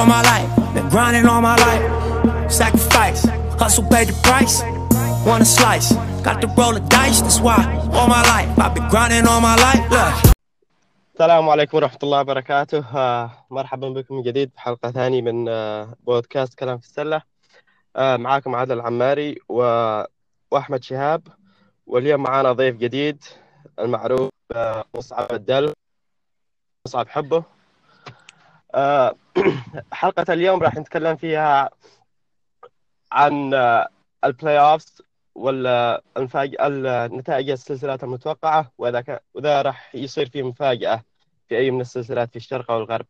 all 0.00 0.06
my 0.06 0.22
life. 0.32 0.48
Been 0.74 0.88
grinding 0.88 1.26
all 1.26 1.42
my 1.50 1.56
life. 1.66 1.84
Sacrifice, 2.50 3.20
hustle 3.60 3.84
pay 3.92 4.04
the 4.10 4.16
price. 4.28 4.56
Want 5.26 5.42
a 5.42 5.48
slice, 5.58 5.88
got 6.26 6.40
to 6.42 6.48
roll 6.58 6.72
the 6.78 6.84
dice. 6.96 7.20
That's 7.20 7.40
why 7.46 7.60
all 7.96 8.08
my 8.08 8.22
life 8.34 8.48
I've 8.58 8.74
been 8.74 8.88
grinding 8.88 9.26
all 9.30 9.40
my 9.40 9.56
life. 9.66 9.84
Look. 9.96 10.16
السلام 11.14 11.48
عليكم 11.48 11.76
ورحمة 11.76 11.98
الله 12.02 12.20
وبركاته 12.20 12.84
آه، 12.96 13.30
مرحبا 13.50 13.88
بكم 13.88 14.14
من 14.14 14.22
جديد 14.22 14.50
في 14.50 14.60
حلقة 14.60 14.90
ثانية 14.90 15.22
من 15.22 15.48
آه، 15.48 15.94
بودكاست 16.06 16.54
كلام 16.54 16.78
في 16.78 16.86
السلة 16.86 17.22
آه، 17.96 18.16
معاكم 18.16 18.54
عادل 18.54 18.72
العماري. 18.80 19.38
وأحمد 19.48 20.82
شهاب 20.82 21.22
واليوم 21.86 22.22
معانا 22.22 22.52
ضيف 22.52 22.76
جديد 22.76 23.24
المعروف 23.78 24.30
مصعب 24.94 25.32
الدل 25.32 25.72
مصعب 26.86 27.08
حبه 27.08 27.44
حلقة 29.92 30.32
اليوم 30.32 30.62
راح 30.62 30.76
نتكلم 30.76 31.16
فيها 31.16 31.70
عن 33.12 33.54
ال 34.24 34.58
playoffs 34.60 35.02
النتائج 36.60 37.50
السلسلات 37.50 38.04
المتوقعة 38.04 38.72
وإذا 38.78 39.00
كان 39.00 39.18
وإذا 39.34 39.62
راح 39.62 39.94
يصير 39.94 40.28
في 40.28 40.42
مفاجأة 40.42 41.02
في 41.48 41.58
أي 41.58 41.70
من 41.70 41.80
السلسلات 41.80 42.30
في 42.30 42.36
الشرق 42.36 42.70
أو 42.70 42.78
الغرب. 42.78 43.06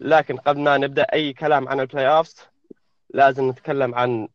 لكن 0.00 0.36
قبل 0.36 0.60
ما 0.60 0.78
نبدأ 0.78 1.02
أي 1.02 1.32
كلام 1.32 1.68
عن 1.68 1.80
ال 1.80 2.08
playoffs 2.08 2.36
لازم 3.10 3.48
نتكلم 3.48 3.94
عن 3.94 4.28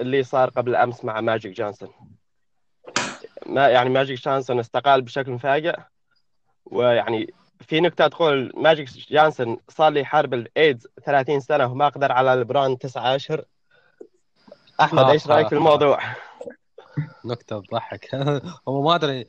اللي 0.00 0.22
صار 0.22 0.50
قبل 0.50 0.76
أمس 0.76 1.04
مع 1.04 1.20
ماجيك 1.20 1.52
جونسون. 1.52 1.90
ما 3.46 3.68
يعني 3.68 3.88
ماجيك 3.90 4.20
جونسون 4.20 4.58
استقال 4.58 5.02
بشكل 5.02 5.30
مفاجئ 5.30 5.78
ويعني 6.64 7.34
في 7.60 7.80
نكتة 7.80 8.08
تقول 8.08 8.52
ماجيك 8.56 8.88
جونسون 9.10 9.58
صار 9.68 9.92
له 9.92 10.04
يحارب 10.04 10.34
الإيدز 10.34 10.86
30 11.04 11.40
سنة 11.40 11.66
وما 11.72 11.88
قدر 11.88 12.12
على 12.12 12.34
لبرون 12.34 12.78
تسعة 12.78 13.16
أشهر. 13.16 13.44
أحمد 14.80 15.04
آه، 15.04 15.10
إيش 15.10 15.26
رأيك 15.26 15.48
في 15.48 15.54
آه. 15.54 15.58
الموضوع؟ 15.58 15.98
نكتة 17.24 17.60
تضحك 17.60 18.14
هو 18.68 18.82
ما 18.82 18.94
أدري. 18.94 19.26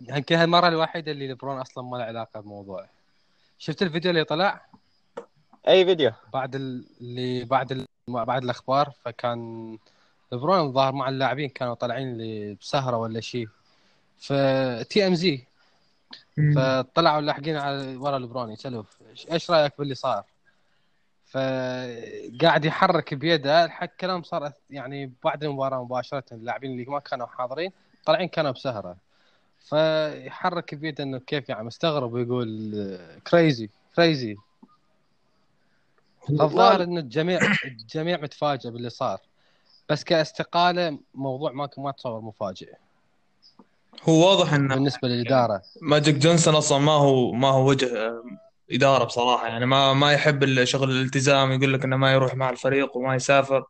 يمكن 0.00 0.36
هالمرة 0.36 0.68
الوحيدة 0.68 1.12
اللي 1.12 1.28
لبرون 1.28 1.58
أصلا 1.60 1.84
ما 1.84 1.96
له 1.96 2.04
علاقة 2.04 2.40
بموضوع 2.40 2.86
شفت 3.58 3.82
الفيديو 3.82 4.10
اللي 4.10 4.24
طلع؟ 4.24 4.66
أي 5.68 5.84
فيديو؟ 5.84 6.12
بعد 6.32 6.54
ال- 6.54 6.84
اللي 7.00 7.44
بعد 7.44 7.72
ال... 7.72 7.86
بعد 8.08 8.42
الأخبار 8.44 8.90
فكان 9.04 9.78
لبرون 10.32 10.72
ظهر 10.72 10.92
مع 10.92 11.08
اللاعبين 11.08 11.48
كانوا 11.48 11.74
طالعين 11.74 12.18
لي 12.18 12.54
بسهرة 12.54 12.96
ولا 12.96 13.20
شيء. 13.20 13.48
ف 14.18 14.32
TMZ 14.90 15.46
فطلعوا 16.56 17.20
لاحقين 17.20 17.56
على 17.56 17.96
ورا 17.96 18.18
لبرون 18.18 18.50
يسالوه 18.52 18.86
"إيش- 19.14 19.32
إيش 19.32 19.50
رأيك 19.50 19.72
باللي 19.78 19.94
صار؟ 19.94 20.24
فقاعد 21.26 22.64
يحرك 22.64 23.14
بيده 23.14 23.64
الحق 23.64 23.90
كلام 24.00 24.22
صار 24.22 24.52
يعني 24.70 25.12
بعد 25.24 25.44
المباراة 25.44 25.84
مباشرة 25.84 26.24
اللاعبين 26.32 26.70
اللي 26.72 26.84
ما 26.84 26.98
كانوا 26.98 27.26
حاضرين 27.26 27.72
طالعين 28.04 28.28
كانوا 28.28 28.50
بسهرة. 28.50 28.96
فيحرك 29.60 30.74
بيده 30.74 31.04
إنه 31.04 31.18
كيف 31.18 31.48
يعني 31.48 31.64
مستغرب 31.64 32.12
ويقول 32.12 32.98
crazy 33.30 33.68
crazy 33.96 34.36
الظاهر 36.30 36.82
إنه 36.82 37.00
الجميع 37.00 37.38
الجميع 37.64 38.20
متفاجئ 38.20 38.70
باللي 38.70 38.90
صار 38.90 39.18
بس 39.88 40.04
كاستقالة 40.04 40.98
موضوع 41.14 41.52
ما 41.52 41.68
ما 41.78 41.90
تصور 41.90 42.20
مفاجئ. 42.20 42.74
هو 44.02 44.28
واضح 44.28 44.52
ان 44.52 44.68
بالنسبة 44.68 45.08
للإدارة. 45.08 45.62
ماجيك 45.82 46.14
جونسون 46.14 46.54
أصلا 46.54 46.78
ما 46.78 46.92
هو 46.92 47.32
ما 47.32 47.48
هو 47.48 47.68
وجه 47.68 48.06
آه، 48.06 48.22
إدارة 48.72 49.04
بصراحة. 49.04 49.46
يعني 49.46 49.66
ما 49.66 49.92
ما 49.92 50.12
يحب 50.12 50.42
الشغل 50.42 50.90
الالتزام 50.90 51.52
يقول 51.52 51.72
لك 51.72 51.84
إنه 51.84 51.96
ما 51.96 52.12
يروح 52.12 52.34
مع 52.34 52.50
الفريق 52.50 52.96
وما 52.96 53.14
يسافر 53.14 53.64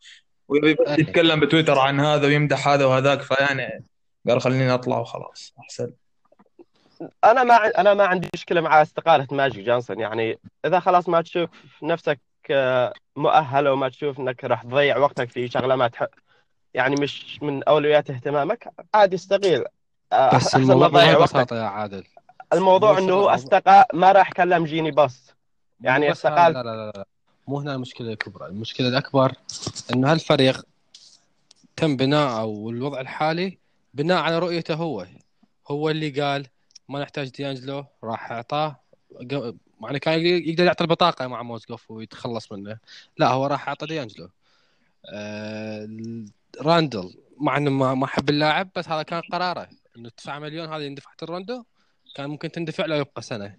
ويبي 0.48 0.74
بس 0.74 0.88
أي. 0.88 1.00
يتكلم 1.00 1.40
بتويتر 1.40 1.78
عن 1.78 2.00
هذا 2.00 2.26
ويمدح 2.26 2.68
هذا 2.68 2.84
وهذاك 2.84 3.22
فيعني 3.22 3.84
قال 4.28 4.40
خليني 4.40 4.74
أطلع 4.74 4.98
وخلاص 4.98 5.54
أحسن. 5.60 5.92
أنا 7.24 7.44
ما 7.44 7.54
أنا 7.54 7.94
ما 7.94 8.04
عندي 8.04 8.28
مشكلة 8.34 8.60
مع 8.60 8.82
استقالة 8.82 9.26
ماجيك 9.30 9.64
جونسون 9.66 10.00
يعني 10.00 10.38
إذا 10.64 10.80
خلاص 10.80 11.08
ما 11.08 11.22
تشوف 11.22 11.50
نفسك 11.82 12.20
آه، 12.50 12.92
مؤهل 13.16 13.68
وما 13.68 13.88
تشوف 13.88 14.20
إنك 14.20 14.44
راح 14.44 14.62
تضيع 14.62 14.96
وقتك 14.96 15.30
في 15.30 15.48
شغله 15.48 15.76
ما 15.76 15.88
تحب 15.88 16.08
يعني 16.74 16.96
مش 17.00 17.42
من 17.42 17.62
أولويات 17.64 18.10
اهتمامك 18.10 18.68
عادي 18.94 19.16
استقيل 19.16 19.64
بس 20.12 20.18
أحسن 20.18 20.62
ما 20.62 20.72
الموضوع 20.72 21.14
ببساطه 21.14 21.56
يا 21.56 21.62
عادل. 21.62 22.04
الموضوع 22.52 22.92
مو 22.92 22.98
إنه 22.98 23.34
استقال 23.34 23.84
ما 23.94 24.12
راح 24.12 24.32
كلم 24.32 24.64
جيني 24.64 24.90
باص 24.90 25.34
يعني 25.80 26.10
بس 26.10 26.16
استقال 26.16 26.52
لا 26.52 26.62
لا 26.62 26.76
لا 26.76 26.92
لا. 26.96 27.06
مو 27.48 27.60
هنا 27.60 27.74
المشكلة 27.74 28.12
الكبرى. 28.12 28.46
المشكلة 28.46 28.88
الأكبر 28.88 29.32
إنه 29.94 30.12
هالفريق 30.12 30.66
تم 31.76 31.96
بناء 31.96 32.40
أو 32.40 32.70
الوضع 32.70 33.00
الحالي 33.00 33.58
بناء 33.94 34.22
على 34.22 34.38
رؤيته 34.38 34.74
هو. 34.74 35.06
هو 35.68 35.90
اللي 35.90 36.20
قال 36.20 36.46
ما 36.88 37.00
نحتاج 37.00 37.30
ديانجلو 37.30 37.84
راح 38.04 38.32
أعطاه. 38.32 38.76
يعني 39.82 39.98
كان 39.98 40.20
يقدر 40.20 40.64
يعطي 40.64 40.84
البطاقة 40.84 41.26
مع 41.26 41.42
موزقوف 41.42 41.90
ويتخلص 41.90 42.52
منه. 42.52 42.78
لا 43.18 43.28
هو 43.28 43.46
راح 43.46 43.68
اعطى 43.68 43.86
ديانجلو. 43.86 44.28
آه 45.14 45.88
راندل 46.60 47.14
مع 47.40 47.56
إنه 47.56 47.70
ما 47.70 47.94
ما 47.94 48.06
حب 48.06 48.30
اللاعب 48.30 48.68
بس 48.76 48.88
هذا 48.88 49.02
كان 49.02 49.22
قراره. 49.32 49.68
إنه 49.96 50.08
9 50.08 50.38
مليون 50.38 50.72
هذه 50.72 50.86
اندفعت 50.86 51.22
الروندو 51.22 51.64
كان 52.14 52.30
ممكن 52.30 52.50
تندفع 52.50 52.86
له 52.86 52.96
يبقى 52.96 53.22
سنة. 53.22 53.58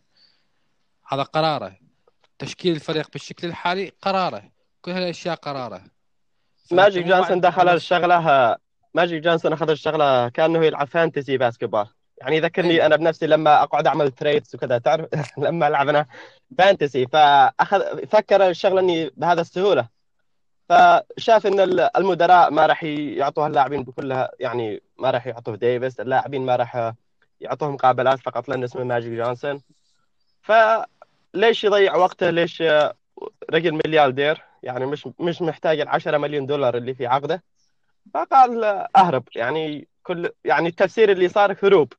هذا 1.08 1.24
قراره. 1.24 1.76
تشكيل 2.40 2.76
الفريق 2.76 3.10
بالشكل 3.12 3.48
الحالي 3.48 3.92
قراره. 4.02 4.52
كل 4.82 4.92
هالأشياء 4.92 5.36
قراره. 5.36 5.82
ماجيك 6.72 7.08
بعد- 7.08 7.42
دخل 7.42 7.70
الشغلة 7.70 8.58
ماجيك 8.94 9.24
جونسون 9.24 9.54
أخذ 9.54 9.70
الشغلة 9.70 10.30
كأنه 10.30 10.66
يلعب 10.66 10.88
fantasy 10.88 11.38
basketball. 11.38 11.86
يعني 12.18 12.38
يذكرني 12.38 12.72
أيوة. 12.74 12.86
أنا 12.86 12.96
بنفسي 12.96 13.28
لما 13.28 13.64
أقعد 13.64 13.88
أعمل 13.88 14.12
trades 14.12 14.56
وكذا 14.56 14.78
تعرف؟ 14.78 15.08
لما 15.38 15.68
ألعب 15.68 15.90
أنا 15.90 16.06
fantasy. 16.58 17.08
فأخذ 17.08 18.06
فكر 18.08 18.50
الشغلة 18.50 18.80
إني 18.82 19.10
بهذا 19.18 19.42
السهولة. 19.42 19.88
فشاف 20.70 21.48
إن 21.48 21.60
ال- 21.60 21.98
المدراء 21.98 22.52
ما 22.52 22.66
راح 22.66 22.84
يعطوها 22.84 23.48
اللاعبين 23.48 23.84
بكلها 23.84 24.32
يعني 24.40 24.82
ما 25.04 25.12
راح 25.12 25.28
يعطوه 25.28 25.56
ديفيس 25.56 26.00
اللاعبين 26.00 26.46
ما 26.46 26.56
راح 26.56 26.94
يعطوهم 27.42 27.74
مقابلات 27.74 28.20
فقط 28.20 28.50
لأن 28.50 28.64
اسمه 28.64 28.84
ماجيك 28.84 29.14
جونسون. 29.14 29.62
فليش 30.42 31.64
يضيع 31.64 31.96
وقته؟ 31.96 32.30
ليش 32.30 32.64
رجل 33.52 33.72
ملياردير؟ 33.86 34.42
يعني 34.64 34.86
مش 34.86 35.10
مش 35.20 35.42
محتاج 35.42 35.80
ال 35.80 35.88
10 35.88 36.18
مليون 36.18 36.46
دولار 36.46 36.78
اللي 36.78 36.94
في 36.94 37.08
عقده. 37.08 37.44
فقال 38.14 38.64
أهرب. 38.96 39.24
يعني 39.36 39.88
كل 40.04 40.30
يعني 40.46 40.70
التفسير 40.70 41.12
اللي 41.12 41.30
صار 41.30 41.56
هروب. 41.64 41.94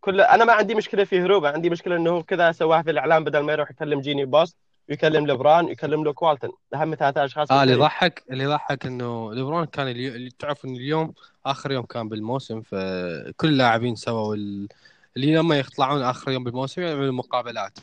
كل 0.00 0.20
أنا 0.20 0.44
ما 0.44 0.52
عندي 0.52 0.74
مشكلة 0.74 1.04
في 1.04 1.20
هروب 1.20 1.46
عندي 1.46 1.70
مشكلة 1.70 1.96
إنه 1.96 2.22
كذا 2.22 2.52
سواها 2.52 2.82
في 2.82 2.90
الإعلام 2.90 3.24
بدل 3.24 3.38
ما 3.38 3.52
يروح 3.52 3.70
يكلم 3.70 4.00
جيني 4.00 4.24
بوس 4.24 4.56
ويكلم 4.88 5.26
ليبرون 5.26 5.64
ويكلم 5.64 6.04
لوك 6.04 6.12
والتن. 6.12 6.50
اهم 6.74 6.94
ثلاثة 6.94 7.24
أشخاص 7.24 7.50
آه 7.50 7.62
اللي. 7.62 7.74
يضحك 7.74 8.22
اللي 8.30 8.44
يضحك 8.44 8.86
إنه 8.86 9.34
ليبرون 9.34 9.64
كان 9.64 9.88
اللي 9.88 10.30
تعرف 10.30 10.64
إن 10.64 10.76
اليوم 10.76 11.14
آخر 11.46 11.72
يوم 11.72 11.84
كان 11.84 12.08
بالموسم 12.08 12.62
فكل 12.62 13.48
اللاعبين 13.48 13.96
سووا 13.96 14.34
ال... 14.34 14.68
اللي 15.16 15.34
لما 15.34 15.58
يطلعون 15.58 16.02
آخر 16.02 16.30
يوم 16.30 16.44
بالموسم 16.44 16.82
يعملوا 16.82 17.12
مقابلات 17.12 17.78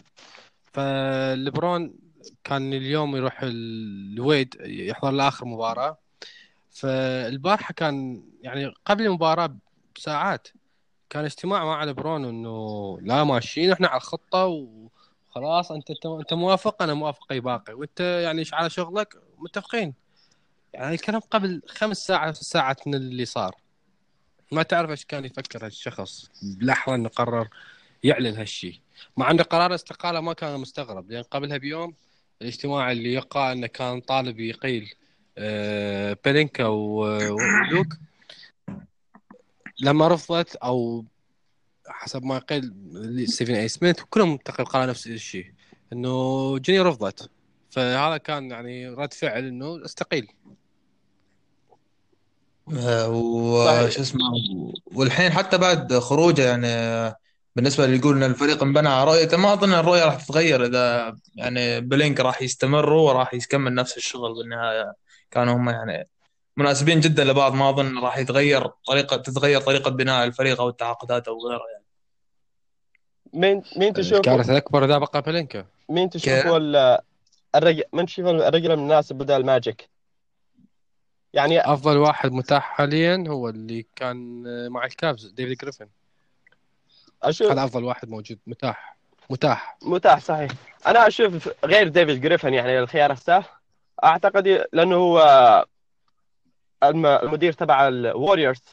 فليبرون 0.73 1.93
كان 2.43 2.73
اليوم 2.73 3.15
يروح 3.15 3.39
ال- 3.43 4.13
الويد 4.13 4.55
يحضر 4.61 5.11
لآخر 5.11 5.45
مباراة. 5.45 5.97
فالبارحة 6.71 7.73
كان 7.73 8.23
يعني 8.41 8.73
قبل 8.85 9.05
المباراة 9.05 9.55
بساعات 9.95 10.47
كان 11.09 11.25
اجتماع 11.25 11.65
مع 11.65 11.83
ليبرون 11.83 12.25
إنه 12.25 12.97
لا 13.01 13.23
ماشيين 13.23 13.71
إحنا 13.71 13.87
على 13.87 13.97
الخطة 13.97 14.45
وخلاص 14.45 14.94
انت 15.37 15.89
انت 15.89 16.05
أنت 16.05 16.33
موافق؟ 16.33 16.83
أنا 16.83 16.93
موافق 16.93 17.31
أي 17.31 17.39
باقي. 17.39 17.73
وأنت 17.73 17.99
يعني 17.99 18.43
على 18.53 18.69
شغلك 18.69 19.15
متفقين؟ 19.37 19.93
يعني 20.73 20.95
الكلام 20.95 21.21
قبل 21.21 21.61
خمس 21.67 21.97
ساعات 22.07 22.35
ساعات 22.35 22.87
من 22.87 22.95
اللي 22.95 23.25
صار. 23.25 23.55
ما 24.51 24.63
تعرف 24.63 24.89
إيش 24.89 25.05
كان 25.05 25.25
يفكر 25.25 25.65
هالشخص 25.65 26.29
بلحظة 26.41 26.95
إنه 26.95 27.09
قرر 27.09 27.47
يعلن 28.03 28.35
هالشيء 28.37 28.79
مع 29.17 29.31
انه 29.31 29.43
قرار 29.43 29.69
الاستقالة 29.69 30.19
ما 30.21 30.33
كان 30.33 30.59
مستغرب 30.59 31.11
لأن 31.11 31.23
قبلها 31.23 31.57
بيوم 31.57 31.93
الاجتماع 32.41 32.91
اللي 32.91 33.13
يقع 33.13 33.51
إنه 33.51 33.67
كان 33.67 33.99
طالب 34.01 34.39
يقيل 34.39 34.93
آه، 35.37 36.17
بيلينكا 36.25 36.65
و- 36.65 37.35
ولوك 37.35 37.87
لما 39.81 40.07
رفضت 40.07 40.55
أو 40.55 41.05
حسب 41.87 42.23
ما 42.23 42.39
قيل 42.39 42.73
ستيفن 43.27 43.55
اي 43.55 43.67
سميث 43.67 43.99
كلهم 44.09 44.37
تقريبا 44.37 44.71
قالوا 44.71 44.85
نفس 44.85 45.07
الشيء 45.07 45.45
إنه 45.93 46.57
جيني 46.57 46.79
رفضت 46.79 47.29
فهذا 47.69 48.17
كان 48.17 48.51
يعني 48.51 48.89
رد 48.89 49.13
فعل 49.13 49.45
إنه 49.45 49.85
استقيل. 49.85 50.27
آه، 52.77 53.09
وش 53.09 53.99
اسمه 53.99 54.21
والحين 54.85 55.31
حتى 55.31 55.57
بعد 55.57 55.93
خروجه 55.93 56.41
يعني 56.41 57.15
بالنسبة 57.55 57.85
اللي 57.85 57.97
يقول 57.97 58.15
إن 58.15 58.23
الفريق 58.23 58.63
انبنى 58.63 58.89
على 58.89 59.11
رؤيته 59.11 59.37
ما 59.37 59.53
أظن 59.53 59.73
الرؤية 59.73 60.05
راح 60.05 60.15
تتغير 60.15 60.65
إذا 60.65 61.15
يعني 61.35 61.81
بلينكا 61.81 62.19
راح 62.19 62.41
يستمروا 62.41 63.09
وراح 63.09 63.33
يكمل 63.33 63.75
نفس 63.75 63.97
الشغل 63.97 64.33
بالنهاية. 64.33 64.93
كانوا 65.31 65.53
هم 65.53 65.69
يعني 65.69 66.09
مناسبين 66.57 66.99
جدا 66.99 67.23
لبعض 67.23 67.53
ما 67.53 67.69
أظن 67.69 67.97
راح 67.99 68.17
يتغير 68.17 68.67
طريقة 68.67 69.17
تتغير 69.17 69.61
طريقة 69.61 69.89
بناء 69.91 70.25
الفريق 70.25 70.61
أو 70.61 70.69
التعاقدات 70.69 71.27
أو 71.27 71.47
غيره 71.47 71.63
يعني. 71.73 71.74
مين 73.35 73.63
مين 73.77 73.93
تشوفه 73.93 74.17
الكارثة 74.17 74.51
الاكبر 74.51 74.85
اذا 74.85 74.97
بقى 74.97 75.21
بلينكا 75.21 75.65
مين؟ 75.89 76.09
تشوفه 76.09 76.57
ال- 76.57 76.99
الرجل 77.55 77.83
من 77.93 78.05
تشوفه 78.05 78.31
الرجل 78.31 78.71
المناسب 78.71 79.15
بدل 79.15 79.45
ماجيك؟ 79.45 79.89
يعني 81.33 81.61
أفضل 81.73 81.97
واحد 81.97 82.31
متاح 82.31 82.63
حاليا 82.63 83.23
هو 83.27 83.49
اللي 83.49 83.85
كان 83.95 84.43
مع 84.69 84.85
الكابز 84.85 85.25
ديفيد 85.25 85.57
جريفن. 85.57 85.87
أشوف 87.23 87.51
هذا 87.51 87.63
أفضل 87.63 87.83
واحد 87.83 88.09
موجود 88.09 88.39
متاح. 88.47 88.97
متاح. 89.29 89.77
متاح 89.81 90.19
صحيح. 90.19 90.51
أنا 90.87 91.07
أشوف 91.07 91.49
غير 91.65 91.87
ديفيد 91.87 92.21
جريفن 92.21 92.53
يعني 92.53 92.79
الخيار 92.79 93.11
السهل 93.11 93.43
أعتقد 94.03 94.65
لأنه 94.73 94.95
هو 94.95 95.65
الم- 96.83 97.05
المدير 97.05 97.53
تبع 97.53 97.87
الوريورز 97.87 98.63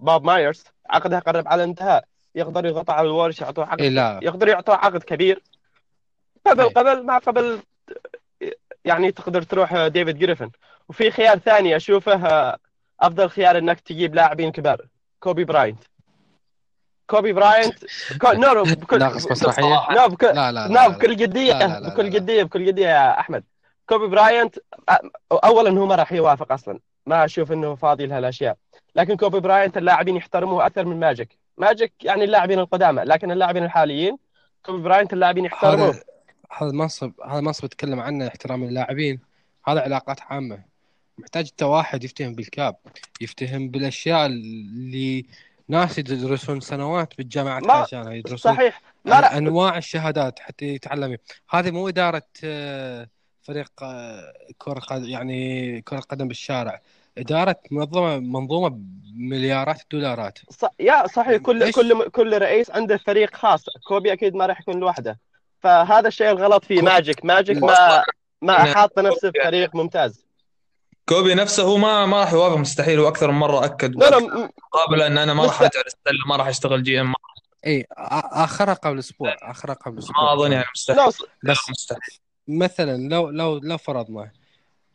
بوب 0.00 0.24
مايرز. 0.24 0.64
عقده 0.90 1.18
قرب 1.18 1.48
على 1.48 1.64
الانتهاء 1.64 2.04
يقدر 2.34 2.66
يغطى 2.66 2.92
على 2.92 3.06
الوريورز 3.06 3.42
يعطوه 3.42 3.64
عقد 3.66 3.80
اي 3.80 3.90
لا. 3.90 4.20
يقدر 4.22 4.48
يعطوه 4.48 4.74
عقد 4.74 5.02
كبير. 5.02 5.42
قبل 6.46 6.60
أي. 6.64 6.68
قبل 6.68 7.06
مع 7.06 7.18
قبل 7.18 7.60
يعني 8.84 9.12
تقدر 9.12 9.42
تروح 9.42 9.86
ديفيد 9.86 10.18
جريفن. 10.18 10.50
وفي 10.88 11.10
خيار 11.10 11.38
ثاني 11.38 11.76
أشوفه 11.76 12.56
أفضل 13.00 13.30
خيار 13.30 13.58
إنك 13.58 13.80
تجيب 13.80 14.14
لاعبين 14.14 14.52
كبار 14.52 14.86
كوبي 15.20 15.44
براينت. 15.44 15.82
كوبي 17.06 17.32
براينت 17.32 17.78
كو... 18.20 18.32
no 18.42 18.62
بكل 18.62 18.98
ناقص 18.98 19.30
مسرحيه 19.30 19.86
no 19.90 20.08
بكل 20.08 20.26
لا 20.26 20.52
لا 20.52 20.68
لا. 20.68 20.88
بكل 20.88 21.16
جدية 21.16 21.52
لا 21.52 21.66
لا 21.66 21.80
لا 21.80 21.88
بكل. 21.94 22.10
جدية 22.10 22.42
بكل 22.42 22.66
جدية 22.66 22.86
يا 22.88 23.20
أحمد. 23.20 23.44
كوبي 23.88 24.06
براينت 24.06 24.56
أ- 24.90 25.08
اولا 25.32 25.70
هو 25.80 25.86
ما 25.86 25.94
راح 25.94 26.12
يوافق 26.12 26.52
أصلا. 26.52 26.78
ما 27.06 27.24
أشوف 27.24 27.52
إنه 27.52 27.74
فاضي 27.74 28.06
لهالأشياء. 28.06 28.56
لكن 28.94 29.16
كوبي 29.16 29.40
براينت 29.40 29.76
اللاعبين 29.76 30.16
يحترموه 30.16 30.66
أكثر 30.66 30.84
من 30.84 31.00
ماجيك. 31.00 31.38
ماجيك 31.60 31.92
يعني 32.02 32.24
اللاعبين 32.24 32.58
القدامى 32.58 33.02
لكن 33.02 33.30
اللاعبين 33.30 33.64
الحاليين 33.64 34.16
كوبي 34.66 34.82
براينت 34.82 35.12
اللاعبين 35.12 35.44
يحترموه. 35.44 36.00
هذا 36.58 36.70
المنصب 36.70 37.12
هذا 37.26 37.38
المنصب 37.38 37.64
اتكلم 37.64 38.00
عنه 38.00 38.26
احترام 38.28 38.64
اللاعبين. 38.64 39.20
هذا 39.68 39.80
علاقات 39.80 40.20
عامة. 40.20 40.62
محتاج 41.18 41.48
انت 41.50 41.62
واحد 41.62 42.04
يفتهم 42.04 42.34
بال 42.34 42.51
cap 42.51 42.76
يفتهم 43.20 43.68
بالأشياء 43.68 44.26
اللي 44.26 45.26
ناس 45.68 45.98
يدرسون 45.98 46.60
سنوات 46.60 47.16
بالجامعات 47.18 47.62
ما- 47.62 47.72
عشانها 47.72 48.12
يدرسون 48.12 48.54
صحيح. 48.54 48.80
لا 49.04 49.20
لا. 49.20 49.38
أنواع 49.38 49.78
الشهادات 49.78 50.38
حتى 50.38 50.64
يتعلم 50.66 51.16
هذه 51.50 51.70
مو 51.70 51.88
إدارة 51.88 52.22
آه، 52.44 53.08
فريق 53.42 53.72
آه، 53.82 54.32
كرة 54.58 54.82
يعني 54.90 55.80
كرة 55.80 56.00
قدم 56.00 56.28
بالشارع. 56.28 56.80
إدارة 57.18 57.56
منظمه 57.70 58.18
منظومة 58.18 58.68
بمليارات 58.72 59.82
الدولارات. 59.82 60.38
ص... 60.50 60.64
يا 60.80 61.06
صحيح 61.06 61.36
كل 61.36 61.62
إيش؟ 61.62 61.74
كل 61.74 62.08
كل 62.08 62.38
رئيس 62.38 62.70
عنده 62.70 62.96
فريق 62.96 63.36
خاص. 63.36 63.64
كوبي 63.88 64.12
أكيد 64.12 64.34
ما 64.34 64.46
راح 64.46 64.60
يكون 64.60 64.80
لوحده. 64.80 65.18
فهذا 65.60 66.08
الشيء 66.08 66.30
الغلط 66.30 66.64
في 66.64 66.82
ماجيك 66.82 67.24
ماجيك 67.24 67.62
ما 67.62 68.04
ما 68.42 68.74
حاط 68.74 68.98
نفسه 68.98 69.30
في 69.30 69.40
فريق 69.44 69.74
ممتاز. 69.74 70.24
كوبي 71.08 71.34
نفسه 71.34 71.62
هو 71.62 71.76
ما 71.76 72.06
ما 72.06 72.20
راح 72.20 72.32
يوافق 72.32 72.56
مستحيل 72.56 72.98
هو 72.98 73.08
أكثر 73.08 73.30
من 73.30 73.38
مرة 73.38 73.64
أكد 73.64 73.96
لا 73.96 74.10
لا 74.10 74.16
وأكد 74.16 74.26
م- 74.38 74.48
قابل 74.72 75.02
إن 75.02 75.18
أنا 75.18 75.34
ما 75.34 75.44
راح 75.44 75.62
أرجع 75.62 75.80
للسله 75.80 76.26
ما 76.28 76.36
راح 76.36 76.46
أشتغل 76.46 76.82
GM. 76.82 77.14
إي 77.66 77.86
آخرها 78.32 78.74
قبل 78.74 78.98
أسبوع 78.98 79.36
آخرها 79.42 79.74
قبل 79.74 79.98
أسبوع. 79.98 80.24
ما 80.24 80.32
أظن 80.32 80.52
يعني 80.52 80.64
مستحيل. 80.74 81.00
لا 81.00 81.06
بس 81.52 81.70
مستحيل. 81.70 82.18
مثلا 82.48 83.08
لو 83.08 83.30
لو 83.30 83.58
لو 83.58 83.76
فرضنا 83.78 84.30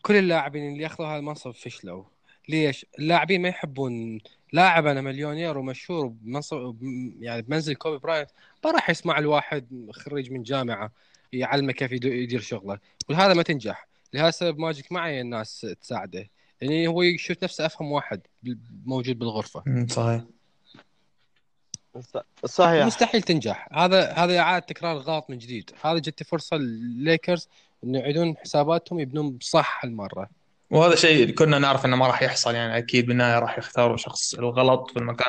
كل 0.06 0.16
اللاعبين 0.16 0.72
اللي 0.72 0.84
ياخذوا 0.84 1.07
هذا 1.07 1.18
المنصب 1.18 1.52
فشلوا. 1.52 2.04
ليش؟ 2.50 2.86
اللاعبين 3.00 3.42
ما 3.42 3.50
يحبون 3.50 4.19
لاعب 4.54 4.86
أنا 4.86 5.02
مليونير 5.02 5.57
ومشهور 5.57 6.07
بمنصب 6.07 6.78
يعني 7.19 7.42
بمنزل 7.42 7.75
كوبي 7.75 7.98
براينت 7.98 8.30
ما 8.66 8.72
راح 8.72 8.90
يسمع 8.90 9.19
الواحد 9.19 9.90
خريج 9.92 10.31
من 10.31 10.44
جامعة 10.44 10.92
يعلمه 11.34 11.72
كيف 11.72 11.92
يدير 11.92 12.40
شغله. 12.40 12.80
ولهذا 13.10 13.34
ما 13.34 13.44
تنجح. 13.44 13.88
لهذا 14.13 14.30
السبب 14.30 14.60
ماجيك 14.60 14.92
معي 14.92 15.22
الناس 15.22 15.75
تساعده. 15.81 16.30
يعني 16.62 16.88
هو 16.88 17.01
يشوف 17.01 17.44
نفسه 17.44 17.66
أفهم 17.66 17.92
واحد 17.92 18.22
موجود 18.86 19.19
بالغرفة. 19.19 19.86
صحيح. 19.90 20.24
صحيح. 22.46 22.86
مستحيل 22.86 23.22
تنجح. 23.22 23.69
هذا 23.74 24.12
هذا 24.12 24.40
إعادة 24.40 24.66
تكرار 24.66 24.98
الغلط 24.98 25.30
من 25.30 25.38
جديد. 25.38 25.72
هذا 25.81 26.00
جت 26.00 26.24
فرصة 26.24 26.58
لليكرز 26.58 27.50
انه 27.86 28.00
يعيدون 28.00 28.38
حساباتهم 28.38 29.00
يبنون 29.00 29.38
صح 29.42 29.86
هالمرة. 29.86 30.30
وهذا 30.70 30.96
شيء 30.96 31.32
كنا 31.32 31.60
نعرف 31.60 31.86
إنه 31.86 31.96
ما 31.96 32.08
راح 32.08 32.22
يحصل 32.22 32.56
يعني 32.56 32.78
أكيد 32.78 33.06
بالنهاية 33.06 33.40
راح 33.40 33.58
يختاروا 33.58 33.98
شخص 33.98 34.34
الغلط 34.34 34.92
في 34.92 35.00
المكان 35.00 35.28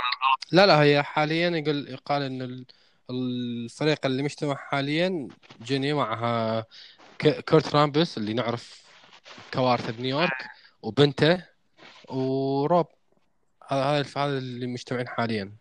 لا 0.53 0.67
لا 0.67 0.83
هي 0.83 1.03
حاليا 1.03 1.49
يقول 1.51 1.89
يقال 1.89 2.23
إن 2.23 2.43
ال- 2.43 2.67
الفريق 3.11 4.07
اللي 4.07 4.23
مجتمع 4.23 4.55
حاليا 4.55 5.29
جيني 5.63 5.93
معها 5.93 6.65
كيرت 7.49 7.75
رامبس 7.75 8.19
اللي 8.19 8.35
نعرف 8.35 8.83
كوارثه 9.55 9.93
بنيويورك 9.93 10.47
وبنته 10.83 11.45
وروب. 12.09 12.87
هذا 13.69 13.83
هذا 13.85 14.07
هذا 14.17 14.39
اللي 14.39 14.67
مجتمعين 14.67 15.09
حاليا. 15.09 15.53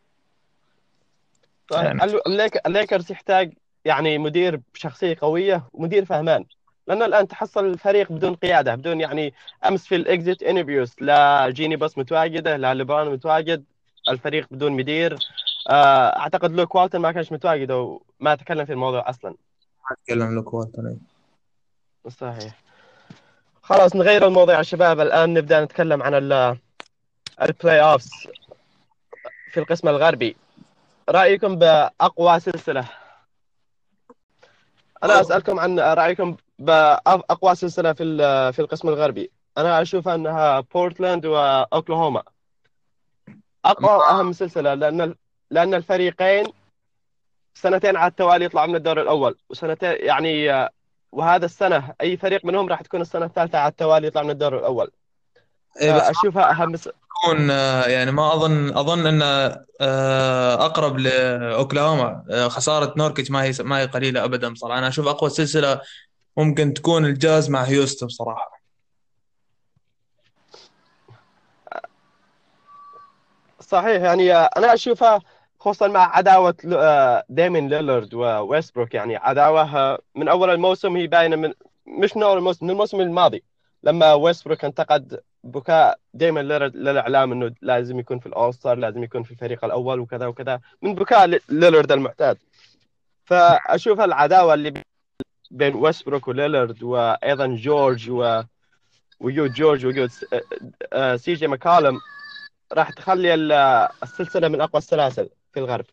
صحيح 1.72 1.84
يعني. 1.84 2.04
ال- 2.04 2.28
الليك- 2.28 2.68
الليكرز 2.68 3.12
يحتاج 3.12 3.54
يعني 3.86 4.18
مدير 4.18 4.62
بشخصية 4.74 5.18
قوية 5.22 5.68
ومدير 5.74 6.06
فهمان. 6.06 6.46
لأنه 6.88 7.06
الآن 7.06 7.28
تحصل 7.28 7.66
الفريق 7.66 8.12
بدون 8.12 8.36
قيادة 8.36 8.76
بدون 8.76 9.02
يعني 9.02 9.34
أمس 9.66 9.86
في 9.86 9.96
ال 9.96 10.05
exit 10.05 10.44
interviews 10.44 10.96
لا 11.00 11.50
جيني 11.50 11.76
بس 11.76 11.98
متواجدة 11.98 12.58
لا 12.58 12.74
ليبرون 12.74 13.10
متواجد 13.14 13.64
الفريق 14.10 14.48
بدون 14.52 14.72
مدير. 14.72 15.18
آه، 15.70 16.18
أعتقد 16.20 16.52
لوك 16.52 16.76
والتون 16.76 17.02
ما 17.02 17.12
كانش 17.12 17.32
متواجد 17.32 17.72
وما 17.72 18.36
تكلم 18.36 18.66
في 18.66 18.72
الموضوع 18.72 19.10
أصلا. 19.10 19.36
أتكلم 19.92 20.40
لوك 20.40 20.54
والتون 20.54 21.00
صحيح. 22.10 22.54
خلاص 23.64 23.96
نغير 23.96 24.28
الموضوع 24.28 24.58
يا 24.58 24.62
شباب. 24.64 25.00
الآن 25.00 25.34
نبدأ 25.34 25.64
نتكلم 25.64 26.04
عن 26.04 26.14
ال- 26.14 26.58
ال 27.42 27.82
playoffs 27.82 28.10
في 29.52 29.60
القسم 29.60 29.88
الغربي. 29.88 30.36
رأيكم 31.10 31.56
بأقوى 31.56 32.40
سلسلة؟ 32.40 32.90
أنا 35.04 35.22
أسألكم 35.22 35.60
عن 35.60 35.80
رأيكم 35.80 36.38
بأقوى 36.60 37.56
سلسلة 37.56 37.94
في 37.94 38.04
في 38.54 38.60
القسم 38.60 38.88
الغربي. 38.88 39.32
أنا 39.58 39.82
أشوف 39.82 40.08
أنها 40.08 40.60
بورتلاند 40.60 41.26
وأوكلاهوما. 41.26 42.24
أقوى 43.66 43.92
وأهم 43.92 44.34
سلسلة 44.34 44.74
لأن 44.74 45.16
لأن 45.52 45.74
الفريقين 45.74 46.46
سنتين 47.54 47.98
على 47.98 48.10
التوالي 48.10 48.46
يطلعوا 48.46 48.68
من 48.68 48.76
الدور 48.76 49.02
الأول 49.02 49.38
وسنتين 49.50 49.96
يعني 50.00 50.70
وهذا 51.12 51.46
السنة 51.46 51.94
أي 52.02 52.18
فريق 52.18 52.46
منهم 52.46 52.70
راح 52.70 52.82
تكون 52.82 53.02
السنة 53.02 53.26
الثالثة 53.26 53.58
على 53.58 53.72
التوالي 53.72 54.08
يطلع 54.08 54.24
من 54.24 54.30
الدور 54.30 54.58
الأول. 54.58 54.92
إيه 55.82 56.10
اشوفها 56.10 56.52
أهم 56.52 56.76
س... 56.76 56.88
يكون 56.88 57.52
آه، 57.52 57.86
يعني 57.86 58.12
ما 58.12 58.34
أظن 58.34 58.78
أظن 58.78 59.08
انه 59.08 59.26
آه، 59.82 60.66
أقرب 60.66 61.00
لأوكلاهوما. 61.00 62.24
آه، 62.32 62.48
خسارة 62.48 62.94
نوركيتش 62.98 63.32
ما 63.32 63.44
هي 63.44 63.54
ما 63.60 63.80
هي 63.80 63.86
قليلة 63.86 64.24
ابدا 64.24 64.54
بصراحة. 64.54 64.80
أنا 64.80 64.88
أشوف 64.88 65.08
أقوى 65.08 65.30
سلسلة 65.30 65.82
ممكن 66.38 66.74
تكون 66.74 67.06
الجاز 67.06 67.50
مع 67.50 67.62
هيوستن 67.64 68.06
بصراحه 68.08 68.62
صحيح 73.60 74.02
يعني 74.02 74.34
أنا 74.34 74.74
أشوفها 74.74 75.22
خصوصا 75.60 75.88
مع 75.88 76.16
عداوة 76.18 76.56
ل- 76.64 77.22
ديمين 77.30 77.70
ليلارد 77.70 78.14
وويستبروك. 78.14 78.94
يعني 78.94 79.16
عداوة 79.16 79.98
من 80.16 80.28
أول 80.28 80.50
الموسم 80.50 80.96
هي 80.96 81.08
باينة 81.08 81.36
من 81.36 81.54
مش 81.88 82.18
من 82.18 82.24
أول 82.24 82.38
الموسم 82.38 82.66
من 82.66 82.72
الموسم 82.72 83.00
الماضي 83.02 83.44
لما 83.84 84.14
ويستبروك 84.14 84.66
انتقد 84.66 85.20
بكاء 85.44 86.00
ديمين 86.14 86.48
ليلارد 86.48 86.76
للإعلام 86.76 87.32
إنه 87.32 87.52
لازم 87.62 88.00
يكون 88.00 88.20
في 88.20 88.26
ال 88.26 88.33
all 88.33 88.54
star 88.54 88.78
لازم 88.78 89.04
يكون 89.04 89.24
في 89.24 89.32
الفريق 89.32 89.66
الأول 89.66 90.00
وكذا 90.00 90.28
وكذا 90.28 90.60
من 90.82 90.96
بكاء 90.96 91.28
ل- 91.28 91.40
ليلارد 91.50 91.92
المعتاد. 91.92 92.38
فأشوف 93.26 94.02
العداوة 94.02 94.54
اللي 94.54 94.74
بين 95.52 95.76
ويستبروك 95.76 96.28
وليلارد 96.28 96.84
وأيضا 96.84 97.48
جورج 97.48 98.10
و 98.10 98.42
وجود 99.20 99.54
جورج 99.54 99.86
وجود 99.86 100.10
س- 100.10 100.26
آه، 100.94 101.16
سي 101.16 101.34
جي 101.34 101.48
ماكالم 101.48 102.00
راح 102.74 102.90
تخلي 102.92 103.34
ال- 103.34 103.52
السلسلة 104.04 104.48
من 104.48 104.62
أقوى 104.62 104.78
السلاسل 104.80 105.30
في 105.54 105.60
الغرب. 105.60 105.86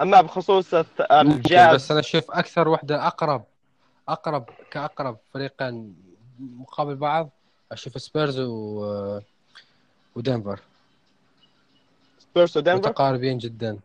أما 0.00 0.20
بخصوص 0.20 0.74
الجاز 1.00 1.74
بس 1.74 1.90
أنا 1.90 2.00
أشوف 2.00 2.30
أكثر 2.30 2.68
وحدة 2.68 3.06
اقرب 3.06 3.44
أقرب 4.08 4.50
كأقرب 4.70 5.18
فريقين 5.34 5.96
مقابل 6.38 6.94
بعض 6.96 7.30
أشوف 7.72 8.02
سبيرز 8.02 8.38
و 8.40 9.20
ودنفر 10.14 10.60
سبيرس 12.18 12.56
ودنفر؟ 12.56 12.88
متقاربين 12.88 13.38
جدا. 13.38 13.78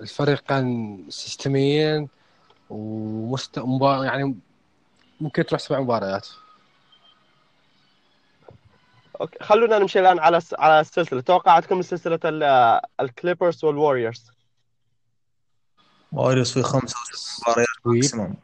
الفريق 0.00 0.40
كان 0.40 0.98
سيستميا 1.08 2.06
ومست 2.74 3.58
مبار... 3.58 4.04
يعني 4.04 4.34
ممكن 5.20 5.46
تروح 5.46 5.60
سبع 5.60 5.80
مباريات. 5.80 6.28
okay 9.20 9.44
خلونا 9.44 9.78
نمشي 9.78 10.00
الآن 10.00 10.18
على 10.18 10.40
س... 10.40 10.54
على 10.54 10.80
السلسلة. 10.80 11.20
توقعاتكم 11.20 11.82
سلسلة 11.82 12.18
ال- 12.24 12.80
الكليبرز 13.00 13.64
والوريورز 13.64 14.30
واريورز 16.12 16.52
في 16.52 16.62
خمسة 16.62 16.96
مباريات. 17.42 17.66
maximum 17.84 18.36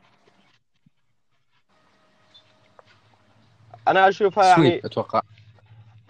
أنا 3.88 4.08
أشوفها 4.08 4.44
يعني 4.44 4.80
أتوقع. 4.84 5.20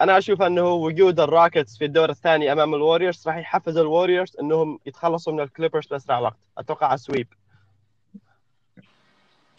أنا 0.01 0.17
أشوف 0.17 0.41
إنه 0.41 0.63
وجود 0.63 1.19
الروكيتس 1.19 1.77
في 1.77 1.85
الدور 1.85 2.09
الثاني 2.09 2.51
أمام 2.51 2.75
الوريورز 2.75 3.27
راح 3.27 3.37
يحفز 3.37 3.77
الوريورز 3.77 4.37
إنهم 4.39 4.79
يتخلصوا 4.85 5.33
من 5.33 5.39
الكليبرز 5.39 5.87
باسرع 5.87 6.19
وقت. 6.19 6.37
أتوقع 6.57 6.95
sweep 6.95 7.27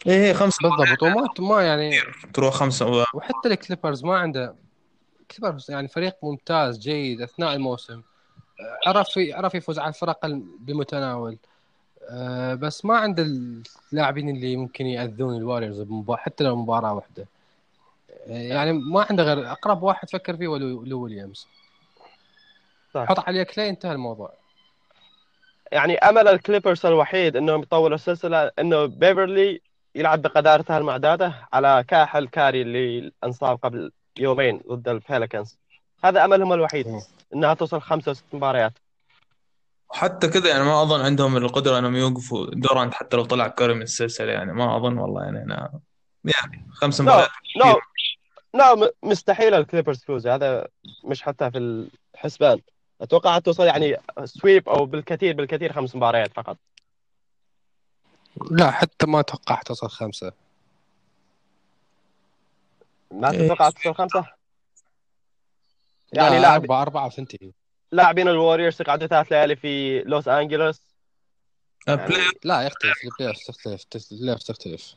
إيه 0.07 0.29
هي 0.29 0.33
خمسة. 0.33 0.57
بالضبط 0.69 1.03
وما 1.03 1.27
ما 1.39 1.63
يعني 1.63 1.99
تروح 2.33 2.53
خمسة. 2.53 2.85
و... 2.85 3.03
وحتى 3.13 3.47
الكليبرز 3.49 4.03
ما 4.05 4.17
عنده 4.17 4.55
كليبرز 5.31 5.71
يعني 5.71 5.87
فريق 5.87 6.15
ممتاز 6.23 6.79
جيد 6.79 7.21
أثناء 7.21 7.53
الموسم. 7.53 8.01
عرف 8.87 9.07
عرف 9.17 9.55
يفوز 9.55 9.79
على 9.79 9.89
الفرق 9.89 10.25
بالمتناول 10.59 11.37
أه، 12.09 12.53
بس 12.53 12.85
ما 12.85 12.97
عنده 12.97 13.23
اللاعبين 13.93 14.29
اللي 14.29 14.55
ممكن 14.55 14.85
يأذون 14.85 15.37
الواريورز 15.37 15.81
بمبا- 15.81 16.15
حتى 16.15 16.43
لو 16.43 16.55
مباراة 16.55 16.93
واحدة. 16.93 17.27
أه، 18.27 18.31
يعني 18.31 18.73
ما 18.73 19.05
عنده 19.09 19.23
غير 19.23 19.51
أقرب 19.51 19.83
واحد 19.83 20.09
فكر 20.09 20.37
فيه 20.37 20.47
هو 20.47 20.57
لو 20.57 21.01
ويليامز 21.01 21.47
صح. 22.93 23.05
حط 23.05 23.19
عليه 23.19 23.43
كلاي 23.43 23.69
انتهى 23.69 23.91
الموضوع؟ 23.91 24.33
يعني 25.71 25.97
أمل 25.97 26.27
الكليبرز 26.27 26.85
الوحيد 26.85 27.35
إنهم 27.35 27.61
يطوروا 27.61 27.95
السلسلة 27.95 28.51
إنه 28.59 28.85
بيفرلي 28.85 29.61
يلعب 29.95 30.21
بقذارته 30.21 30.77
المعتاده 30.77 31.47
على 31.53 31.83
كاحل 31.87 32.27
كاري 32.27 32.61
اللي 32.61 33.11
انصاب 33.23 33.57
قبل 33.57 33.91
يومين 34.19 34.61
ضد 34.67 34.87
البيليكنز 34.87 35.57
هذا 36.03 36.25
أملهم 36.25 36.53
الوحيد 36.53 36.87
مم. 36.87 37.01
إنها 37.35 37.53
توصل 37.53 37.81
خمسة 37.81 38.11
وست 38.11 38.25
مباريات. 38.33 38.73
حتى 39.91 40.27
كذا 40.27 40.49
يعني 40.49 40.63
ما 40.63 40.81
أظن 40.81 41.01
عندهم 41.01 41.37
القدرة 41.37 41.79
إنهم 41.79 41.95
يوقفوا. 41.95 42.45
دورانت 42.45 42.93
حتى 42.93 43.17
لو 43.17 43.25
طلع 43.25 43.47
كوري 43.47 43.73
من 43.73 43.81
السلسلة 43.81 44.31
يعني 44.31 44.53
ما 44.53 44.77
أظن 44.77 44.97
والله 44.97 45.23
يعني 45.23 45.43
أنا 45.43 45.79
يعني 46.25 46.67
خمس 46.71 47.01
مباريات 47.01 47.29
no 47.57 47.79
no 48.55 48.89
مستحيل 49.03 49.53
الكليبرز 49.53 50.03
يفوز. 50.03 50.27
هذا 50.27 50.67
مش 51.03 51.21
حتى 51.21 51.51
في 51.51 51.87
الحسبان. 52.15 52.59
أتوقع 53.01 53.39
توصل 53.39 53.65
يعني 53.65 53.97
sweep 54.25 54.69
أو 54.69 54.85
بالكثير 54.85 55.35
بالكثير 55.35 55.73
خمس 55.73 55.95
مباريات 55.95 56.33
فقط. 56.33 56.57
لا 58.51 58.71
حتى 58.71 59.05
ما 59.07 59.19
أتوقع 59.19 59.61
توصل 59.61 59.89
خمسة. 59.89 60.31
ما. 63.11 63.31
تتوقع 63.31 63.69
توصل 63.69 63.95
خمسة؟ 63.95 64.25
يعني 66.13 66.35
لا 66.35 66.41
لاعب 66.41 66.61
اربعه 66.61 66.81
أربعة 66.81 67.05
وتنتهي 67.05 67.51
لاعبين 67.91 68.27
الوريورز 68.27 68.81
يقعدوا 68.81 69.07
ثلاث 69.07 69.31
ليالي 69.31 69.55
في 69.55 69.99
لوس 69.99 70.27
أنجلوس. 70.27 70.81
آه، 71.87 71.91
يعني 71.95 72.15
لا 72.43 72.61
يختلف 72.61 72.93
ال 73.03 73.27
playoff 73.27 73.37
تختلف 73.37 73.85
ال 74.11 74.33
playoff 74.33 74.43
تختلف. 74.43 74.95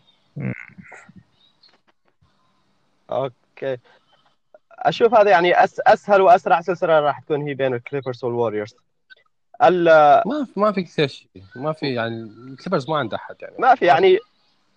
okay. 3.10 3.78
أشوف 4.72 5.14
هذا 5.14 5.30
يعني 5.30 5.64
أس 5.64 5.80
أسهل 5.80 6.20
وأسرع 6.20 6.60
سلسلة 6.60 7.00
راح 7.00 7.20
تكون 7.20 7.42
هي 7.42 7.54
بين 7.54 7.74
الكليبرز 7.74 8.24
والوريورز 8.24 8.72
ال- 8.72 8.85
ما 9.62 10.44
في 10.54 10.60
ما 10.60 10.72
في 10.72 10.82
كثير 10.82 11.08
شيء. 11.08 11.28
ما 11.56 11.72
في 11.72 11.94
يعني 11.94 12.14
الكليبرز 12.22 12.90
ما 12.90 12.96
عنده 12.98 13.16
أحد 13.16 13.36
يعني. 13.42 13.54
ما 13.58 13.74
في 13.74 13.86
يعني 13.86 14.18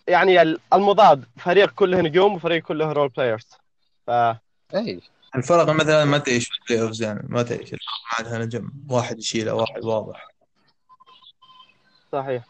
يعني 0.07 0.41
ال- 0.41 0.59
المضاد 0.73 1.25
فريق 1.37 1.69
كله 1.71 2.01
نجوم 2.01 2.33
وفريق 2.35 2.63
كله 2.63 2.91
role 2.91 3.09
players 3.09 3.47
ف 4.07 4.09
اي 4.09 5.01
الفرق 5.35 5.69
مثلا 5.69 6.05
ما 6.05 6.17
تعيش 6.17 6.47
في 6.47 6.59
ال 6.61 6.81
playoffs 6.87 7.03
يعني 7.03 7.21
ما 7.29 7.43
تعيش 7.43 7.61
الفرق. 7.73 7.79
ما 8.11 8.25
عندها 8.25 8.45
نجم. 8.45 8.71
واحد 8.89 9.19
يشيله 9.19 9.53
واحد 9.53 9.85
واضح. 9.85 10.27
صحيح. 12.11 12.43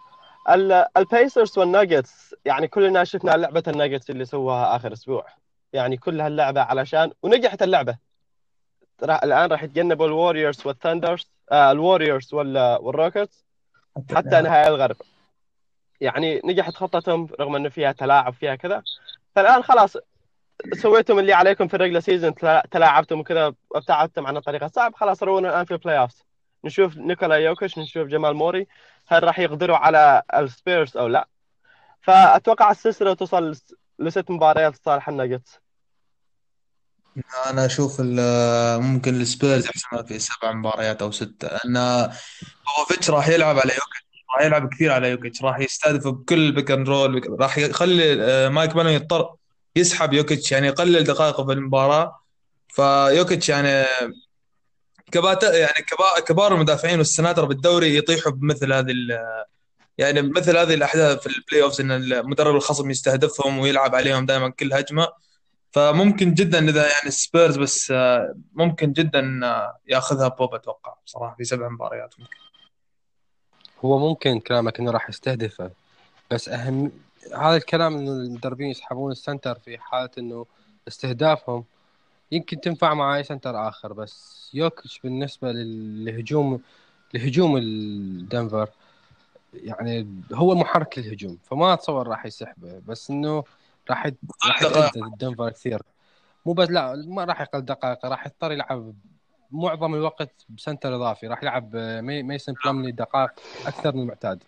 ال- 0.49 0.85
السبيرز 0.97 1.57
والناجتس 1.59 2.35
يعني 2.45 2.67
كلنا 2.67 3.03
شفنا 3.03 3.31
لعبة 3.31 3.63
الناجتس 3.67 4.09
اللي 4.09 4.25
سووها 4.25 4.75
آخر 4.75 4.93
أسبوع. 4.93 5.25
يعني 5.73 5.97
كل 5.97 6.21
هاللعبة 6.21 6.61
علشان 6.61 7.11
ونجحت 7.23 7.63
اللعبة. 7.63 7.97
راح 9.03 9.23
الآن 9.23 9.51
راح 9.51 9.63
يتجنبوا 9.63 10.05
الوريورز 10.07 10.67
والثاندرز 10.67 11.31
آه 11.51 11.71
الوريورز 11.71 12.33
وال- 12.33 12.77
والروكيتس 12.81 13.45
حتى 14.15 14.41
نهائي 14.41 14.67
الغرب. 14.67 14.95
يعني 16.01 16.41
نجحت 16.45 16.73
خطتهم 16.75 17.27
رغم 17.39 17.55
إنه 17.55 17.69
فيها 17.69 17.91
تلاعب 17.91 18.33
فيها 18.33 18.55
كذا. 18.55 18.83
فالآن 19.35 19.63
خلاص 19.63 19.97
سويتم 20.73 21.19
اللي 21.19 21.33
عليكم 21.33 21.67
في 21.67 21.73
ال 21.73 21.76
regular 21.76 21.99
season 21.99 22.35
تلاعبتم 22.71 23.19
وكذا 23.19 23.53
وابتعدتم 23.69 24.27
عن 24.27 24.37
الطريق 24.37 24.63
الصعب 24.63 24.95
خلاص 24.95 25.23
ورونا 25.23 25.49
الآن 25.49 25.65
في 25.65 25.71
ال 25.71 25.99
playoff 25.99 26.23
نشوف 26.63 26.97
نيكولا 26.97 27.35
يوكيتش 27.35 27.77
نشوف 27.77 28.07
جمال 28.07 28.33
موري 28.33 28.67
هل 29.07 29.23
راح 29.23 29.39
يقدروا 29.39 29.77
على 29.77 30.23
السبيرز 30.35 30.97
أو 30.97 31.07
لا. 31.07 31.27
فأتوقع 32.01 32.71
السلسلة 32.71 33.13
توصل 33.13 33.55
لست 33.99 34.31
مباريات 34.31 34.73
لصالح 34.73 35.09
الناجتس. 35.09 35.59
أنا 37.45 37.65
أشوف 37.65 38.01
ممكن 38.81 39.21
السبيرز 39.21 39.65
يحسمها 39.65 40.03
في 40.03 40.19
سبع 40.19 40.51
مباريات 40.51 41.01
أو 41.01 41.11
ستة. 41.11 41.47
لأن 41.47 42.09
بوبوفيتش 42.77 43.09
راح 43.09 43.27
يلعب 43.27 43.59
على 43.59 43.71
يوكيتش 43.73 44.25
راح 44.35 44.45
يلعب 44.45 44.69
كثير 44.73 44.91
على 44.91 45.09
يوكيتش 45.09 45.41
راح 45.43 45.59
يستهدف 45.59 46.07
بكل 46.07 46.51
pick 46.51 46.71
and 46.71 46.89
roll 46.89 47.39
راح 47.39 47.57
يخلي 47.57 48.23
آه، 48.23 48.49
مايك 48.49 48.73
مالون 48.75 48.89
يضطر 48.89 49.29
يسحب 49.75 50.13
يوكيتش 50.13 50.51
يعني 50.51 50.67
يقلل 50.67 51.03
دقائقه 51.03 51.45
في 51.45 51.51
المباراة. 51.53 52.19
فيوكيتش 52.67 53.49
يعني 53.49 53.85
كبات 55.11 55.43
يعني 55.43 55.85
كبا- 55.85 56.19
كبار 56.27 56.53
المدافعين 56.53 56.97
والسناتر 56.97 57.45
بالدوري 57.45 57.97
يطيحوا 57.97 58.31
بمثل 58.31 58.73
هذه 58.73 58.91
ال- 58.91 59.43
يعني 59.97 60.21
مثل 60.21 60.57
هذه 60.57 60.73
الأحداث 60.73 61.19
في 61.19 61.27
ال 61.37 61.61
playoffs 61.63 61.81
إن 61.81 61.91
المدرب 61.91 62.55
الخصم 62.55 62.89
يستهدفهم 62.91 63.59
ويلعب 63.59 63.95
عليهم 63.95 64.25
دائما 64.25 64.49
كل 64.49 64.73
هجمة. 64.73 65.07
فممكن 65.71 66.33
جدا 66.33 66.69
إذا 66.69 66.81
يعني 66.81 67.07
السبيرز 67.07 67.57
بس 67.57 67.91
آه، 67.91 68.35
ممكن 68.53 68.91
جدا 68.93 69.45
آه، 69.45 69.77
ياخذها 69.87 70.27
بوب 70.27 70.53
أتوقع 70.55 70.93
صراحة 71.05 71.35
في 71.35 71.43
سبع 71.43 71.69
مباريات. 71.69 72.19
ممكن 72.19 72.35
هو 73.85 74.09
ممكن 74.09 74.39
كلامك 74.39 74.79
إنه 74.79 74.91
راح 74.91 75.09
يستهدفه 75.09 75.71
بس 76.31 76.49
أهم 76.49 76.91
هذا 77.35 77.55
الكلام 77.55 77.97
إنه 77.97 78.11
المدربين 78.11 78.69
يسحبون 78.69 79.11
ال 79.11 79.18
center 79.18 79.59
في 79.59 79.77
حالة 79.77 80.09
إنه 80.17 80.45
استهدافهم. 80.87 81.63
يمكن 82.31 82.61
تنفع 82.61 82.93
مع 82.93 83.15
أي 83.15 83.23
center 83.23 83.67
آخر 83.67 83.93
بس 83.93 84.49
يوكيتش 84.53 84.99
بالنسبة 84.99 85.51
لل- 85.51 86.05
لهجوم 86.05 86.61
لهجوم 87.13 87.57
الدنفر 87.57 88.69
يعني 89.53 90.07
هو 90.33 90.55
محرك 90.55 90.97
الهجوم 90.97 91.37
فما 91.43 91.73
أتصور 91.73 92.07
راح 92.07 92.25
يسحبه. 92.25 92.81
بس 92.87 93.09
إنه 93.09 93.43
راح 93.91 94.05
يد- 94.05 94.17
راح 94.43 94.61
الدنفر 94.95 95.49
كثير. 95.49 95.81
مو 96.45 96.53
بس 96.53 96.69
لا 96.69 97.03
ما 97.07 97.23
راح 97.23 97.41
يقل 97.41 97.61
دقائق 97.61 98.05
راح 98.05 98.25
يضطر 98.25 98.51
يلعب 98.51 98.93
معظم 99.51 99.95
الوقت 99.95 100.31
ب 100.49 100.56
center 100.56 100.95
إضافي. 100.95 101.27
راح 101.27 101.43
يلعب 101.43 101.75
آه، 101.75 102.01
مي- 102.01 102.23
ميسن 102.23 102.53
بلملي 102.65 102.91
دقائق 102.91 103.29
أكثر 103.65 103.95
من 103.95 104.01
المعتاد. 104.01 104.43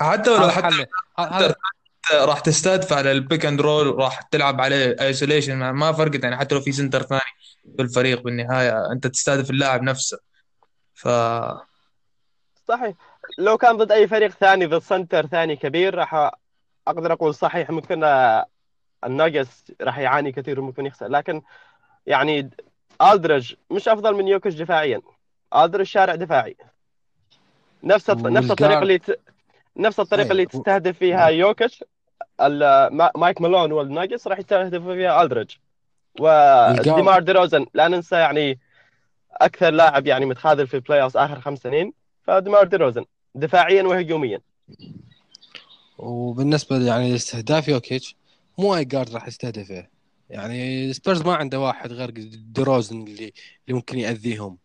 حتى 0.00 0.30
ولو 0.30 0.48
حتى 0.48 0.62
حله 0.66 0.86
هذا 1.18 1.54
راح 2.12 2.40
تستهدف 2.40 2.92
على 2.92 3.12
ال 3.12 3.19
pick 3.19 3.46
and 3.46 3.60
roll 3.60 3.94
راح 3.98 4.22
تلعب 4.22 4.60
عليه 4.60 4.96
isolation 5.00 5.56
ما 5.56 5.72
ما 5.72 5.92
فرقت 5.92 6.24
يعني 6.24 6.36
حتى 6.36 6.54
لو 6.54 6.60
في 6.60 6.72
center 6.72 7.02
ثاني 7.02 7.20
في 7.76 7.82
الفريق 7.82 8.22
بالنهاية 8.22 8.92
أنت 8.92 9.06
تستهدف 9.06 9.50
اللاعب 9.50 9.82
نفسه. 9.82 10.18
ف 10.94 11.08
صحيح. 12.68 12.94
لو 13.38 13.58
كان 13.58 13.76
ضد 13.76 13.92
أي 13.92 14.08
فريق 14.08 14.30
ثاني 14.30 14.66
ضد 14.66 14.82
center 14.82 15.26
ثاني 15.26 15.56
كبير 15.56 15.94
راح 15.94 16.30
أقدر 16.88 17.12
أقول 17.12 17.34
صحيح 17.34 17.70
ممكن 17.70 18.04
آه، 18.04 18.46
الناجتس 19.04 19.72
راح 19.80 19.98
يعاني 19.98 20.32
كثير 20.32 20.60
وممكن 20.60 20.86
يخسر. 20.86 21.08
لكن 21.08 21.42
يعني 22.06 22.50
الدرج 23.02 23.54
مش 23.70 23.88
أفضل 23.88 24.14
من 24.14 24.28
يوكيتش 24.28 24.54
دفاعيا. 24.54 25.00
الدرج 25.56 25.86
شارع 25.86 26.14
دفاعي. 26.14 26.56
نفس 27.82 28.10
نفس 28.10 28.50
الطريقة 28.50 28.82
اللي 28.82 28.98
ت... 28.98 29.20
نفس 29.76 30.00
الطريقة 30.00 30.30
اللي 30.30 30.40
أيوة. 30.40 30.50
تستهدف 30.50 30.98
فيها 30.98 31.26
يوكيتش 31.28 31.84
مايك 33.16 33.40
مالون 33.40 33.72
والناجتس 33.72 34.26
راح 34.26 34.38
يستهدفوا 34.38 34.94
فيها 34.94 35.22
الدرج 35.22 35.56
وديمار 36.20 37.22
ديروزن 37.22 37.66
لا 37.74 37.88
ننسى 37.88 38.16
يعني 38.16 38.58
أكثر 39.32 39.70
لاعب 39.70 40.06
يعني 40.06 40.26
متخاذل 40.26 40.66
في 40.66 40.74
ال 40.74 41.02
playoff 41.02 41.16
آخر 41.16 41.40
خمس 41.40 41.58
سنين. 41.58 41.92
فديمار 42.22 42.66
ديروزن 42.66 43.04
دفاعيا 43.34 43.82
وهجوميا. 43.82 44.40
وبالنسبة 45.98 46.86
يعني 46.86 47.12
لاستهداف 47.12 47.68
يوكيتش 47.68 48.16
مو 48.58 48.76
اي 48.76 48.84
guard 48.84 49.14
راح 49.14 49.28
يستهدفه. 49.28 49.86
يعني 50.30 50.92
سبيرز 50.92 51.22
ما 51.22 51.34
عنده 51.34 51.60
واحد 51.60 51.92
غير 51.92 52.10
دروزن 52.34 53.02
اللي 53.02 53.12
اللي 53.68 53.74
ممكن 53.76 53.98
يأذيهم. 53.98 54.58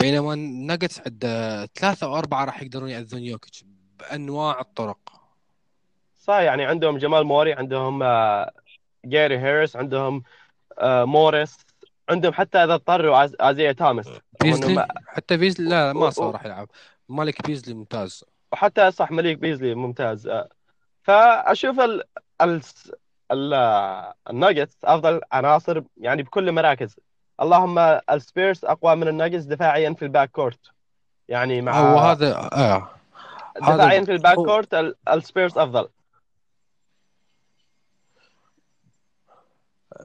بينما 0.00 0.34
الناجتس 0.34 1.00
عنده 1.06 1.66
ثلاثة 1.66 2.06
أو 2.06 2.18
أربعة 2.18 2.44
راح 2.44 2.62
يقدرون 2.62 2.90
يأذون 2.90 3.22
يوكيتش 3.22 3.64
بأنواع 3.98 4.60
الطرق. 4.60 4.98
صح 6.16 6.34
يعني 6.34 6.64
عندهم 6.64 6.98
جمال 6.98 7.24
موري 7.24 7.52
عندهم 7.52 8.02
آه، 8.02 8.50
جاري 9.04 9.38
هاريس 9.38 9.76
عندهم 9.76 10.22
آه، 10.78 11.04
موريس 11.04 11.56
عندهم 12.08 12.32
حتى 12.32 12.58
إذا 12.58 12.74
اضطروا 12.74 13.24
آيزيا 13.50 13.74
رغم 13.80 13.98
إنه 13.98 14.20
بيزلي 14.42 14.86
حتى 15.06 15.36
بيزلي 15.36 15.68
لا 15.68 15.92
ما 15.92 16.10
صار 16.10 16.32
راح 16.32 16.44
يلعب. 16.44 16.68
مالك 17.08 17.46
بيزلي 17.46 17.74
ممتاز. 17.74 18.24
وحتى 18.52 18.90
صح 18.90 19.10
مليك 19.10 19.38
بيزلي 19.38 19.74
ممتاز 19.74 20.26
آه، 20.26 20.48
فأشوف 21.02 21.80
ال 21.80 22.02
الناجتس 23.32 24.76
أفضل 24.84 25.20
عناصر 25.32 25.82
يعني 25.96 26.22
بكل 26.22 26.48
المراكز 26.48 26.96
اللهم 27.42 27.78
السبيرز 28.10 28.64
أقوى 28.64 28.94
من 28.96 29.08
الناجتس 29.08 29.44
دفاعيا 29.44 29.94
في 29.94 30.02
ال 30.04 30.30
backcourt 30.30 30.60
يعني 31.28 31.60
مع 31.60 31.80
هو 31.80 31.98
هذا 31.98 32.34
هذا 32.36 32.88
دفاعيا 33.60 34.04
في 34.04 34.12
ال 34.12 34.36
backcourt 34.36 34.74
ال- 34.74 34.94
السبيرز 35.08 35.58
أفضل. 35.58 35.88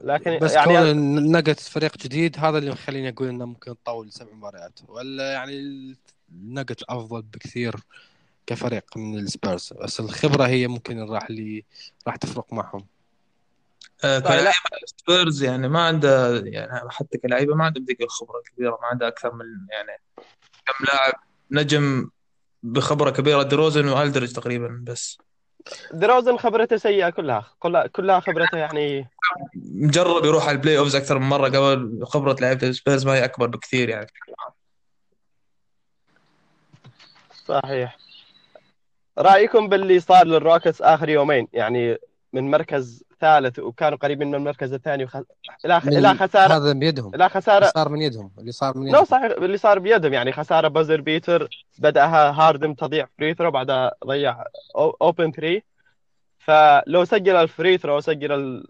لكن 0.02 0.38
بس 0.38 0.52
يعني 0.52 0.66
كون 0.66 0.90
الناجتس 1.18 1.68
فريق 1.68 1.96
جديد 1.96 2.38
هذا 2.38 2.58
اللي 2.58 2.70
مخليني 2.70 3.08
أقول 3.08 3.28
إنه 3.28 3.44
ممكن 3.44 3.74
تطول 3.84 4.12
سبع 4.12 4.32
مباريات. 4.32 4.80
ولا 4.88 5.32
يعني 5.32 5.96
الناجتس 6.32 6.84
أفضل 6.88 7.22
بكثير 7.22 7.74
كفريق 8.46 8.96
من 8.96 9.18
السبيرز. 9.18 9.72
بس 9.72 10.00
الخبرة 10.00 10.46
هي 10.46 10.68
ممكن 10.68 11.10
راح 11.10 11.24
اللي 11.24 11.64
راح 12.06 12.16
تفرق 12.16 12.52
معهم. 12.52 12.80
آه،. 12.80 12.93
كلاعب 14.02 14.52
سبيرز 14.86 15.42
يعني 15.42 15.68
ما 15.68 15.86
عنده 15.86 16.36
يعني 16.44 16.90
حتى 16.90 17.18
كلاعيبه 17.18 17.54
ما 17.54 17.64
عندهم 17.64 17.84
ذيك 17.84 18.00
الخبره 18.00 18.38
الكبيره 18.38 18.78
ما 18.82 18.86
عنده 18.86 19.08
أكثر 19.08 19.34
من 19.34 19.44
يعني 19.70 20.02
كم 20.66 20.84
لاعب 20.84 21.14
نجم 21.50 22.10
بخبرة 22.62 23.10
كبيرة 23.10 23.42
دروزن 23.42 23.88
والدرج 23.88 24.32
تقريبا 24.32 24.84
بس. 24.86 25.18
دروزن 25.92 26.36
خبرته 26.36 26.76
سيئة 26.76 27.10
كلها 27.10 27.50
كلها 27.58 27.86
كلها 27.86 28.20
خبرته 28.20 28.58
يعني 28.58 29.08
مجرب 29.54 30.24
يروح 30.24 30.48
على 30.48 30.56
ال 30.56 30.78
playoffs 30.78 30.96
أكثر 30.96 31.18
من 31.18 31.28
مرة 31.28 31.48
قبل 31.48 32.00
خبرة 32.06 32.36
لعيبة 32.40 32.68
السبيرز 32.68 33.06
ما 33.06 33.14
هي 33.14 33.24
أكبر 33.24 33.46
بكثير 33.46 33.88
يعني. 33.88 34.06
صحيح. 37.44 37.98
رأيكم 39.18 39.68
باللي 39.68 40.00
صار 40.00 40.26
للروكتس 40.26 40.82
آخر 40.82 41.08
يومين؟ 41.08 41.48
يعني 41.52 41.98
من 42.32 42.50
مركز 42.50 43.04
ثالث 43.24 43.58
وكانوا 43.58 43.98
قريبين 43.98 44.28
من 44.28 44.34
المركز 44.34 44.72
الثاني 44.72 45.04
وخ... 45.04 45.16
إلى 45.64 45.80
من- 45.84 45.96
إلى 45.96 46.14
خساره 46.14 46.56
هذا 46.56 46.72
بيدهم 46.72 47.14
إلى 47.14 47.28
خساره 47.28 47.66
صار 47.66 47.88
من 47.88 48.02
يدهم. 48.02 48.30
اللي 48.38 48.52
صار 48.52 48.78
من 48.78 48.88
يدهم. 48.88 49.04
صحيح 49.04 49.24
اللي 49.24 49.56
صار 49.56 49.78
بيدهم. 49.78 50.12
يعني 50.12 50.32
خسارة 50.32 50.68
buzzer 50.68 51.00
beater 51.00 51.48
بدأها 51.78 52.30
هاردن 52.30 52.76
تضيع 52.76 53.06
free 53.18 53.34
throw 53.34 53.50
بعدها 53.50 53.92
ضيع 54.06 54.44
open 54.76 55.30
3 55.32 55.62
فلو 56.38 57.04
سجل 57.04 57.36
ال 57.36 57.44
free 57.44 57.78
throw 57.78 57.96
وسجل 57.96 58.32
ال- 58.32 58.66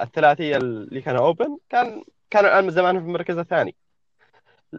الثلاثية 0.00 0.56
اللي 0.56 1.00
كان 1.00 1.16
open 1.16 1.58
كان 1.70 2.02
كانوا 2.30 2.50
الآن 2.50 2.64
من 2.64 2.70
زمان 2.70 2.98
في 3.00 3.04
المركز 3.06 3.38
الثاني. 3.38 3.74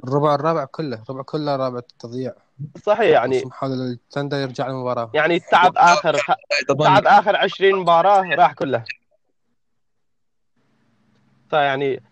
الربع 0.04 0.36
الرابع 0.36 0.66
كله 0.66 1.02
الربع 1.10 1.22
كله 1.22 1.56
رابع 1.56 1.80
تضييع 2.00 2.34
صحيح 2.84 3.02
يعني 3.10 3.42
محاولة 3.46 3.76
الثندر 3.92 4.38
يرجع 4.38 4.68
للمباراة. 4.68 5.12
يعني 5.14 5.40
تعب 5.40 5.74
آخر 5.78 6.14
تعب 6.80 7.08
آخر 7.08 7.36
20 7.36 7.80
مباراة 7.80 8.22
راح 8.36 8.54
كله. 8.54 8.84
فيعني 11.50 12.04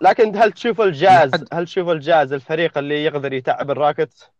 لكن 0.00 0.36
هل 0.36 0.52
تشوف 0.52 0.80
الجاز 0.80 1.30
هل 1.52 1.64
تشوف 1.64 1.88
الجاز 1.88 2.32
الفريق 2.32 2.78
اللي 2.78 3.04
يقدر 3.04 3.32
يتعب 3.32 3.70
الروكتس؟ 3.70 4.30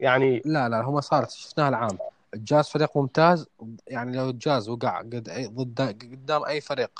يعني 0.00 0.42
لا 0.44 0.68
لا 0.68 0.80
هم 0.80 1.00
صارت 1.00 1.30
شفناها 1.30 1.68
العام. 1.68 1.98
الجاز 2.34 2.68
فريق 2.68 2.96
ممتاز 2.96 3.46
يعني 3.86 4.16
لو 4.16 4.30
الجاز 4.30 4.68
وقع 4.68 4.98
قد 4.98 5.28
أي 5.28 5.46
ضد 5.46 5.80
قدام 6.02 6.44
أي 6.44 6.60
فريق 6.60 6.90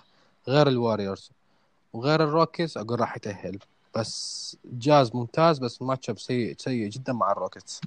غير 0.48 0.68
الواريورز 0.68 1.30
وغير 1.92 2.24
الروكيتس 2.24 2.76
أقول 2.76 3.00
راح 3.00 3.16
يتأهل. 3.16 3.58
بس 3.96 4.56
جاز 4.64 5.14
ممتاز 5.16 5.58
بس 5.58 5.82
ال 5.82 6.10
matchup 6.10 6.18
سيء 6.18 6.54
سيء 6.58 6.88
جدا 6.88 7.12
مع 7.12 7.32
الروكيتس 7.32 7.80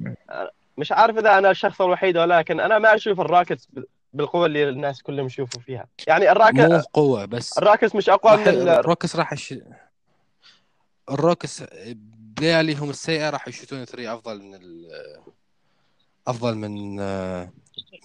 مش 0.77 0.91
عارف 0.91 1.17
إذا 1.17 1.37
أنا 1.37 1.51
الشخص 1.51 1.81
الوحيد 1.81 2.17
ولا 2.17 2.39
لكن 2.39 2.59
أنا 2.59 2.79
ما 2.79 2.95
أشوف 2.95 3.19
الراكتس 3.19 3.67
بالقوة 4.13 4.45
اللي 4.45 4.69
الناس 4.69 5.01
كلهم 5.03 5.25
يشوفوا 5.25 5.61
فيها. 5.61 5.87
يعني 6.07 6.25
مو 6.25 6.31
الراكت 6.31 6.87
قوة 6.93 7.25
بس 7.25 7.57
الراكتس 7.57 7.95
مش 7.95 8.09
أقوى 8.09 8.37
من 8.37 8.47
ال... 8.47 8.69
الروكتس 8.69 9.15
راح 9.15 9.33
يش... 9.33 9.53
الروكتس 11.09 11.63
بلياليهم 12.37 12.89
السيئة 12.89 13.29
راح 13.29 13.47
يشوتون 13.47 13.85
three 13.85 14.13
أفضل 14.13 14.41
من 14.41 14.55
ال... 14.55 14.87
أفضل 16.27 16.55
من 16.55 16.99
آه، 16.99 17.51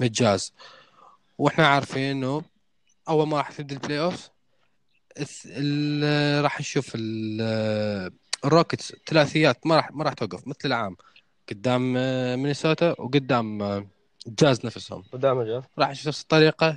من 0.01 0.07
الجاز. 0.07 0.53
وإحنا 1.39 1.67
عارفين 1.67 2.11
إنه 2.11 2.43
أول 3.09 3.29
ما 3.29 3.37
راح 3.37 3.53
تبدأ 3.53 3.75
ال 3.75 4.01
playoff 4.01 4.31
ال- 5.47 6.45
راح 6.45 6.61
نشوف 6.61 6.93
ال- 6.95 8.13
الروكيتس 8.45 8.97
ثلاثيات 9.07 9.67
ما 9.67 9.77
راح 9.77 9.91
ما 9.93 10.05
راح 10.05 10.13
توقف 10.13 10.49
مثل 10.49 10.59
العام 10.65 10.97
قدام 11.49 11.95
آه، 11.97 12.37
مينيسوتا 12.37 13.01
وقدام 13.01 13.63
الجاز 14.27 14.67
نفسهم. 14.67 15.03
قدام 15.13 15.41
الجاز. 15.41 15.63
راح 15.79 15.91
نشوف 15.91 16.09
نفس 16.09 16.23
الطريقة 16.23 16.77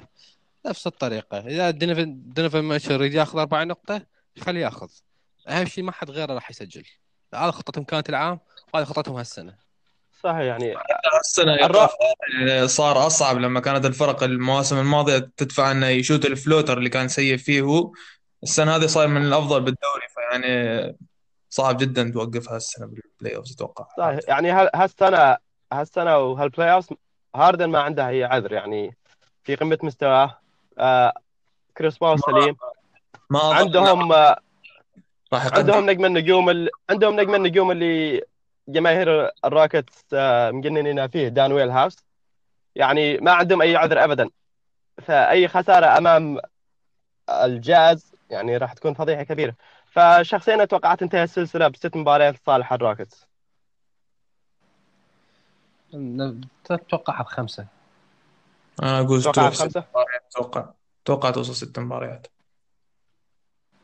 نفس 0.65 0.87
الطريقة. 0.87 1.39
إذا 1.39 1.69
دونيفن 1.69 2.21
دونيفن 2.25 2.79
يريد 2.91 3.13
ياخذ 3.13 3.39
أربع 3.39 3.63
نقطة 3.63 4.01
خليه 4.39 4.61
ياخذ. 4.61 4.89
أهم 5.47 5.65
شيء 5.65 5.83
ما 5.83 5.91
حد 5.91 6.11
غيره 6.11 6.33
راح 6.33 6.49
يسجل. 6.49 6.83
هذا 7.33 7.51
خطتهم 7.51 7.83
كانت 7.83 8.09
العام 8.09 8.39
وهذه 8.73 8.85
خطتهم 8.85 9.15
هالسنة. 9.15 9.55
صحيح 10.23 10.39
يعني 10.39 10.75
السنة 11.19 11.51
يعني 11.51 12.67
صار 12.67 13.07
أصعب 13.07 13.37
لما 13.37 13.59
كانت 13.59 13.85
الفرق 13.85 14.23
المواسم 14.23 14.79
الماضية 14.79 15.31
تدفع 15.37 15.71
انه 15.71 15.87
يشوت 15.87 16.25
ال 16.25 16.32
floater 16.32 16.77
اللي 16.77 16.89
كان 16.89 17.07
سيء 17.07 17.37
فيه 17.37 17.61
هو. 17.61 17.93
السنة 18.43 18.75
هذه 18.75 18.85
صار 18.85 19.07
من 19.07 19.25
الأفضل 19.25 19.61
بالدوري 19.61 20.07
فيعني 20.15 20.97
صعب 21.49 21.77
جدا 21.77 22.11
توقفها 22.11 22.57
السنة 22.57 22.85
بال 22.85 23.35
playoff 23.35 23.51
أتوقع. 23.51 23.87
صحيح 23.97 24.19
يعني 24.27 24.51
هالسنه 24.51 25.37
هالسنة 25.73 26.17
وهال 26.17 26.73
playoff 26.73 26.93
هاردن 27.35 27.69
ما 27.69 27.79
عنده 27.79 28.07
اي 28.07 28.23
عذر 28.23 28.53
يعني 28.53 28.95
في 29.43 29.55
قمة 29.55 29.77
مستواه. 29.83 30.39
آه 30.79 31.13
كريس 31.77 31.97
بول 31.97 32.19
سليم. 32.19 32.55
ما 33.29 33.39
عندهم 33.39 34.11
آه 34.11 34.37
راح 35.33 35.53
عندهم 35.53 35.89
نجم 35.89 36.05
النجوم 36.05 36.49
ال... 36.49 36.69
عندهم 36.89 37.19
نجم 37.19 37.35
النجوم 37.35 37.71
اللي 37.71 38.21
جماهير 38.67 39.31
الراكتس 39.45 40.05
آه، 40.13 40.51
مجننين 40.51 41.07
فيه 41.07 41.27
دانويل 41.27 41.69
هاوس 41.69 41.97
يعني 42.75 43.17
ما 43.17 43.31
عندهم 43.31 43.61
أي 43.61 43.75
عذر 43.75 44.03
ابدا. 44.03 44.29
فأي 45.03 45.47
خسارة 45.47 45.97
أمام 45.97 46.39
الجاز 47.29 48.15
يعني 48.29 48.57
راح 48.57 48.73
تكون 48.73 48.93
فضيحة 48.93 49.23
كبيرة. 49.23 49.55
فشخصيا 49.85 50.63
أتوقع 50.63 50.95
تنتهي 50.95 51.23
السلسلة 51.23 51.67
بست 51.67 51.97
مباريات 51.97 52.35
لصالح 52.35 52.73
الراكتس. 52.73 53.27
تتوقعها 56.63 57.23
بخمسة 57.23 57.65
أنا 58.83 58.99
أقول 58.99 59.19
أتوقع 59.19 59.49
توصل 59.49 59.63
خمسه 59.63 59.83
أتوقع 60.31 60.65
أتوقع 61.03 61.29
توصل 61.31 61.55
ست 61.55 61.79
مباريات. 61.79 62.27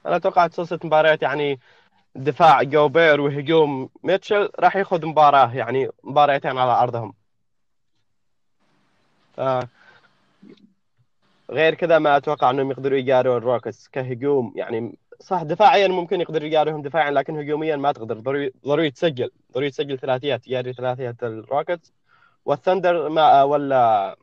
أنا 0.05 0.15
أتوقع 0.15 0.47
تصل 0.47 0.67
ست 0.67 0.85
مباريات 0.85 1.21
يعني 1.21 1.59
دفاع 2.15 2.63
جوبير 2.63 3.21
وهجوم 3.21 3.89
ميتشل 4.03 4.49
راح 4.59 4.75
ياخذ 4.75 5.05
مباراة 5.05 5.55
يعني 5.55 5.89
مباريتين 6.03 6.57
على 6.57 6.71
أرضهم. 6.71 7.13
ف- 9.37 9.65
غير 11.51 11.73
كذا 11.75 11.99
ما 11.99 12.17
أتوقع 12.17 12.49
إنهم 12.49 12.71
يقدروا 12.71 12.97
يجاروا 12.97 13.37
الروكتس 13.37 13.87
كهجوم 13.87 14.53
يعني 14.55 14.95
صح 15.19 15.43
دفاعيا 15.43 15.87
ممكن 15.87 16.21
يقدروا 16.21 16.47
يجاروهم 16.47 16.81
دفاعيا 16.81 17.11
لكن 17.11 17.37
هجوميا 17.39 17.75
ما 17.75 17.91
تقدر. 17.91 18.19
ضروري 18.19 18.51
ضروري 18.65 18.91
تسجل. 18.91 19.31
ضروري 19.53 19.69
تسجل 19.69 19.99
ثلاثيات 19.99 20.47
يجاري 20.47 20.73
ثلاثيات 20.73 21.23
الروكتس 21.23 21.93
والثندر 22.45 23.09
ما 23.09 23.43
ولا 23.43 24.15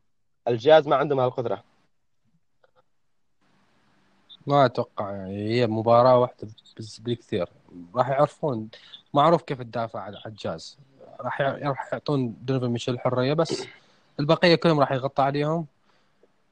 الجاز 0.49 0.89
ما 0.89 0.97
عندهم 0.97 1.21
هالقدرة. 1.21 1.65
ما 4.47 4.65
أتوقع 4.65 5.13
يعني 5.13 5.49
هي 5.49 5.67
مباراة 5.67 6.19
واحدة 6.19 6.49
بس 6.79 6.99
بالكثير. 6.99 7.49
راح 7.95 8.09
يعرفون 8.09 8.69
معروف 9.15 9.43
كيف 9.43 9.63
تدافع 9.63 10.01
على 10.01 10.23
الجاز. 10.27 10.79
راح 11.21 11.41
راح 11.41 11.93
يعطون 11.93 12.37
دونيفن 12.43 12.69
ميتشل 12.69 12.95
الحرية 12.95 13.33
بس 13.35 13.67
البقية 14.21 14.55
كلهم 14.55 14.81
راح 14.81 14.93
يغطى 14.93 15.23
عليهم. 15.23 15.67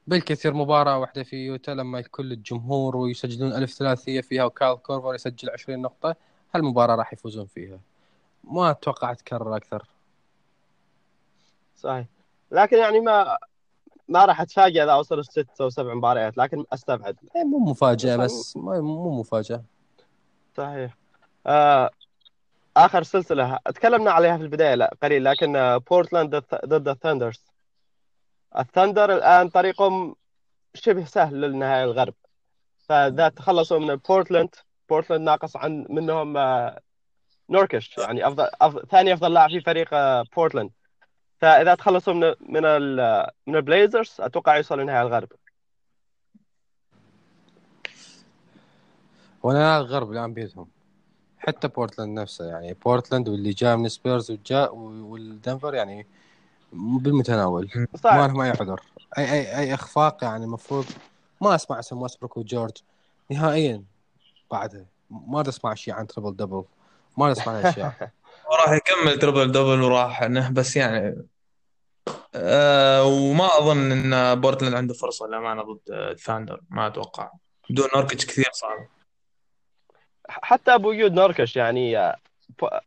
بالكثير 0.07 0.53
مباراة 0.53 0.99
واحدة 0.99 1.23
في 1.23 1.35
يوتا 1.35 1.71
لما 1.71 2.01
كل 2.01 2.31
الجمهور 2.31 2.97
ويسجلون 2.97 3.53
ألف 3.53 3.71
ثلاثية 3.71 4.21
فيها 4.21 4.43
وكايل 4.43 4.77
كورفر 4.77 5.15
يسجل 5.15 5.49
20 5.49 5.81
نقطة 5.81 6.15
هالمباراة 6.55 6.95
راح 6.95 7.13
يفوزون 7.13 7.45
فيها. 7.45 7.79
ما 8.43 8.71
أتوقع 8.71 9.13
تكرر 9.13 9.55
أكثر. 9.55 9.85
صحيح. 11.77 12.05
لكن 12.51 12.77
يعني 12.77 12.99
ما 12.99 13.37
ما 14.07 14.25
راح 14.25 14.41
اتفاجئ 14.41 14.83
إذا 14.83 14.93
وصلوا 14.95 15.23
ست 15.23 15.61
أو 15.61 15.69
سبع 15.69 15.93
مباريات 15.93 16.37
لكن 16.37 16.65
أستبعد. 16.73 17.17
إيه 17.35 17.43
مو 17.43 17.59
صحيح. 17.59 18.25
بس 18.25 18.57
مو 18.57 19.19
مفاجأة. 19.19 19.63
صحيح. 20.57 20.97
آه 21.47 21.89
آخر 22.77 23.03
سلسلة. 23.03 23.57
تكلمنا 23.65 24.11
عليها 24.11 24.37
في 24.37 24.43
البداية 24.43 24.75
لا 24.75 24.95
قليل 25.03 25.23
لكن 25.23 25.55
آه، 25.55 25.77
بورتلاند 25.77 26.35
ضد- 26.35 26.65
ضد 26.65 26.87
الثندرز 26.87 27.45
الثندر 28.59 29.13
الآن 29.15 29.49
طريقهم 29.49 30.15
شبه 30.73 31.05
سهل 31.05 31.41
للنهائي 31.41 31.83
الغرب. 31.83 32.13
فإذا 32.89 33.29
تخلصوا 33.29 33.79
من 33.79 33.95
بورتلاند 33.95 34.55
بورتلاند 34.89 35.21
ناقص 35.23 35.57
عن 35.57 35.85
منهم 35.89 36.37
آه، 36.37 36.79
نوركش 37.49 37.97
يعني 37.97 38.27
افضل, 38.27 38.47
أفضل 38.61 38.87
ثاني 38.87 39.13
أفضل 39.13 39.33
لاعب 39.33 39.49
في 39.49 39.61
فريق 39.61 39.87
آه، 39.93 40.23
بورتلاند 40.35 40.71
فإذا 41.37 41.75
تخلصوا 41.75 42.13
من 42.13 42.33
من 42.39 42.61
من 43.47 43.55
البليزرز 43.55 44.15
أتوقع 44.19 44.57
يوصلوا 44.57 44.83
لنهائي 44.83 45.01
الغرب. 45.01 45.29
وأنا 49.43 49.77
الغرب 49.77 50.11
الآن 50.11 50.33
بيدهم. 50.33 50.67
حتى 51.37 51.67
بورتلاند 51.67 52.19
نفسه 52.19 52.45
يعني. 52.45 52.73
بورتلاند 52.73 53.29
واللي 53.29 53.49
جاء 53.49 53.77
من 53.77 53.89
سبيرز 53.89 54.31
وجاء 54.31 54.75
والدنفر 54.75 55.73
يعني 55.73 56.07
بالمتناول. 56.73 57.69
ما 57.75 57.87
صح 57.97 58.15
لهم 58.15 58.41
أي 58.41 58.49
عذر. 58.49 58.81
اي 59.17 59.31
اي 59.31 59.57
أي 59.57 59.73
أخفاق 59.73 60.23
يعني 60.23 60.45
المفروض 60.45 60.85
ما 61.41 61.55
أسمع 61.55 61.79
اسم 61.79 62.01
ويستبروك 62.01 62.37
وجورج 62.37 62.77
نهائيا 63.31 63.83
بعدها 64.51 64.85
ما 65.09 65.41
أسمع 65.49 65.73
شيء 65.73 65.93
عن 65.93 66.07
triple 66.07 66.35
double 66.35 66.63
ما 67.17 67.31
أسمع 67.31 67.53
أشياء. 67.53 68.11
وراح 68.51 68.71
يكمل 68.71 69.19
triple 69.19 69.51
double 69.51 69.81
وراح 69.81 70.21
نه 70.23 70.51
بس 70.51 70.75
يعني 70.75 71.25
آه 72.35 73.03
وما 73.05 73.45
أظن 73.57 73.91
إن 73.91 74.41
بورتلاند 74.41 74.75
عنده 74.75 74.93
فرصة 74.93 75.27
للأمانة 75.27 75.61
ضد 75.63 75.79
الثاندر 75.91 76.61
ما 76.69 76.87
أتوقع. 76.87 77.31
بدون 77.69 77.87
نوركيتش 77.95 78.25
كثير 78.25 78.49
صعب. 78.53 78.87
حتى 80.29 80.77
بوجود 80.77 81.13
نوركش 81.13 81.55
يعني 81.55 81.97
آه، 81.97 82.15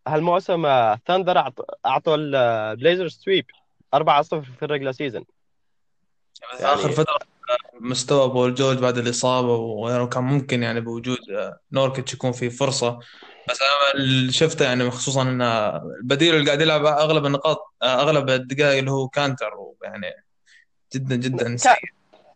هالموسم 0.09 0.67
آه، 0.67 1.01
ثاندر 1.07 1.53
اعطوا 1.87 2.17
البليزرز 2.17 3.13
sweep 3.25 3.47
4-0 3.95 4.01
في 4.59 4.63
ال 4.63 4.67
regular 4.67 4.93
season 4.93 5.25
يعني- 6.61 6.75
اخر 6.75 6.91
فترة 6.93 7.19
مستوى 7.81 8.29
بول 8.29 8.55
جورج 8.55 8.79
بعد 8.79 8.99
الإصابة 8.99 9.57
وغيره 9.57 10.05
كان 10.07 10.25
ممكن 10.25 10.63
يعني 10.63 10.81
بوجود 10.81 11.19
آه، 11.31 11.59
نوركيتش 11.73 12.15
يكون 12.15 12.33
في 12.33 12.51
فرصة. 12.51 12.99
بس 13.49 13.63
أنا 13.63 14.03
اللي 14.03 14.33
شفته 14.33 14.65
يعني 14.65 14.91
خصوصا 14.91 15.23
إن 15.23 15.43
البديل 15.43 16.35
اللي 16.35 16.47
قاعد 16.47 16.61
يلعب 16.61 16.85
أغلب 16.85 17.27
النقاط 17.27 17.75
آه، 17.83 18.03
أغلب 18.03 18.31
الدقائق 18.31 18.79
اللي 18.79 18.91
هو 18.91 19.09
كانتر 19.09 19.51
يعني 19.83 20.25
جدا 20.95 21.17
جدا 21.17 21.57
سيء. 21.57 21.73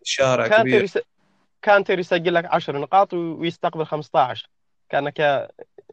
الشارع 0.02 0.46
كانتر 0.46 0.62
كبير. 0.62 0.84
يس... 0.84 0.98
كانتر 1.62 1.98
يسجل 1.98 2.34
لك 2.34 2.44
10 2.44 2.78
نقاط 2.78 3.14
ويستقبل 3.14 3.86
15 3.86 4.48
كأنك 4.88 5.18
يا 5.18 5.48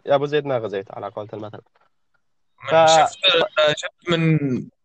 يا 0.05 0.15
أبو 0.15 0.25
زيد 0.25 0.45
ما 0.45 0.57
غزيت 0.57 0.91
على 0.91 1.07
قولة 1.07 1.29
المثل. 1.33 1.61
ف... 2.69 2.75
شفت 2.75 3.19
شفت 3.77 4.09
من 4.09 4.37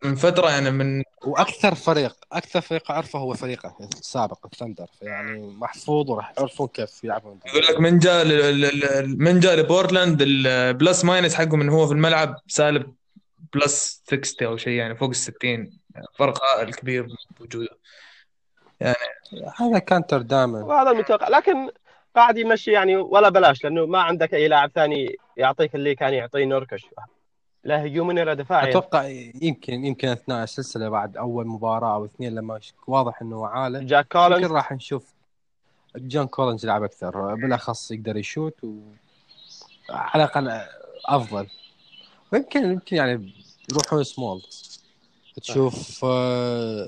من 0.04 0.14
فترة 0.14 0.50
يعني 0.50 0.70
من 0.70 1.02
وأكثر 1.24 1.74
فريق 1.74 2.16
أكثر 2.32 2.60
فريق 2.60 2.90
أعرفه 2.90 3.18
هو 3.18 3.34
فريقه 3.34 3.76
السابق 3.92 4.46
الثندر 4.46 4.86
يعني 5.02 5.46
محفوظ 5.46 6.10
وراح 6.10 6.32
يعرفون 6.38 6.68
كيف 6.68 7.04
يلعبون. 7.04 7.40
يقول 7.46 7.62
لك 7.66 7.80
من 7.80 7.98
جاء 7.98 8.24
من 9.06 9.40
جاء 9.40 9.56
لبورتلاند 9.56 10.22
ال 10.22 10.38
plus 10.38 11.04
minus 11.04 11.34
حقه 11.34 11.56
من 11.56 11.68
هو 11.68 11.86
في 11.86 11.92
الملعب 11.92 12.36
سالب 12.48 12.94
plus 13.54 14.02
60 14.06 14.48
أو 14.48 14.56
شيء 14.56 14.72
يعني 14.72 14.96
فوق 14.96 15.08
ال 15.08 15.16
60 15.16 15.36
يعني 15.50 15.70
فرق 16.18 16.44
هائل 16.44 16.74
كبير 16.74 17.06
بوجوده 17.40 17.78
هذا 19.58 19.78
كانتر 19.78 20.22
دائما 20.22 20.62
وهذا 20.62 20.90
المتوقع 20.90 21.28
لكن 21.28 21.70
قاعد 22.16 22.38
يمشي 22.38 22.72
يعني 22.72 22.96
ولا 22.96 23.28
بلاش 23.28 23.64
لأنه 23.64 23.86
ما 23.86 24.02
عندك 24.02 24.34
أي 24.34 24.48
لاعب 24.48 24.70
ثاني 24.74 25.16
يعطيك 25.36 25.74
اللي 25.74 25.94
كان 25.94 26.14
يعطيه 26.14 26.44
نوركش 26.44 26.86
لا 27.66 27.86
هجومي 27.86 28.20
ولا 28.22 28.34
دفاعي 28.34 28.70
أتوقع 28.70 29.08
يمكن 29.42 29.84
يمكن 29.84 30.08
أثناء 30.08 30.44
السلسلة 30.44 30.88
بعد 30.88 31.16
أول 31.16 31.46
مباراة 31.46 31.94
أو 31.94 32.04
اثنين 32.04 32.34
لما 32.34 32.60
واضح 32.86 33.22
إنه 33.22 33.46
عاله 33.46 33.78
جاك 33.78 34.04
يمكن 34.04 34.28
كولينز 34.28 34.52
راح 34.52 34.72
نشوف 34.72 35.14
جون 35.96 36.26
كولينز 36.26 36.64
يلعب 36.64 36.82
أكثر. 36.82 37.34
بالأخص 37.34 37.90
يقدر 37.90 38.16
يشوت 38.16 38.64
و... 38.64 38.78
على 39.90 40.24
الأقل 40.24 40.60
أفضل. 41.06 41.46
ويمكن 42.32 42.64
يمكن 42.64 42.96
يعني 42.96 43.32
يروحون 43.72 44.04
سمول. 44.04 44.42
تشوف 45.42 46.04
آه، 46.04 46.86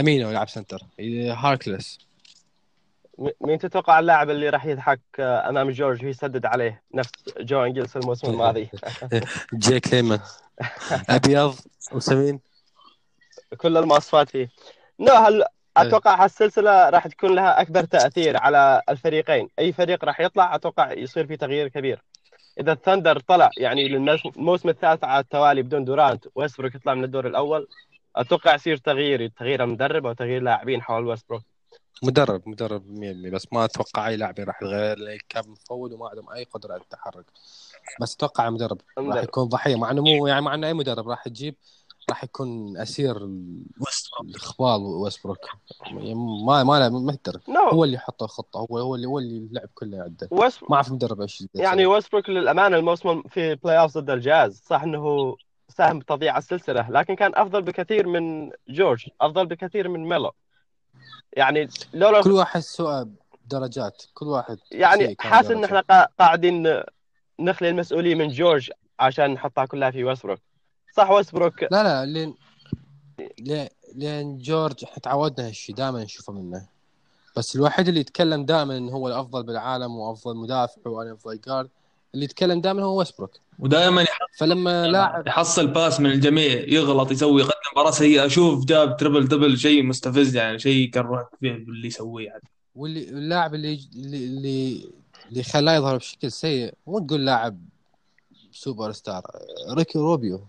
أمينو 0.00 0.30
يلعب 0.30 0.48
center. 0.48 0.82
هاركلس 1.36 1.98
مين 3.40 3.58
تتوقع 3.58 3.98
اللاعب 3.98 4.30
اللي 4.30 4.48
راح 4.48 4.66
يضحك 4.66 5.00
آه، 5.18 5.48
أمام 5.48 5.70
جورج 5.70 6.04
ويسدد 6.04 6.46
عليه 6.46 6.82
نفس 6.94 7.10
جو 7.40 7.64
انجلس 7.64 7.96
الموسم 7.96 8.30
الماضي؟ 8.30 8.70
جيك 9.54 9.94
ليمن. 9.94 10.18
أبيض 11.08 11.54
وسمين. 11.92 12.40
كل 13.56 13.76
المواصفات 13.76 14.28
فيه. 14.28 14.48
نو 15.00 15.12
هل 15.12 15.44
أتوقع 15.76 16.24
هالسلسلة 16.24 16.90
راح 16.90 17.06
تكون 17.06 17.34
لها 17.34 17.60
أكبر 17.60 17.84
تأثير 17.84 18.36
على 18.36 18.82
الفريقين؟ 18.88 19.48
أي 19.58 19.72
فريق 19.72 20.04
راح 20.04 20.20
يطلع 20.20 20.54
أتوقع 20.54 20.92
يصير 20.92 21.26
في 21.26 21.36
تغيير 21.36 21.68
كبير. 21.68 22.02
إذا 22.60 22.72
الثندر 22.72 23.18
طلع 23.18 23.50
يعني 23.58 23.88
للموسم 23.88 24.68
الثالث 24.68 25.04
على 25.04 25.20
التوالي 25.20 25.62
بدون 25.62 25.84
دورانت 25.84 26.24
ويسبروك 26.34 26.74
يطلع 26.74 26.94
من 26.94 27.04
الدور 27.04 27.26
الأول 27.26 27.68
أتوقع 28.16 28.54
يصير 28.54 28.76
تغيير 28.76 29.26
تغيير 29.26 29.64
المدرب 29.64 30.06
أو 30.06 30.12
تغيير 30.12 30.42
لاعبين 30.42 30.82
حول 30.82 31.06
ويسبروك 31.06 31.42
مدرب 32.02 32.48
مدرب 32.48 32.82
100% 32.88 33.30
بس 33.30 33.46
ما 33.52 33.64
أتوقع 33.64 34.08
أي 34.08 34.16
لاعب 34.16 34.40
راح 34.40 34.62
يتغير 34.62 34.98
لأن 34.98 35.18
كان 35.28 35.48
مفوض 35.48 35.92
وما 35.92 36.08
عندهم 36.08 36.30
أي 36.30 36.44
قدرة 36.44 36.72
على 36.72 36.82
التحرك. 36.82 37.26
بس 38.00 38.14
أتوقع 38.14 38.48
المدرب 38.48 38.78
راح 38.98 39.04
المدرب. 39.04 39.24
يكون 39.24 39.44
ضحية 39.44 39.76
مع 39.76 39.90
إنه 39.90 40.02
مو 40.02 40.26
يعني 40.26 40.40
مع 40.40 40.54
إنه 40.54 40.66
أي 40.66 40.74
مدرب 40.74 41.08
راح 41.08 41.24
تجيب 41.28 41.54
راح 42.10 42.24
يكون 42.24 42.76
أسير 42.76 43.16
ال- 43.16 43.62
الاخبال 44.20 44.82
ويسبروك 44.82 45.38
يعني 45.86 46.14
ما 46.14 46.62
ما 46.64 46.78
له 46.78 46.88
ما 47.00 47.12
يقدر 47.12 47.40
نو 47.48 47.60
هو 47.60 47.84
اللي 47.84 47.94
يحط 47.96 48.22
الخطه 48.22 48.58
هو 48.60 48.78
هو 48.78 48.94
اللي 48.94 49.06
هو 49.06 49.18
اللي 49.18 49.38
اللعب 49.38 49.68
كله 49.74 50.02
عنده 50.02 50.28
ما 50.70 50.76
أعرف 50.76 50.92
مدرب 50.92 51.20
إيش. 51.20 51.44
يعني 51.54 51.86
ويسبروك 51.86 52.28
للأمانة 52.30 52.76
الموسم 52.76 53.22
في 53.22 53.54
playoff 53.54 53.98
ضد 53.98 54.10
الجاز 54.10 54.62
صح 54.66 54.82
إنه 54.82 55.36
ساهم 55.68 55.98
بتضييع 55.98 56.38
السلسلة 56.38 56.90
لكن 56.90 57.14
كان 57.16 57.32
أفضل 57.34 57.62
بكثير 57.62 58.06
من 58.06 58.50
جورج 58.68 59.06
أفضل 59.20 59.46
بكثير 59.46 59.88
من 59.88 60.08
ميلو. 60.08 60.32
يعني 61.32 61.68
لولا 61.94 62.22
كل 62.22 62.32
واحد 62.32 62.60
سوى 62.60 63.08
درجات 63.46 64.02
كل 64.14 64.26
واحد 64.26 64.58
يعني 64.70 65.16
حاسس 65.20 65.50
إن. 65.50 65.64
إحنا 65.64 65.80
قا- 65.80 66.08
قاعدين 66.18 66.82
نخلي 67.40 67.68
المسؤوليه 67.68 68.14
من 68.14 68.28
جورج 68.28 68.70
عشان 69.00 69.30
نحطها 69.30 69.64
كلها 69.64 69.90
في 69.90 70.04
ويسبروك 70.04 70.38
صح 70.96 71.10
ويسبروك 71.10 71.62
لا 71.62 71.68
لا 71.70 72.06
لين 72.06 72.34
لين 73.94 74.38
جورج 74.38 74.84
إحنا 74.84 74.96
تعودنا 75.02 75.46
هالشيء 75.48 75.74
دائما 75.74 76.04
نشوفه 76.04 76.32
منه. 76.32 76.66
بس 77.36 77.56
الوحيد 77.56 77.88
اللي 77.88 78.00
يتكلم 78.00 78.44
دائما 78.44 78.76
انه 78.76 78.92
هو 78.92 79.08
الأفضل 79.08 79.42
بالعالم 79.42 79.96
وأفضل 79.96 80.36
مدافع 80.36 80.90
وأنا 80.90 81.12
افضل 81.12 81.40
guard 81.46 81.70
اللي 82.14 82.24
يتكلم 82.24 82.60
دائما 82.60 82.82
هو 82.82 82.98
ويسبروك 82.98 83.30
ودائما 83.58 84.04
فلما 84.38 84.86
لاعب 84.86 85.26
يحصل 85.26 85.66
باس 85.66 86.00
من 86.00 86.10
الجميع 86.10 86.52
يغلط 86.68 87.10
يسوي 87.10 87.40
يقدم 87.40 87.52
مباراة 87.72 87.90
سيئة. 87.90 88.26
أشوف 88.26 88.64
جاب 88.64 88.96
triple 88.96 89.28
double 89.28 89.58
شيء 89.58 89.82
مستفز 89.82 90.36
يعني 90.36 90.58
شيء 90.58 90.84
يكرهك 90.84 91.28
فيه 91.40 91.52
باللي 91.52 91.86
يسويه 91.88 92.26
يعني. 92.26 92.42
واللي 92.74 93.08
اللاعب 93.08 93.54
اللي 93.54 93.80
اللي 93.96 94.16
اللي, 94.24 94.88
اللي 95.28 95.42
خلاه 95.42 95.74
يظهر 95.74 95.96
بشكل 95.96 96.32
سيء 96.32 96.74
مو 96.86 96.98
تقول 96.98 97.26
لاعب 97.26 97.58
سوبر 98.52 98.92
ستار 98.92 99.22
ريكي 99.76 99.98
روبيو. 99.98 100.40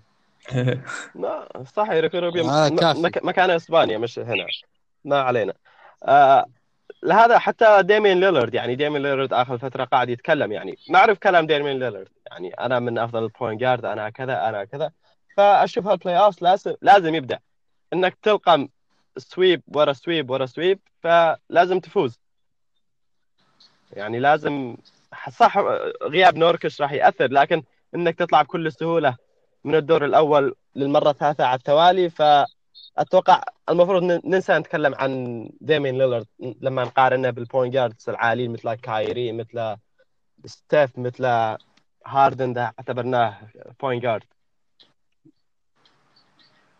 ما 1.15 1.47
صح 1.76 1.89
ريكي 1.89 2.19
روبيو 2.19 2.43
هذا 2.45 2.74
م- 2.74 2.78
كافي. 2.78 3.00
مك- 3.02 3.24
مكانه 3.26 3.56
إسبانيا 3.56 3.97
مش 3.97 4.19
هنا. 4.19 4.45
ما 5.06 5.19
علينا. 5.21 5.54
آه 6.04 6.45
لهذا 7.03 7.39
حتى 7.39 7.83
ديمين 7.83 8.19
ليلرد 8.19 8.53
يعني 8.53 8.75
ديمين 8.75 9.01
ليلرد 9.01 9.33
آخر 9.33 9.57
فترة 9.57 9.83
قاعد 9.83 10.09
يتكلم 10.09 10.51
يعني 10.51 10.77
ما 10.89 10.99
اعرف 10.99 11.19
كلام 11.19 11.47
ديمين 11.47 11.79
ليلرد 11.79 12.07
يعني 12.31 12.53
أنا 12.53 12.79
من 12.79 12.97
أفضل 12.97 13.23
ال 13.23 13.30
point 13.30 13.62
guard 13.62 13.86
أنا 13.85 14.09
كذا 14.09 14.49
أنا 14.49 14.65
كذا. 14.65 14.91
فأشوف 15.37 15.87
هال 15.88 16.17
playoff 16.19 16.41
لازم 16.41 16.75
لازم 16.81 17.15
يبدأ. 17.15 17.39
إنك 17.93 18.17
تلقى 18.21 18.67
sweep 19.17 19.62
ورا 19.67 19.93
sweep 19.93 20.29
ورا 20.29 20.45
sweep 20.45 20.79
فلازم 21.03 21.79
تفوز. 21.79 22.19
يعني 23.93 24.19
لازم 24.19 24.77
صح 25.31 25.57
غياب 26.03 26.37
نوركش 26.37 26.81
راح 26.81 26.91
يأثر 26.91 27.31
لكن 27.31 27.63
إنك 27.95 28.15
تطلع 28.15 28.41
بكل 28.41 28.71
سهولة 28.71 29.15
من 29.63 29.75
الدور 29.75 30.05
الأول 30.05 30.55
للمرة 30.75 31.09
الثالثة 31.09 31.45
على 31.45 31.57
التوالي 31.57 32.09
فاتوقع 32.97 33.43
المفروض 33.69 34.04
ننسى 34.04 34.54
نتكلم 34.54 34.95
عن 34.95 35.49
ديمين 35.62 35.97
ليلرد 35.97 36.27
لما 36.62 36.84
نقارنه 36.84 37.30
بال 37.29 37.42
point 37.42 37.73
guards 37.73 38.10
العاليين 38.10 38.51
مثل 38.54 38.73
كايري 38.73 39.32
مثل 39.32 39.75
ستيف 40.45 40.89
مثل 40.97 41.56
هاردن 42.08 42.54
ده 42.54 42.63
اعتبرناه 42.63 43.38
point 43.81 44.03
guard. 44.03 44.23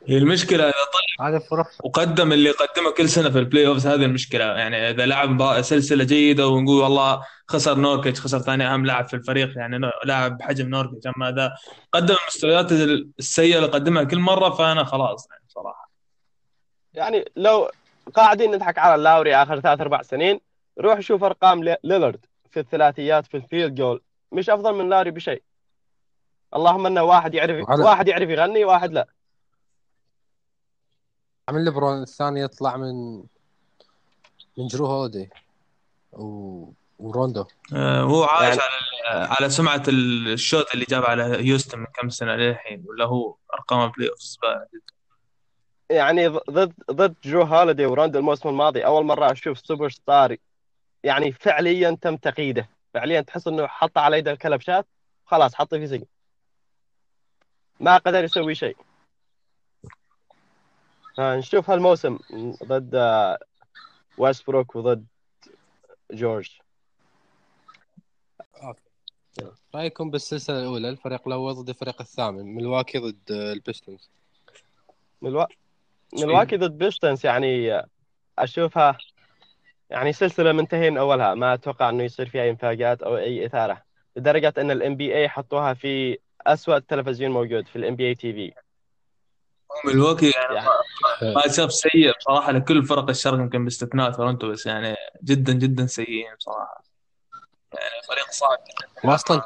هي 0.06 0.18
المشكلة 0.18 0.64
إذا 0.64 0.72
طلع 0.72 1.30
هذا 1.30 1.42
وقدم 1.84 2.34
اللي 2.34 2.50
يقدمه 2.50 2.92
كل 2.92 3.10
سنة 3.10 3.30
في 3.30 3.40
ال 3.40 3.68
playoffs 3.68 3.88
هذه 3.88 4.06
المشكلة. 4.06 4.46
يعني 4.46 4.90
إذا 4.90 5.06
لعب 5.06 5.62
سلسلة 5.62 6.04
جيدة 6.04 6.48
ونقول 6.48 6.84
والله 6.84 7.22
خسر 7.48 7.78
نوركيتش 7.78 8.22
خسر 8.22 8.40
ثاني 8.40 8.68
أهم 8.68 8.86
لاعب 8.86 9.08
في 9.08 9.14
الفريق 9.14 9.58
يعني 9.58 9.92
لاعب 10.06 10.38
بحجم 10.38 10.70
نوركيتش. 10.70 11.08
أما 11.08 11.30
إذا 11.30 11.54
قدم 11.92 12.16
المستويات 12.22 12.72
السيئة 13.20 13.58
اللي 13.58 13.68
قدمها 13.68 14.04
كل 14.04 14.20
مرة 14.20 14.50
فأنا 14.50 14.84
خلاص 14.84 15.28
يعني 15.32 15.44
صراحة. 15.48 15.91
يعني 16.94 17.26
لو 17.36 17.70
قاعدين 18.14 18.52
نضحك 18.52 18.78
على 18.78 18.96
اللاوري 18.96 19.36
آخر 19.36 19.60
ثلاث 19.60 19.82
أربع 19.82 20.02
سنين 20.02 20.40
روح 20.80 21.00
شوف 21.00 21.24
أرقام 21.24 21.64
لي- 21.64 21.78
ليلارد 21.84 22.26
في 22.52 22.60
الثلاثيات 22.60 23.26
في 23.26 23.38
ال 23.38 23.44
field 23.44 23.76
goal. 23.76 24.02
مش 24.32 24.50
أفضل 24.50 24.74
من 24.76 24.90
لاوري 24.90 25.12
بشيء. 25.12 25.44
اللهم 26.56 26.86
إنه 26.86 27.04
واحد 27.04 27.34
يعرف 27.34 27.66
وعلى- 27.68 27.80
واحد 27.80 28.08
يعرف 28.08 28.30
يغني 28.30 28.66
واحد 28.66 28.92
لا. 28.94 29.08
من 31.52 31.66
ليبرون 31.66 32.02
الثاني 32.02 32.42
يطلع 32.42 32.78
من 32.78 33.18
من 34.58 34.68
جرو 34.68 34.86
هوليدي 34.86 35.30
و... 36.14 36.66
وروندو. 37.00 37.46
آه، 37.76 38.02
هو 38.02 38.24
عايش 38.24 38.58
يعني- 38.58 38.70
على 39.06 39.28
على 39.40 39.50
سمعة 39.50 39.84
ال 39.88 40.05
shot 40.05 40.74
اللي 40.74 40.86
جاب 40.90 41.04
على 41.06 41.24
هيوستن 41.24 41.80
من 41.80 41.86
كم 42.02 42.10
سنة 42.10 42.36
للحين 42.36 42.84
ولا 42.88 43.06
هو 43.06 43.36
أرقام 43.54 43.82
ال 43.84 44.10
playoffs 44.10 44.38
يعني 45.92 46.28
ضد 46.28 46.74
ضد 46.92 47.16
جرو 47.24 47.42
هوليدي 47.42 47.86
وروندو 47.86 48.16
الموسم 48.16 48.50
الماضي 48.50 48.86
أول 48.86 49.06
مرة 49.06 49.32
أشوف 49.32 49.60
سوبر 49.60 49.90
ستار 49.90 50.38
يعني 51.04 51.32
فعليا 51.32 51.98
تم 52.02 52.18
تقييده. 52.18 52.70
فعليا 52.94 53.22
تحس 53.22 53.48
إنه 53.48 53.68
حط 53.68 53.98
على 53.98 54.18
يده 54.18 54.32
الكلبشات 54.32 54.88
خلاص 55.26 55.56
حطه 55.56 55.78
في 55.78 55.88
سجن 55.88 56.06
ما 57.80 57.98
قدر 57.98 58.24
يسوي 58.24 58.56
شيء. 58.56 58.78
آه، 61.20 61.36
نشوف 61.36 61.70
هالموسم 61.70 62.20
ضد 62.64 62.96
آه، 62.96 63.40
ويستبروك 64.18 64.76
وضد 64.76 65.06
جورج 66.12 66.60
رايكم 69.76 70.12
بالسلسلة 70.12 70.60
الأولى 70.60 70.90
الفريق 70.90 71.28
الأول 71.28 71.54
ضد 71.54 71.70
الفريق 71.70 72.02
الثامن 72.02 72.56
ملواكي 72.56 72.98
ضد 72.98 73.32
البيستنز 73.32 74.10
ملوا... 75.22 75.46
ملواكي 76.14 76.58
ضد 76.58 76.78
بيستنز 76.78 77.26
يعني 77.26 77.82
أشوفها 78.40 78.98
يعني 79.90 80.14
سلسلة 80.14 80.52
منتهيه 80.52 80.90
من 80.90 80.98
أولها. 80.98 81.34
ما 81.34 81.54
أتوقع 81.54 81.90
إنه 81.90 82.04
يصير 82.04 82.30
فيها 82.30 82.44
اي 82.44 82.52
مفاجات 82.52 83.04
أو 83.04 83.18
أي 83.18 83.46
إثارة 83.46 83.82
لدرجة 84.16 84.54
إن 84.58 84.72
ال 84.72 84.96
NBA 84.96 85.30
حطوها 85.30 85.74
في 85.74 86.18
اسوء 86.48 86.80
تلفزيون 86.80 87.32
موجود 87.32 87.68
في 87.68 87.76
ال 87.76 87.96
NB 87.96 88.08
A 88.08 88.16
TV 88.16 88.54
ملواكي 89.86 90.30
يعني 90.30 90.56
يعني 90.56 91.36
ما 91.36 91.42
شاف 91.48 91.74
سيء 91.74 92.18
بصراحة 92.18 92.52
لكل 92.52 92.84
فرق 92.84 93.10
الشرق 93.10 93.34
يمكن 93.34 93.64
باستثناء 93.64 94.12
تورنتو 94.12 94.52
بس 94.52 94.66
يعني 94.66 94.96
جدا 95.24 95.54
جدا 95.54 95.86
سيئين 95.86 96.36
بصراحة. 96.36 96.84
يعني 97.74 98.02
فريق 98.08 98.32
صعب. 98.32 98.58
جدا 98.58 99.12
واصلا 99.12 99.42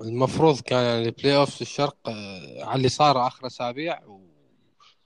المفروض 0.00 0.60
كان 0.60 0.84
يعني 0.84 1.08
ال 1.08 1.36
playoff 1.36 1.54
في 1.54 1.62
الشرق 1.62 1.96
آه، 2.08 2.64
على 2.64 2.76
اللي 2.76 2.88
صار 2.88 3.26
آخر 3.26 3.46
أسابيع 3.46 4.04
و... 4.04 4.20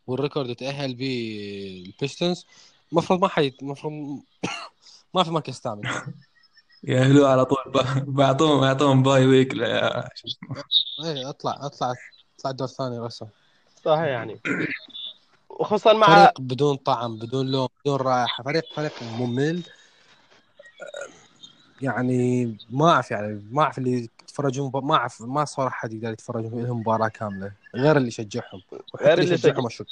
وال 0.06 0.18
record 0.18 0.54
تأهل 0.54 0.94
به 0.94 1.84
البيستنز 1.86 2.46
المفروض 2.92 3.20
ما 3.20 3.28
حي 3.28 3.52
المفروض 3.62 3.92
ما 5.14 5.22
في 5.22 5.30
مركز 5.30 5.54
ثامن 5.54 5.82
يأهلوا 6.84 7.28
على 7.28 7.44
طول 7.44 7.58
بعطوهم 7.96 8.64
يعطوهم 8.64 9.02
bye 9.02 9.26
week 9.26 9.54
إيه 9.54 11.28
اطلع 11.28 11.58
اطلع 11.60 11.94
اطلع 12.38 12.50
الدور 12.50 12.68
الثاني 12.68 13.00
بس 13.00 13.24
صحيح 13.84 14.00
يعني. 14.00 14.40
وخصوصا 15.50 15.92
مع 15.92 16.06
فريق 16.06 16.40
بدون 16.40 16.76
طعم 16.76 17.18
بدون 17.18 17.46
لون 17.50 17.68
بدون 17.80 17.96
رائحة. 17.96 18.44
فريق 18.44 18.64
فريق 18.74 18.92
ممل. 19.02 19.62
يعني 21.82 22.56
ما 22.70 22.90
أعرف 22.90 23.10
يعني 23.10 23.42
ما 23.50 23.62
أعرف 23.62 23.78
اللي 23.78 24.08
يتفرجون 24.22 24.70
ما 24.74 24.94
أعرف 24.94 25.22
ما 25.22 25.44
صار 25.44 25.66
احد 25.66 25.92
يقدر 25.92 26.12
يتفرج 26.12 26.44
لهم 26.44 26.80
مباراة 26.80 27.08
كاملة 27.08 27.52
غير 27.74 27.96
اللي 27.96 28.08
يشجعهم. 28.08 28.62
غير 29.00 29.18
اللي 29.18 29.34
يشجعهم 29.34 29.66
أشك. 29.66 29.86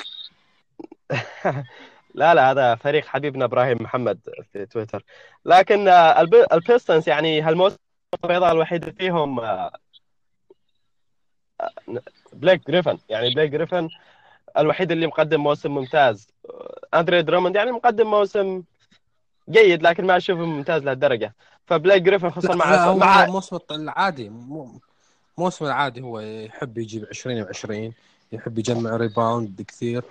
لا 2.14 2.34
لا 2.34 2.50
هذا 2.50 2.74
فريق 2.74 3.04
حبيبنا 3.06 3.44
إبراهيم 3.44 3.76
محمد 3.80 4.18
في 4.52 4.66
تويتر. 4.66 5.04
لكن 5.44 5.88
آه، 5.88 6.20
الب- 6.20 6.46
البيستنز 6.52 7.08
يعني 7.08 7.40
هالموسم 7.42 7.76
البيضاء 8.24 8.52
الوحيد 8.52 8.98
فيهم 8.98 9.40
آه، 9.40 9.70
آه، 11.60 11.70
بليك 12.32 12.66
جريفن. 12.68 12.98
يعني 13.08 13.34
بليك 13.34 13.50
جريفن 13.50 13.88
الوحيد 14.58 14.92
اللي 14.92 15.06
مقدم 15.06 15.40
موسم 15.40 15.74
ممتاز. 15.74 16.28
أندري 16.94 17.22
دراموند 17.22 17.56
يعني 17.56 17.72
مقدم 17.72 18.10
موسم 18.10 18.62
جيد 19.50 19.82
لكن 19.82 20.04
ما 20.06 20.16
أشوفه 20.16 20.44
ممتاز 20.44 20.82
لهالدرجة. 20.82 21.34
فبليك 21.66 22.02
جريفن 22.02 22.30
خصوصا 22.30 22.54
مع 22.54 22.94
مع 22.94 23.24
الموسم 23.24 23.58
العادي 23.70 24.28
مو- 24.28 24.80
الموسم 25.38 25.64
العادي 25.64 26.00
هو 26.00 26.20
يحب 26.20 26.78
يجيب 26.78 27.06
20 27.10 27.44
و20 27.44 27.92
يحب 28.32 28.58
يجمع 28.58 28.96
rebound 28.96 29.62
كثير. 29.62 30.04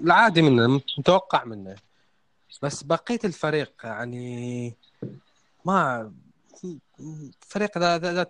العادي 0.00 0.42
منه 0.42 0.80
متوقع 0.98 1.44
منه. 1.44 1.76
بس 2.62 2.82
بقية 2.82 3.18
الفريق 3.24 3.72
يعني 3.84 4.74
ما 5.64 6.12
فريق 7.40 7.78
ذا 7.78 7.98
ذا 7.98 8.26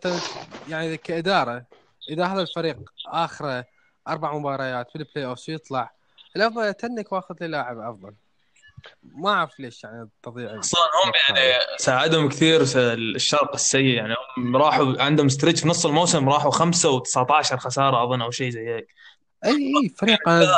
يعني 0.68 0.96
كإدارة 0.96 1.64
إذا 2.10 2.26
هذا 2.26 2.40
الفريق 2.40 2.92
آخره 3.06 3.64
أربع 4.08 4.38
مباريات 4.38 4.90
في 4.90 4.96
ال 4.96 5.26
playoff 5.26 5.48
يطلع 5.48 5.92
الأفضل 6.36 6.74
tank 6.74 7.12
وأخذ 7.12 7.34
لي 7.40 7.46
لاعب 7.46 7.78
أفضل. 7.78 8.12
ما 9.02 9.30
أعرف 9.30 9.60
ليش 9.60 9.84
يعني 9.84 10.08
تضيع 10.22 10.60
خصوصا 10.60 10.78
هم 11.04 11.12
يعني 11.36 11.58
ساعدهم 11.78 12.28
كثير 12.28 12.60
الشرق 12.76 13.54
السيء. 13.54 13.94
يعني 13.94 14.14
هم 14.38 14.56
راحوا 14.56 15.02
عندهم 15.02 15.28
stretch 15.28 15.60
في 15.60 15.68
نص 15.68 15.86
الموسم 15.86 16.28
راحوا 16.28 16.50
خمسة 16.50 17.00
و19 17.00 17.54
خسارة 17.54 18.04
أظن 18.04 18.22
أو 18.22 18.30
شيء 18.30 18.50
زي 18.50 18.68
هيك. 18.68 18.94
أي 19.44 19.50
أي 19.82 19.88
فريق 19.88 20.18
كان 20.24 20.48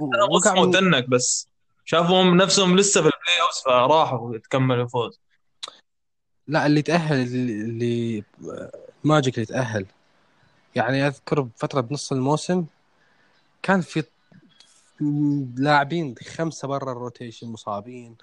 وقع 0.00 0.24
وصموا 0.52 0.66
من- 0.66 0.72
tank 0.72 1.08
بس. 1.08 1.48
شافوا 1.84 2.24
نفسهم 2.24 2.76
لسه 2.76 3.00
في 3.02 3.06
ال 3.06 3.40
playoff 3.40 3.64
فراحوا 3.64 4.38
تكملوا 4.38 4.86
فوز 4.88 5.20
لا 6.48 6.66
اللي 6.66 6.82
تأهل 6.82 7.16
اللي, 7.16 8.24
ماجيك 9.04 9.34
اللي 9.34 9.46
تأهل. 9.46 9.86
يعني 10.74 11.06
أذكر 11.06 11.40
بفترة 11.40 11.80
بنص 11.80 12.12
الموسم 12.12 12.64
كان 13.62 13.80
في 13.80 14.02
لاعبين 15.56 16.14
خمسة 16.36 16.68
برا 16.68 16.92
ال 16.92 16.98
rotation 16.98 17.46
مصابين. 17.48 18.16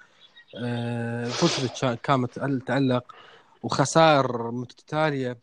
آه، 0.64 1.24
فوتشيفيتش 1.28 1.84
كان 1.84 2.26
متأل- 2.26 2.64
تألق 2.66 3.14
وخسائر 3.62 4.50
متتالية. 4.50 5.38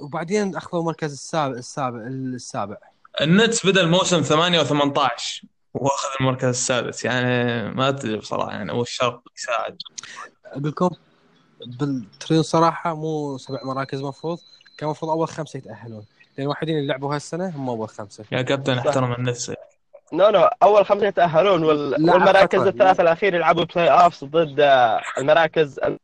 وبعدين 0.00 0.56
أخذوا 0.56 0.80
المركز 0.80 1.12
السابع 1.12 1.54
السابع 1.54 2.06
السابع. 2.06 2.76
النتس 3.20 3.66
بدأ 3.66 3.80
الموسم 3.80 4.20
8 4.22 4.62
و18 4.62 5.44
واخذ 5.74 6.08
المركز 6.20 6.48
السادس. 6.48 7.04
يعني 7.04 7.24
ما 7.74 7.88
أدري 7.88 8.16
بصراحة 8.16 8.50
يعني 8.52 8.72
هو 8.72 8.82
الشرق 8.82 9.22
يساعد. 9.36 9.78
أقول 10.44 10.68
لكم 10.68 10.90
بالترين 11.66 12.42
صراحة 12.42 12.94
مو 12.94 13.38
سبع 13.38 13.64
مراكز 13.64 14.00
مفروض 14.02 14.38
كان 14.78 14.86
المفروض 14.88 15.10
أول 15.10 15.28
خمسة 15.28 15.56
يتأهلون. 15.56 16.04
لأن 16.38 16.46
الوحيدين 16.46 16.76
اللي 16.76 16.86
لعبوا 16.88 17.14
هالسنة 17.14 17.48
هم 17.48 17.68
أول 17.68 17.88
خمسة. 17.88 18.24
يا 18.32 18.42
كابتن 18.42 18.78
احترم 18.78 19.12
النتس. 19.12 19.52
no 20.12 20.30
no 20.30 20.48
أول 20.62 20.86
خمسة 20.86 21.06
يتأهلون 21.06 21.64
وال... 21.64 21.92
والمراكز. 21.92 22.60
الثلاثة 22.60 23.02
الأخير 23.02 23.34
يلعبوا 23.34 23.64
playoffs 23.64 24.24
ضد 24.24 24.60
آه، 24.60 25.02
المراكز 25.18 25.78
ال 25.78 25.98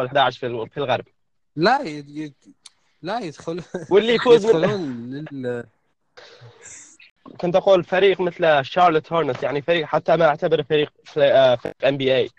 11 0.00 0.38
في 0.40 0.70
في 0.70 0.76
الغرب. 0.76 1.04
لا 1.56 1.82
ي... 1.82 1.98
ي... 1.98 2.32
لا 3.02 3.18
يدخل 3.18 3.62
واللي 3.90 4.14
يفوز 4.14 4.46
من 4.46 4.50
يدخلون 4.50 5.10
لل... 5.10 5.64
كنت 7.38 7.56
أقول 7.56 7.84
فريق 7.84 8.20
مثل 8.20 8.64
شارلوت 8.64 9.12
هورنت 9.12 9.42
يعني 9.42 9.62
فريق 9.62 9.86
حتى 9.86 10.16
ما 10.16 10.24
أعتبره 10.24 10.62
فريق 10.62 10.92
في 11.04 11.20
NBA 11.88 12.30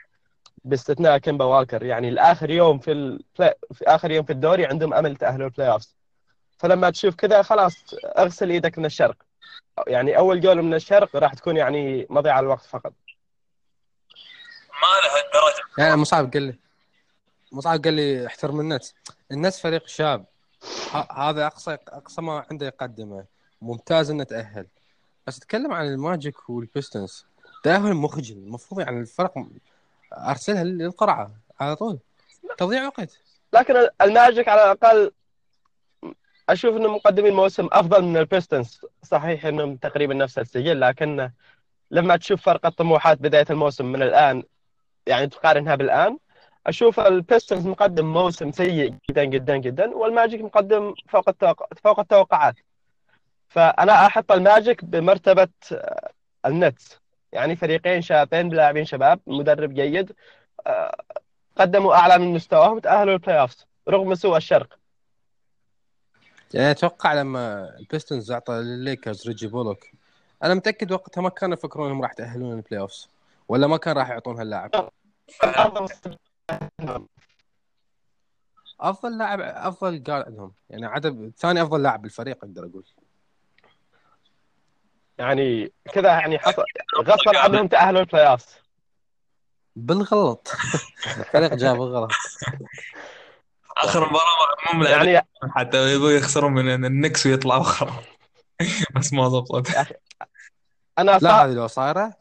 باستثناء 0.63 1.17
كيمبا 1.17 1.45
والكر. 1.45 1.83
يعني 1.83 2.09
الآخر 2.09 2.49
يوم 2.49 2.79
في, 2.79 2.91
ال... 2.91 3.23
في 3.35 3.53
آخر 3.83 4.11
يوم 4.11 4.25
في 4.25 4.33
الدوري 4.33 4.65
عندهم 4.65 4.93
أمل 4.93 5.15
تاهلوا 5.15 5.47
ال 5.47 5.71
playoffs 5.71 5.95
فلما 6.57 6.89
تشوف 6.89 7.15
كذا 7.15 7.41
خلاص 7.41 7.93
اغسل 8.17 8.49
إيدك 8.49 8.77
من 8.77 8.85
الشرق. 8.85 9.30
يعني 9.87 10.17
أول 10.17 10.41
جولة 10.41 10.61
من 10.61 10.73
الشرق 10.73 11.15
راح 11.15 11.33
تكون 11.33 11.57
يعني 11.57 12.07
مضيعة 12.09 12.39
الوقت 12.39 12.65
فقط. 12.65 12.93
ما 14.81 14.87
لهالدرجة. 15.07 15.65
يعني 15.77 15.95
مصعب 15.95 16.33
قال 16.33 16.43
لي. 16.43 16.59
مصعب 17.51 17.83
قال 17.83 17.93
لي 17.93 18.27
احترم 18.27 18.59
النتس 18.59 18.85
النتس 19.31 19.53
فريق 19.53 19.87
شاب. 19.87 20.25
ه... 20.91 21.29
هذا 21.29 21.45
أقصى 21.47 21.77
أقصى 21.87 22.21
ما 22.21 22.45
عنده 22.51 22.65
يقدمه. 22.65 23.25
ممتاز 23.61 24.09
إنه 24.09 24.23
تأهل. 24.23 24.67
بس 25.27 25.37
اتكلم 25.37 25.73
عن 25.73 25.87
الماجيك 25.87 26.49
والبيستنز 26.49 27.25
تأهل 27.63 27.93
مخجل. 27.93 28.37
المفروض 28.37 28.81
يعني 28.81 28.99
الفرق 28.99 29.33
أرسلها 30.13 30.63
للقرعة 30.63 31.31
على 31.59 31.75
طول. 31.75 31.99
تضييع 32.57 32.85
وقت. 32.85 33.19
لكن 33.53 33.87
الماجيك 34.01 34.47
على 34.47 34.63
الأقل 34.63 35.11
أشوف 36.51 36.77
انهم 36.77 36.95
مقدمين 36.95 37.33
موسم 37.33 37.67
أفضل 37.71 38.03
من 38.03 38.17
البيستنز. 38.17 38.81
صحيح 39.03 39.45
إنهم 39.45 39.75
تقريبا 39.75 40.13
نفس 40.13 40.39
السجل 40.39 40.81
لكن 40.81 41.31
لما 41.91 42.15
تشوف 42.17 42.41
فرق 42.41 42.65
الطموحات 42.65 43.17
بداية 43.17 43.45
الموسم 43.49 43.85
من 43.85 44.01
الآن 44.03 44.43
يعني 45.07 45.27
تقارنها 45.27 45.75
بالآن 45.75 46.17
أشوف 46.67 46.99
البيستنز 46.99 47.67
مقدم 47.67 48.13
موسم 48.13 48.51
سيء 48.51 48.95
جدا 49.09 49.23
جدا 49.23 49.57
جدا 49.57 49.95
والماجيك 49.95 50.41
مقدم 50.41 50.93
فوق 51.09 51.29
التوقع 51.29 51.65
فوق 51.83 51.99
التوقعات. 51.99 52.55
فأنا 53.47 54.05
أحط 54.05 54.31
الماجيك 54.31 54.85
بمرتبة 54.85 55.47
النتس. 56.45 57.01
يعني 57.31 57.55
فريقين 57.55 58.01
شابين 58.01 58.49
بلاعبين 58.49 58.85
شباب 58.85 59.19
مدرب 59.27 59.73
جيد 59.73 60.11
آه، 60.67 60.95
قدموا 61.57 61.95
أعلى 61.95 62.17
من 62.17 62.33
مستواهم 62.33 62.79
تأهلوا 62.79 63.13
ال 63.13 63.20
play 63.20 63.47
رغم 63.89 64.15
سوء 64.15 64.37
الشرق. 64.37 64.80
يعني 66.53 66.71
أتوقع 66.71 67.13
لما 67.13 67.75
البيستنز 67.79 68.31
أعطى 68.31 68.53
للليكرز 68.53 69.27
ريجي 69.27 69.47
بولوك 69.47 69.87
أنا 70.43 70.53
متأكد 70.53 70.91
وقتها 70.91 71.21
ما 71.21 71.29
كانوا 71.29 71.57
يفكرون 71.57 71.87
إنهم 71.87 72.01
راح 72.01 72.11
يتأهلون 72.11 72.53
ال 72.53 72.81
playoffs 72.81 73.09
ولا 73.47 73.67
ما 73.67 73.77
كان 73.77 73.97
راح 73.97 74.09
يعطون 74.09 74.39
هاللاعب. 74.39 74.89
أفضل 78.79 79.17
لاعب 79.17 79.39
أفضل 79.41 80.03
قال 80.03 80.23
عندهم 80.23 80.53
يعني 80.69 80.85
عدد 80.85 81.31
ثاني 81.37 81.61
أفضل 81.61 81.83
لاعب 81.83 82.01
بالفريق 82.01 82.37
أقدر 82.37 82.65
أقول. 82.65 82.85
يعني 85.17 85.71
كذا 85.93 86.09
يعني 86.09 86.39
حصل 86.39 86.63
غصبا 86.97 87.39
عنهم 87.43 87.67
تأهلوا 87.67 88.01
ال 88.01 88.27
playoffs 88.27 88.55
بالغلط. 89.75 90.51
الفريق 91.17 91.53
جاب 91.53 91.77
بالغلط 91.77 92.11
آخر 93.77 94.09
مباراة 94.09 94.73
مو 94.73 94.79
من 94.79 94.85
يعني 94.85 95.27
حتى 95.49 95.93
يبغوا 95.93 96.11
يخسرون 96.11 96.53
من 96.53 96.85
النكس 96.85 97.25
ويطلعوا 97.25 97.61
آخر. 97.61 97.91
بس 98.95 99.13
ما 99.13 99.27
ضبطت 99.27 99.97
أنا 100.99 101.19
لا 101.21 101.45
هذه 101.45 101.53
لو 101.53 101.67
صايرة 101.67 102.13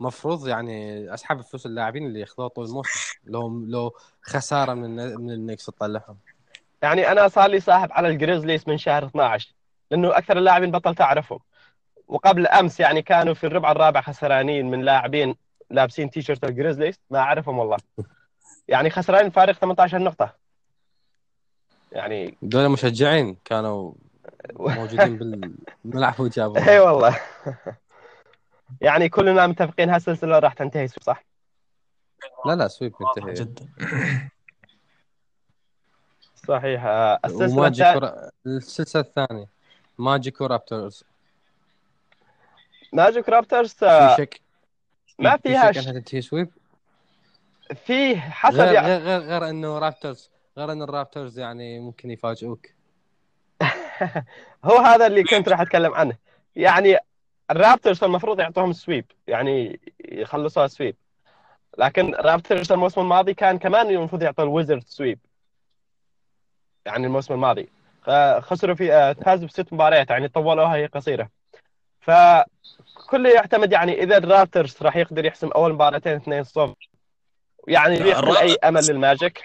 مفروض 0.00 0.48
يعني 0.48 1.14
أسحب 1.14 1.40
فلوس 1.40 1.66
اللاعبين 1.66 2.06
اللي 2.06 2.20
ياخذوها 2.20 2.48
طول 2.48 2.64
الموسم. 2.64 2.90
لو 3.24 3.64
لو 3.66 3.96
خسارة 4.22 4.74
من 4.74 4.96
من 4.96 5.30
النكس 5.30 5.66
تطلعهم 5.66 6.16
يعني 6.82 7.12
أنا 7.12 7.28
صار 7.28 7.50
لي 7.50 7.60
صاحب 7.60 7.92
على 7.92 8.08
الجريزليز 8.08 8.64
من 8.66 8.78
شهر 8.78 9.06
12 9.06 9.54
لأنه 9.90 10.18
أكثر 10.18 10.38
اللاعبين 10.38 10.70
بطلت 10.70 11.00
اعرفهم 11.00 11.38
وقبل 12.08 12.46
أمس 12.46 12.80
يعني 12.80 13.02
كانوا 13.02 13.34
في 13.34 13.46
الربع 13.46 13.72
الرابع 13.72 14.00
خسرانين 14.00 14.70
من 14.70 14.82
لاعبين 14.82 15.36
لابسين 15.70 16.10
تي 16.10 16.22
شيرت 16.22 16.44
الجريزليز 16.44 17.00
ما 17.10 17.18
أعرفهم 17.18 17.58
والله. 17.58 17.76
يعني 18.68 18.90
خسرانين 18.90 19.30
فارق 19.30 19.54
18 19.54 19.98
نقطة. 19.98 20.45
يعني 21.92 22.36
دول 22.42 22.68
مشجعين 22.68 23.36
كانوا 23.44 23.92
موجودين 24.54 25.18
بالملعب 25.84 26.20
وجابوا 26.20 26.58
إي 26.68 26.78
والله. 26.78 27.20
يعني 28.80 29.08
كلنا 29.08 29.46
متفقين 29.46 29.90
هالسلسلة 29.90 30.38
راح 30.38 30.52
تنتهي 30.52 30.88
صح؟ 30.88 31.24
لا 32.46 32.52
لا 32.54 32.68
sweep 32.68 32.94
منتهي 33.00 33.34
جدا. 33.34 33.66
صحيح. 36.48 36.84
آه، 36.84 37.20
السلسلة 37.24 37.58
وماجيك 37.58 37.96
ورا... 37.96 38.30
السلسلة 38.46 39.02
الثانية. 39.02 39.48
ماجيك 39.98 40.40
ورابترز. 40.40 41.04
ماجيك 42.92 43.28
رابترز 43.28 43.72
في 43.72 43.86
آه، 43.86 44.16
شك 44.16 44.40
ما 45.18 45.36
في 45.36 45.42
فيها 45.42 45.72
شك 45.72 45.80
ش... 45.80 45.88
إنها 45.88 45.92
تنتهي 45.92 46.20
sweep؟ 46.20 46.50
فيه 47.84 48.16
حسب 48.16 48.56
غير 48.56 48.72
يعني 48.74 48.86
غير 48.86 49.00
غير, 49.00 49.20
غير 49.20 49.50
إنه 49.50 49.78
رابترز 49.78 50.30
غير 50.58 50.72
إن 50.72 50.82
الرابترز 50.82 51.38
يعني 51.38 51.78
ممكن 51.80 52.10
يفاجئوك. 52.10 52.66
هو 54.64 54.76
هذا 54.76 55.06
اللي 55.06 55.22
كنت 55.22 55.48
راح 55.48 55.60
أتكلم 55.60 55.94
عنه. 55.94 56.16
يعني 56.56 56.98
الرابترز 57.50 58.04
المفروض 58.04 58.40
يعطوهم 58.40 58.72
sweep 58.72 59.04
يعني 59.26 59.80
يخلصوها 60.04 60.66
sweep 60.66 60.96
لكن 61.78 62.14
الرابترز 62.14 62.72
الموسم 62.72 63.00
الماضي 63.00 63.34
كان 63.34 63.58
كمان 63.58 63.90
المفروض 63.90 64.22
يعطوا 64.22 64.44
الويزرد 64.44 64.82
sweep 64.86 65.18
يعني 66.86 67.06
الموسم 67.06 67.34
الماضي. 67.34 67.68
خسروا 68.40 68.74
في 68.74 68.92
آه، 68.94 69.12
فازوا 69.12 69.48
بست 69.48 69.72
مباريات 69.72 70.10
يعني 70.10 70.28
طولوها 70.28 70.76
هي 70.76 70.86
قصيرة. 70.86 71.28
فكله 72.00 73.30
يعتمد 73.34 73.72
يعني 73.72 74.02
إذا 74.02 74.16
الرابترز 74.16 74.76
راح 74.82 74.96
يقدر 74.96 75.24
يحسم 75.24 75.48
أول 75.48 75.72
مباراتين 75.72 76.14
2 76.16 76.44
0 76.44 76.74
يعني 77.68 77.94
يقتل 77.94 78.36
أي 78.36 78.54
أمل 78.54 78.86
للماجيك. 78.86 79.42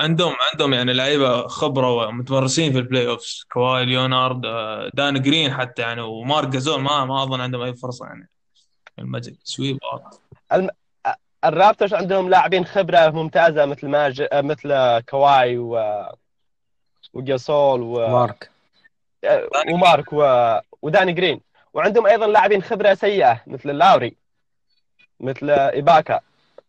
عندهم 0.00 0.34
عندهم 0.52 0.74
يعني 0.74 0.92
لعيبة 0.92 1.46
خبرة 1.46 1.90
ومتمرسين 1.90 2.72
في 2.72 2.78
ال 2.78 3.08
playoffs 3.08 3.46
كواي 3.52 3.84
ليونارد 3.84 4.46
آه، 4.46 4.90
دان 4.94 5.22
جرين 5.22 5.54
حتى 5.54 5.82
يعني 5.82 6.00
ومارك 6.00 6.48
جازول 6.48 6.80
ما 6.80 7.04
ما 7.04 7.22
أظن 7.22 7.40
عندهم 7.40 7.62
أي 7.62 7.76
فرصة 7.76 8.06
يعني. 8.06 8.28
الماجيك 8.98 9.38
sweep 9.44 9.78
آه. 10.52 10.70
الرابترز 11.44 11.94
عندهم 11.94 12.30
لاعبين 12.30 12.64
خبرة 12.64 13.10
ممتازة 13.10 13.66
مثل 13.66 13.88
ماج... 13.88 14.26
مثل 14.32 15.00
كواي 15.00 15.58
و 15.58 16.04
وجاسول 17.12 17.80
و... 17.82 18.08
مارك 18.08 18.50
ومارك 19.72 20.12
و... 20.12 20.58
وداني 20.82 21.12
جرين. 21.12 21.40
وعندهم 21.74 22.06
أيضا 22.06 22.26
لاعبين 22.26 22.62
خبرة 22.62 22.94
سيئة 22.94 23.42
مثل 23.46 23.68
لاوري 23.68 24.16
مثل 25.20 25.50
إيباكا 25.50 26.20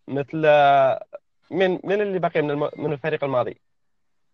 مثل 0.08 0.46
من 1.52 1.80
من 1.84 2.02
اللي 2.02 2.20
بقي 2.20 2.42
من 2.42 2.52
الم... 2.52 2.70
من 2.76 2.94
الفريق 2.94 3.24
الماضي؟ 3.24 3.62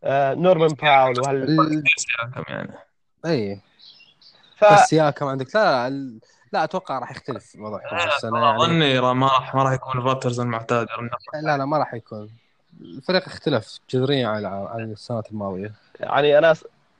آه، 0.03 0.33
نورمان 0.33 0.67
باول 0.67 1.19
وهال 1.19 1.43
ال... 1.43 1.83
سياكم 1.97 2.43
يعني. 2.47 2.73
إي. 3.25 3.59
ف... 4.55 4.65
بس 4.73 4.79
سياكم 4.79 5.25
عندك. 5.25 5.55
لا 5.55 5.87
ال- 5.87 6.19
لا 6.53 6.63
أتوقع 6.63 6.99
راح 6.99 7.11
يختلف 7.11 7.37
السنة 7.37 7.79
يعني 8.39 8.57
أظني 8.57 8.99
را- 8.99 9.13
ما 9.13 9.27
راح 9.27 9.55
ما 9.55 9.63
راح 9.63 9.73
يكون 9.73 9.97
الرابترز 10.01 10.39
المعتاد. 10.39 10.87
لا 11.43 11.57
لا 11.57 11.65
ما 11.65 11.77
راح 11.77 11.93
يكون. 11.93 12.29
الفريق 12.81 13.25
اختلف 13.25 13.79
جذريا 13.89 14.27
عن 14.27 14.45
عن 14.45 14.91
السنوات 14.91 15.31
الماضية. 15.31 15.73
يعني 15.99 16.37
أنا 16.37 16.55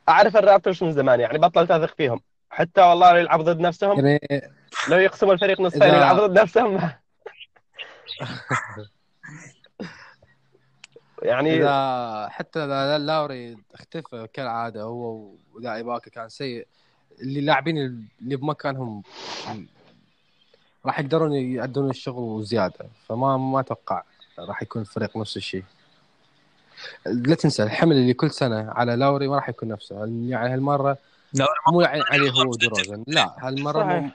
أعرف 0.10 0.38
الرابترز 0.38 0.84
من 0.84 0.92
زمان 0.92 1.20
يعني 1.20 1.38
بطلت 1.38 1.72
اثق 1.72 1.96
فيهم. 1.96 2.22
حتى 2.50 2.82
والله 2.82 3.12
لو 3.12 3.18
يلعب 3.18 3.42
ضد 3.42 3.60
نفسهم 3.60 4.06
يعني 4.06 4.52
لو 4.90 4.98
يقسموا 4.98 5.34
الفريق 5.34 5.62
نصفين 5.62 5.82
إذا- 5.82 5.94
ويلعب 5.94 6.16
ضد 6.16 6.40
نفسهم. 6.40 6.78
يعني 11.24 11.58
إذا 11.58 12.28
حتى 12.30 12.60
اذا 12.60 12.98
لاوري 12.98 13.58
اختفى 13.74 14.28
كالعادة 14.34 14.82
هو 14.82 15.32
وذا 15.54 15.74
ايباكا 15.76 16.10
كان 16.12 16.30
سيء. 16.30 16.68
اللي 17.22 17.40
اللاعبين 17.40 17.78
اللي 18.22 18.36
بمكانهم 18.36 19.04
راح 20.86 21.00
يقدرون 21.00 21.34
يأدون 21.34 21.90
الشغل 21.90 22.24
وزياده 22.24 22.86
فما 23.08 23.38
ما 23.38 23.60
أتوقع 23.60 24.04
راح 24.40 24.64
يكون 24.64 24.82
الفريق 24.82 25.18
نفس 25.18 25.38
الشيء. 25.38 25.64
لا 27.06 27.36
تنسى 27.36 27.64
الحمل 27.64 27.96
اللي 27.96 28.14
كل 28.14 28.32
سنة 28.32 28.72
على 28.72 28.96
لاوري 28.96 29.28
ما 29.28 29.36
راح 29.36 29.50
يكون 29.50 29.70
نفسه. 29.70 29.96
يعني 30.06 30.54
هالمرة 30.54 30.98
مو 31.72 31.82
يعني 31.82 32.02
عليه 32.12 32.32
هو 32.32 32.50
ودروزن 32.50 33.04
لا 33.08 33.36
هالمرة 33.40 33.84
مو. 33.84 34.10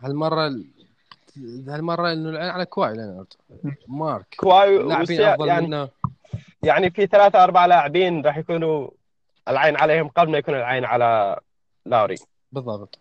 هالمرة 0.00 0.60
هالمرة 1.68 2.12
إنه 2.12 2.28
العين 2.30 2.50
على 2.50 2.66
كواي 2.66 2.92
لينارد 2.92 3.32
مارك. 3.88 4.26
كواي 4.40 4.78
لاعبين 4.78 5.02
وسيا- 5.20 5.34
أفضل 5.34 5.48
يعني 5.48 5.66
منه. 5.66 5.88
يعني 6.62 6.90
في 6.90 7.06
ثلاثة 7.06 7.44
أربع 7.44 7.66
لاعبين 7.66 8.26
راح 8.26 8.36
يكونوا 8.36 8.90
العين 9.48 9.76
عليهم 9.76 10.08
قبل 10.08 10.30
ما 10.30 10.38
يكون 10.38 10.54
العين 10.54 10.84
على 10.84 11.40
لاوري. 11.86 12.16
بالضبط. 12.52 12.98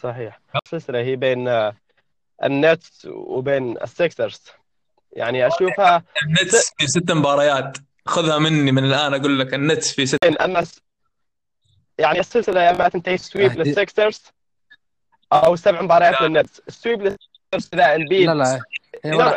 صحيح. 0.00 0.40
السلسلة 0.64 0.98
هي 0.98 1.16
بين 1.16 1.48
آه، 1.48 1.74
النتس 2.44 3.06
وبين 3.10 3.82
السكسرز 3.82 4.42
يعني 5.12 5.46
أشوفها 5.46 6.02
النتس 6.26 6.74
في 6.78 6.86
ست 6.86 7.10
مباريات. 7.12 7.78
خذها 8.06 8.38
مني 8.38 8.72
من 8.72 8.84
الآن 8.84 9.14
أقول 9.14 9.38
لك 9.38 9.54
النتس 9.54 9.92
في 9.92 10.06
ست 10.06 10.24
أما 10.24 10.66
يعني 11.98 12.20
السلسلة 12.20 12.60
يا 12.62 12.70
إما 12.70 12.88
تنتهي 12.88 13.16
sweep 13.18 13.52
للسكسرز 13.52 14.22
أو 15.32 15.56
سبع 15.56 15.82
مباريات 15.82 16.22
للنتس 16.22 16.62
ال 16.68 16.74
sweep 16.74 17.02
للسكسرز 17.02 17.70
إذا 17.74 17.94
إمبيد. 17.96 18.26
لا 18.28 18.34
لا. 18.34 18.60
راح 19.06 19.34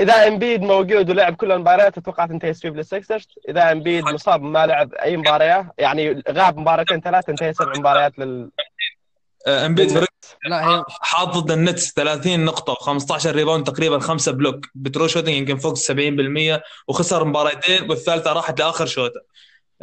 إذا 0.00 0.28
إمبيد. 0.28 0.62
موجود 0.62 1.10
ولعب 1.10 1.34
كل 1.36 1.52
المباريات 1.52 1.98
أتوقع 1.98 2.26
تنتهي 2.26 2.54
sweep 2.54 2.76
للسكسرز 2.76 3.28
إذا 3.48 3.72
إمبيد 3.72 4.04
مصاب 4.04 4.42
ما 4.42 4.66
لعب 4.66 4.94
أي 4.94 5.16
مباراة 5.16 5.70
يعني 5.78 6.22
غاب 6.30 6.58
مباراتين 6.58 7.00
ثلاث 7.00 7.24
تنتهي 7.24 7.52
سبع 7.52 7.72
مباريات 7.78 8.18
لل 8.18 8.50
آه، 9.46 9.66
إمبيد 9.66 9.90
فريق 9.90 10.08
لا 10.46 10.68
هي 10.70 10.84
حاط 10.88 11.28
ضد 11.28 11.50
النتس 11.50 11.92
30 11.92 12.44
نقطة 12.44 12.74
و15 12.74 13.26
rebound 13.26 13.66
تقريبا 13.66 13.98
خمسة 13.98 14.32
block 14.32 14.66
بترو 14.74 15.06
shooting 15.06 15.34
يمكن 15.34 15.56
فوق 15.56 15.74
70% 15.78 16.60
وخسر 16.88 17.24
مباراتين 17.24 17.90
والثالثة 17.90 18.32
راحت 18.32 18.60
لآخر 18.60 18.86
شوطة 18.86 19.20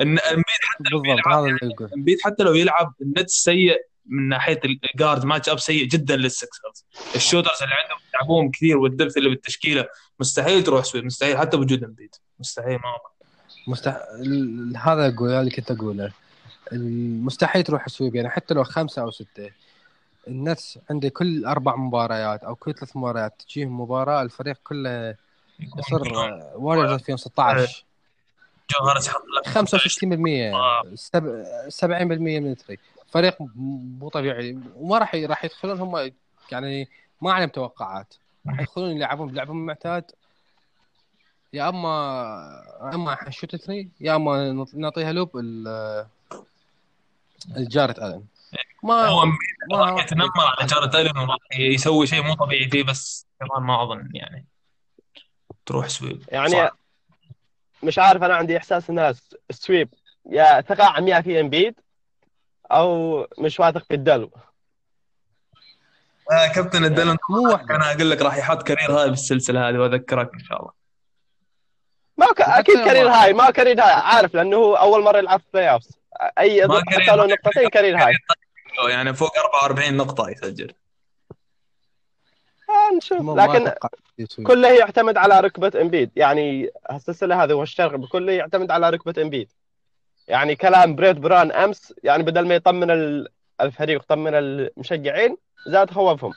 الن- 0.01 0.19
إمبيد 0.19 0.45
بالضبط 0.79 1.27
هذا 1.27 1.39
اللي 1.45 1.59
يقول. 1.73 1.89
إمبيد 1.97 2.17
حتى 2.23 2.43
لو 2.43 2.53
يلعب 2.53 2.93
النتس 3.01 3.33
سيء 3.33 3.77
من 4.09 4.29
ناحية 4.29 4.59
ال 4.93 5.25
guard 5.25 5.49
matchup 5.49 5.59
سيء 5.59 5.85
جدا 5.87 6.15
للسكسرز. 6.15 6.85
ال 7.15 7.20
shooters 7.20 7.63
اللي 7.63 7.73
عندهم 7.75 7.97
يلعبوهم 8.13 8.51
كثير 8.51 8.77
وال 8.77 8.89
depth 8.89 9.17
اللي 9.17 9.29
بالتشكيلة 9.29 9.87
مستحيل 10.19 10.63
تروح 10.63 10.83
sweep 10.85 11.05
مستحيل 11.05 11.37
حتى 11.37 11.57
بوجود 11.57 11.83
امبيد 11.83 12.15
مستحيل 12.39 12.73
ما 12.75 12.97
مستح... 13.67 13.97
ال- 14.21 14.77
هذا 14.77 15.07
أقول 15.15 15.29
اللي 15.29 15.51
كنت 15.51 15.71
أقوله. 15.71 16.11
مستحيل 17.25 17.63
تروح 17.63 17.87
sweep 17.89 18.15
يعني 18.15 18.29
حتى 18.29 18.53
لو 18.53 18.63
خمسة 18.63 19.01
أو 19.01 19.11
ستة. 19.11 19.49
النتس 20.27 20.79
عنده 20.89 21.09
كل 21.09 21.45
أربع 21.45 21.75
مباريات 21.75 22.43
أو 22.43 22.55
كل 22.55 22.73
ثلاث 22.73 22.95
مباريات 22.97 23.41
تجيهم 23.47 23.81
مباراة 23.81 24.21
الفريق 24.21 24.57
كله 24.63 25.15
يصير 25.79 26.13
واريورز 26.55 26.91
2016 26.91 27.85
جو 28.71 28.85
هارس 28.87 29.07
يحط 29.07 29.21
لك 29.37 29.49
65% 29.49 30.95
سب- 30.95 31.43
70% 31.69 31.91
من 31.93 32.51
التري 32.51 32.77
فريق 33.09 33.35
مو 33.99 34.09
طبيعي. 34.09 34.57
وما 34.75 34.97
راح 34.97 35.15
راح 35.15 35.45
يدخلون 35.45 35.79
هم 35.79 36.11
يعني 36.51 36.89
ما 37.21 37.33
عليهم 37.33 37.49
توقعات. 37.49 38.13
راح 38.47 38.59
يدخلون 38.59 38.91
يلعبون 38.91 39.27
بلعبهم 39.27 39.57
المعتاد 39.57 40.11
يا 41.53 41.69
اما 41.69 41.87
يا 42.81 42.95
أما 42.95 43.15
حنشوت 43.15 43.55
ثري 43.55 43.89
يا 43.99 44.15
أما 44.15 44.65
نعطيها 44.73 45.11
لوب 45.11 45.37
ال- 45.37 46.07
الجارت 47.57 47.99
ألن. 47.99 48.23
ما 48.83 48.93
هو 49.07 49.25
ما 49.25 49.35
راح 49.77 50.03
يتنمر 50.03 50.31
على 50.59 50.67
جارد 50.67 50.95
الين 50.95 51.17
وراح 51.17 51.37
يسوي 51.59 52.07
شيء 52.07 52.23
مو 52.23 52.33
طبيعي 52.33 52.69
فيه 52.69 52.83
بس 52.83 53.25
كمان 53.39 53.63
ما 53.67 53.83
أظن 53.83 54.09
يعني 54.13 54.45
تروح 55.65 55.87
sweep. 55.87 56.23
يعني 56.29 56.49
صعب. 56.49 56.71
مش 57.83 57.99
عارف 57.99 58.23
أنا 58.23 58.35
عندي 58.35 58.57
إحساس 58.57 58.89
إنها 58.89 59.11
س- 59.11 59.35
sweep. 59.51 59.89
يا 60.29 60.61
ثقة 60.61 60.83
عمياء 60.85 61.21
في 61.21 61.39
إمبيد 61.39 61.75
أو 62.71 63.27
مش 63.39 63.59
واثق 63.59 63.83
في 63.83 63.93
الدالو. 63.93 64.31
آه 66.31 66.47
كابتن 66.47 66.85
الدلو 66.85 67.17
مو 67.29 67.51
أنا 67.51 67.91
أقول 67.91 68.11
لك 68.11 68.21
راح 68.21 68.37
يحط 68.37 68.63
career 68.63 68.91
high 68.91 69.09
بالسلسلة 69.09 69.69
هذه 69.69 69.77
وأذكرك 69.77 70.33
إن 70.33 70.39
شاء 70.39 70.59
الله. 70.59 70.71
ما 72.17 72.25
ك... 72.25 72.41
أكيد 72.41 72.75
career 72.75 73.09
high 73.09 73.33
ما 73.33 73.51
career 73.51 73.81
high 73.81 73.93
عارف 73.93 74.35
لأنه 74.35 74.57
هو 74.57 74.75
أول 74.75 75.03
مرة 75.03 75.17
يلعب 75.17 75.39
في 75.39 75.45
playoffs 75.53 75.91
اي 76.39 76.67
حتى 76.87 77.15
لو 77.15 77.23
high. 77.23 77.31
نقطتين 77.31 77.69
كارير 77.69 77.97
هاي. 77.97 78.13
يعني 78.89 79.13
فوق 79.13 79.37
44 79.37 79.97
نقطة 79.97 80.29
يسجل. 80.29 80.73
آه 82.69 82.97
نشوف. 82.97 83.37
لكن. 83.37 83.73
كله 84.43 84.69
يعتمد 84.69 85.17
على 85.17 85.39
ركبة 85.39 85.81
امبيد 85.81 86.11
يعني 86.15 86.69
السلسلة 86.91 87.43
هذه 87.43 87.53
والشرق 87.53 87.95
بكله 87.95 88.31
يعتمد 88.31 88.71
على 88.71 88.89
ركبة 88.89 89.21
امبيد 89.21 89.51
يعني 90.27 90.55
كلام 90.55 90.95
بريت 90.95 91.17
براون 91.17 91.51
أمس 91.51 91.93
يعني 92.03 92.23
بدل 92.23 92.47
ما 92.47 92.55
يطمن 92.55 92.91
ال- 92.91 93.27
الفريق 93.61 94.01
يطمن 94.03 94.33
المشجعين 94.35 95.37
زاد 95.67 95.91
خوفهم. 95.91 96.33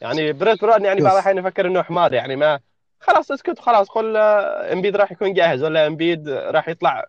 يعني 0.00 0.32
بريت 0.32 0.60
براون 0.62 0.84
يعني 0.84 1.00
بعض. 1.00 1.12
الأحيان 1.12 1.38
يفكر 1.38 1.66
إنه 1.66 1.82
حمار 1.82 2.12
يعني 2.12 2.36
ما 2.36 2.60
خلاص 3.00 3.30
اسكت 3.30 3.58
خلاص 3.58 3.88
قل 3.88 4.16
آه، 4.16 4.72
امبيد 4.72 4.96
راح 4.96 5.12
يكون 5.12 5.32
جاهز 5.34 5.62
ولا 5.62 5.86
امبيد 5.86 6.28
راح 6.28 6.68
يطلع 6.68 7.04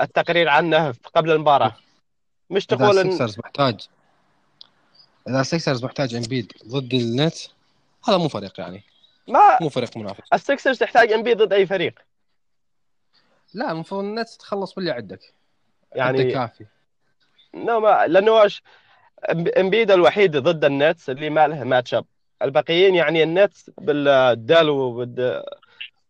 التقرير 0.00 0.48
عنه 0.48 0.94
قبل 1.14 1.30
المباراة. 1.30 1.76
مش 2.50 2.66
تقول 2.66 2.98
ان 2.98 3.18
محتاج 3.38 3.80
إذا 5.28 5.40
السكسرز 5.40 5.84
محتاج 5.84 6.14
امبيد 6.14 6.52
ضد 6.66 6.94
النت 6.94 7.34
هذا 8.08 8.16
مو 8.16 8.28
فريق 8.28 8.60
يعني. 8.60 8.82
ما 9.28 9.58
مو 9.60 9.68
فريق 9.68 9.96
منافس. 9.96 10.22
السكسرز 10.34 10.78
تحتاج 10.78 11.12
امبيد 11.12 11.36
ضد 11.42 11.52
أي 11.52 11.66
فريق. 11.66 11.94
لا 13.54 13.72
المفروض 13.72 14.04
النت 14.04 14.28
تخلص 14.28 14.74
باللي 14.74 14.90
عندك. 14.90 15.34
يعني 15.92 16.20
عندك 16.20 16.32
كافي. 16.34 16.66
no 17.54 17.80
ما 17.80 18.06
لأنه 18.06 18.32
وش 18.32 18.62
امبيد 19.58 19.90
الوحيد 19.90 20.36
ضد 20.36 20.64
النتس 20.64 21.10
اللي 21.10 21.30
ما 21.30 21.48
له 21.48 21.64
matchup 21.64 22.04
الباقيين 22.42 22.94
يعني 22.94 23.22
النتس 23.22 23.70
بالدالو 23.78 24.74
وبال 24.74 25.42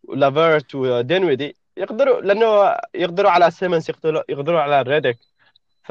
لافيرت 0.09 0.75
ودينويدي 0.75 1.55
يقدروا 1.77 2.21
لأنه 2.21 2.77
يقدروا 2.93 3.31
على 3.31 3.51
سيمنز 3.51 3.89
يقدروا 3.89 4.23
يقدروا 4.29 4.61
على 4.61 4.81
ريديك 4.81 5.17
ف 5.83 5.89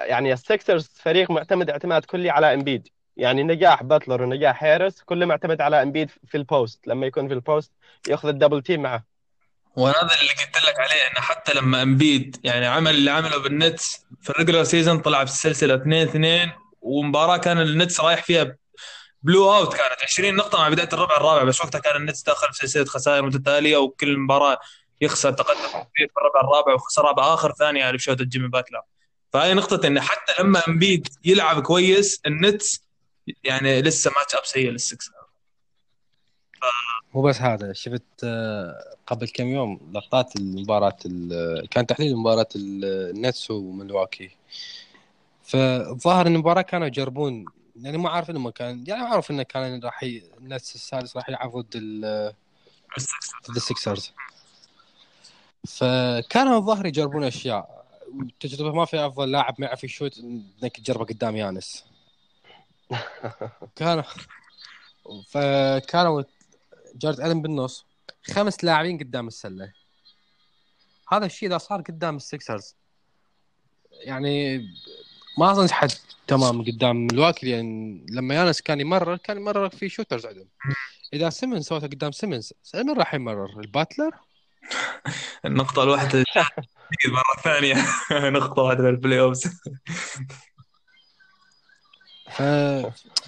يعني 0.00 0.32
السكسرز 0.32 0.86
فريق 0.86 1.30
معتمد 1.30 1.70
اعتماد 1.70 2.04
كلي 2.04 2.30
على 2.30 2.54
امبيد 2.54 2.88
يعني 3.16 3.42
نجاح 3.42 3.82
باتلر 3.82 4.22
ونجاح 4.22 4.64
هاريس 4.64 5.02
كله 5.02 5.26
معتمد 5.26 5.60
على 5.60 5.82
امبيد 5.82 6.10
في 6.10 6.36
ال 6.36 6.46
post 6.46 6.86
لما 6.86 7.06
يكون 7.06 7.28
في 7.28 7.34
ال 7.34 7.42
post 7.42 7.72
يأخذ 8.08 8.28
ال 8.28 8.33
double 8.33 8.62
team 8.62 8.82
معه. 8.82 9.09
وهذا 9.76 10.00
اللي 10.20 10.30
قلت 10.30 10.64
لك 10.64 10.80
عليه 10.80 11.10
إنه 11.10 11.20
حتى 11.20 11.52
لما 11.54 11.82
امبيد 11.82 12.36
يعني 12.44 12.66
عمل 12.66 12.94
اللي 12.94 13.10
عمله 13.10 13.36
بالنتس 13.38 14.06
في 14.22 14.30
ال 14.30 14.34
regular 14.34 14.64
season 14.64 14.98
طلع 14.98 15.24
في 15.24 15.30
السلسلة 15.30 15.74
2 15.74 16.08
2 16.08 16.50
ومباراة 16.80 17.36
كان 17.36 17.60
النتس 17.60 18.00
رايح 18.00 18.22
فيها 18.24 18.56
blowout 19.22 19.74
كانت. 19.74 20.02
20 20.02 20.34
نقطة 20.34 20.58
مع 20.58 20.68
بداية 20.68 20.88
الربع 20.92 21.16
الرابع 21.16 21.42
بس 21.42 21.60
وقتها 21.60 21.78
كان 21.78 21.96
النتس 21.96 22.22
داخل 22.22 22.46
في 22.52 22.58
سلسلة 22.58 22.84
خسائر 22.84 23.22
متتالية 23.22 23.76
وكل 23.76 24.18
مباراة 24.18 24.58
يخسر 25.00 25.32
تقدم 25.32 25.84
في 25.94 26.08
الربع 26.18 26.40
الرابع 26.40 26.74
وخسرها 26.74 27.12
باخر 27.12 27.52
ثانية 27.58 27.90
بشوطه 27.90 28.24
جيمي 28.24 28.48
باتلر. 28.48 28.80
فهي 29.32 29.54
نقطة 29.54 29.86
انه 29.86 30.00
حتى 30.00 30.32
لما 30.40 30.68
امبيد 30.68 31.08
يلعب 31.24 31.62
كويس 31.62 32.20
النتس 32.26 32.84
يعني 33.44 33.82
لسه 33.82 34.10
matchup 34.16 34.44
سيء 34.44 34.70
للسكس 34.70 35.10
مو 37.14 37.22
بس 37.22 37.40
هذا 37.40 37.72
شفت 37.72 38.02
آه، 38.24 38.94
قبل 39.06 39.28
كم 39.28 39.46
يوم 39.46 39.80
لقطات 39.94 40.36
المباراة 40.36 40.96
ال- 41.06 41.68
كان 41.68 41.86
تحليل 41.86 42.16
مباراة 42.16 42.48
ال- 42.56 43.10
النتس 43.16 43.50
وملواكي. 43.50 44.30
فالظاهر 45.42 46.26
إن 46.26 46.34
المباراة 46.34 46.62
كانوا 46.62 46.86
يجربون 46.86 47.46
يعني 47.82 47.98
ما 47.98 48.10
عارف 48.10 48.30
إنه 48.30 48.50
كان 48.50 48.84
يعني 48.86 49.02
عارف 49.02 49.30
إنه 49.30 49.42
كان 49.42 49.80
راح 49.84 50.02
ي... 50.02 50.22
النتس 50.38 50.74
السادس 50.74 51.16
راح 51.16 51.28
يلعب 51.28 51.56
ضد 51.56 51.72
ال... 51.74 52.32
ضد 53.50 53.56
السكسرز 53.56 54.12
فكانوا 55.66 56.56
الظاهر 56.58 56.86
يجربون 56.86 57.24
أشياء. 57.24 57.80
تجربة 58.40 58.72
ما 58.72 58.84
في 58.84 59.06
أفضل 59.06 59.30
لاعب 59.30 59.54
ما 59.58 59.66
يعرف 59.66 59.84
يشوت 59.84 60.18
إنك 60.18 60.76
تجربه 60.76 61.04
قدام 61.04 61.36
يانس. 61.36 61.84
كانوا 63.76 64.02
فكانوا 65.28 66.22
جاريد 66.94 67.20
الن 67.20 67.42
بالنص 67.42 67.86
خمس 68.22 68.64
لاعبين 68.64 68.98
قدام 68.98 69.26
السلة. 69.26 69.72
هذا 71.12 71.26
الشيء 71.26 71.48
إذا 71.48 71.58
صار 71.58 71.80
قدام 71.80 72.16
السكسرز 72.16 72.76
يعني 73.92 74.58
ما 75.38 75.50
أظن 75.50 75.70
حد 75.70 75.90
تمام 76.26 76.62
قدام 76.62 77.06
ملواكي 77.12 77.46
لأن 77.46 78.06
لما 78.10 78.34
يانس 78.34 78.60
كان 78.60 78.80
يمرر 78.80 79.16
كان 79.16 79.36
يمرر 79.36 79.68
في 79.68 79.88
shooters 79.88 80.26
عندهم. 80.26 80.48
إذا 81.12 81.30
سيمنز 81.30 81.64
سوته 81.66 81.86
قدام 81.86 82.12
سيمنز 82.12 82.52
من 82.74 82.98
راح 82.98 83.14
يمرر؟ 83.14 83.60
الباتلر؟ 83.60 84.10
النقطه 85.46 85.82
الواحده 85.82 86.24
مرة 87.16 87.42
ثانية. 87.44 87.74
نقطة 88.38 88.62
واحدة 88.62 88.82
بال 88.82 89.20
playoffs 89.20 89.60
ف 92.30 92.42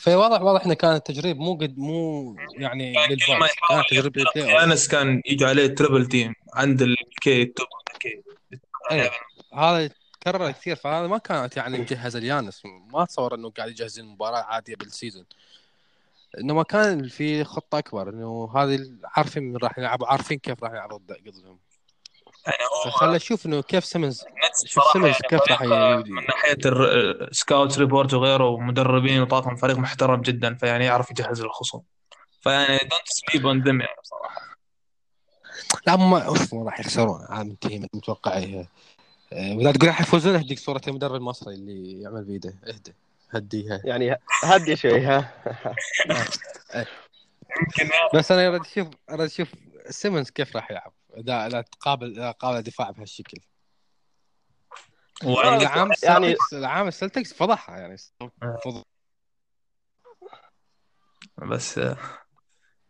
فواضح 0.01 0.43
واضح 0.43 0.65
إنه 0.67 0.75
كان 0.75 0.95
التجريب 0.97 1.39
مو 1.39 1.55
قد 1.55 1.79
مو 1.79 2.37
يعني 2.57 2.93
ما 2.93 3.07
لل 3.07 3.22
pass 3.22 3.51
كان 3.69 3.79
off. 3.79 4.37
يانس 4.37 4.89
كان 4.89 5.23
يجي 5.27 5.45
عليه 5.45 5.67
triple 5.67 6.07
team 6.07 6.35
عند 6.55 6.83
ال 6.83 6.98
key 6.98 7.45
top 7.45 7.67
ال 7.95 8.00
key. 8.00 8.23
هذا 9.55 9.91
تكرر 10.21 10.51
كثير 10.51 10.77
فهذا 10.77 11.07
ما 11.07 11.19
كانت 11.19 11.57
يعني 11.57 11.79
مجهزة 11.79 12.19
ليانس. 12.19 12.63
ما 12.65 13.03
اتصور 13.03 13.35
إنه 13.35 13.51
قاعد 13.51 13.71
يجهز 13.71 13.99
المباراه 13.99 14.39
عادية 14.43 14.75
بال 14.77 14.89
season 14.89 15.25
انما 16.41 16.63
كان 16.63 17.09
في 17.09 17.45
خطة 17.45 17.79
أكبر 17.79 18.09
إنه 18.09 18.53
هذه 18.57 18.79
عارفين 19.05 19.43
من 19.43 19.57
راح 19.57 19.79
يلعبوا 19.79 20.07
عارفين 20.07 20.39
كيف 20.39 20.65
راح 20.65 20.73
يلعبوا 20.73 20.99
ضد- 20.99 21.23
ضدهم 21.29 21.59
يعني 22.47 22.59
هو 22.65 22.91
فخلى 22.91 23.17
أشوف 23.17 23.47
إنه 23.47 23.63
كيف 23.63 23.85
سيمنز 23.85 24.25
شوف 24.67 24.85
سيمنز 24.93 25.15
يعني 25.15 25.29
كيف 25.29 25.41
راح 25.51 25.63
من 26.07 26.27
ناحية 26.27 26.59
ال 26.65 26.81
scouts 26.81 27.79
report 27.79 28.15
وغيره 28.15 28.49
ومدربين 28.49 29.21
وطاقم 29.21 29.57
فريق 29.57 29.77
محترم 29.77 30.21
جدا 30.21 30.55
فيعني 30.55 30.85
يعرف 30.85 31.11
يجهز 31.11 31.41
الخصوم 31.41 31.83
فيعني 32.41 32.79
don't 32.79 33.03
sleep 33.05 33.47
on 33.47 33.63
them 33.63 33.81
يعني 33.81 33.97
بصراحة. 34.03 34.43
لا 35.87 35.97
ما 35.97 36.23
أوف 36.23 36.55
ما 36.55 36.65
راح 36.65 36.81
يخسرون. 36.81 37.27
عام 37.29 37.47
منتهي 37.47 37.79
متوقع. 37.95 38.37
إيه. 38.37 38.69
آه، 39.33 39.57
واذا 39.57 39.73
تقول 39.73 39.89
راح 39.89 40.01
يفوزون؟ 40.01 40.35
اهديك 40.35 40.59
صورة 40.59 40.81
المدرب 40.89 41.15
المصري 41.15 41.55
اللي 41.55 42.03
يعمل 42.03 42.25
بيده 42.25 42.55
اهدى 42.69 42.95
هديها 43.31 43.81
يعني 43.85 44.17
هدي 44.43 44.77
شوي 44.77 45.01
ها. 45.01 45.35
يمكن 47.61 47.91
بس 48.15 48.33
أنا 48.33 48.49
أريد 48.49 48.61
أشوف 48.61 48.89
أريد 49.11 49.21
أشوف 49.21 49.49
سيمنز 49.91 50.31
كيف 50.31 50.57
راح 50.57 50.71
يلعب. 50.71 50.93
اذا 51.17 51.47
إذا 51.47 51.61
تقابل 51.61 52.11
إذا 52.11 52.31
قابل 52.31 52.63
دفاع 52.63 52.91
بهالشكل 52.91 53.39
يعني 55.23 55.57
العام 55.57 55.91
يعني- 56.03 56.37
العام 56.53 56.89
السلتكس 56.89 57.33
فضحها 57.33 57.79
يعني 57.79 57.97
فضح. 58.65 58.83
بس 61.39 61.81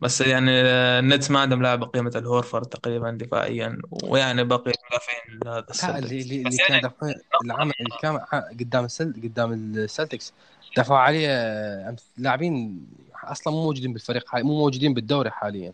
بس 0.00 0.20
يعني 0.20 0.50
النتس 0.98 1.30
ما 1.30 1.40
عندهم 1.40 1.62
لاعب 1.62 1.80
بقيمة 1.80 2.12
الهورفر 2.16 2.64
تقريبا 2.64 3.10
دفاعيا 3.10 3.78
ويعني 4.02 4.44
بقي 4.44 4.72
مدافعين 4.90 5.40
لهذا 5.44 5.60
لا 5.60 5.70
السلتكس 5.70 6.12
اللي 6.12 6.22
اللي, 6.22 6.42
اللي 6.42 6.56
يعني 6.56 6.80
كان 6.80 6.90
دفع 6.90 7.12
العام 7.44 7.70
اللي 7.80 7.98
كان 8.00 8.18
قدام 8.60 8.84
السل 8.84 9.12
قدام 9.22 9.52
السلتكس 9.52 10.32
دفعوا 10.76 10.98
عليه 10.98 11.96
لاعبين 12.18 12.86
أصلا 13.24 13.52
مو 13.52 13.62
موجودين 13.62 13.92
بالفريق 13.92 14.28
حاليا 14.28 14.46
مو 14.46 14.58
موجودين 14.58 14.94
بالدوري 14.94 15.30
حاليا 15.30 15.72